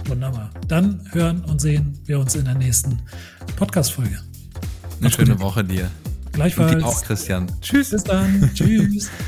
Wunderbar. 0.06 0.50
Dann 0.68 1.02
hören 1.12 1.43
und 1.45 1.62
sehen 1.62 1.98
wir 2.06 2.20
uns 2.20 2.36
in 2.36 2.45
der 2.45 2.56
nächsten 2.56 3.00
Podcast-Folge. 3.56 4.20
Eine 5.00 5.12
schöne 5.12 5.32
gut. 5.34 5.39
Woche 5.41 5.64
dir. 5.64 5.89
Und 6.26 6.34
Gleichfalls. 6.34 6.76
dir 6.78 6.86
auch, 6.86 7.02
Christian. 7.04 7.48
Tschüss. 7.62 7.91
Bis 7.91 8.04
dann. 8.04 8.50
Tschüss. 8.54 9.10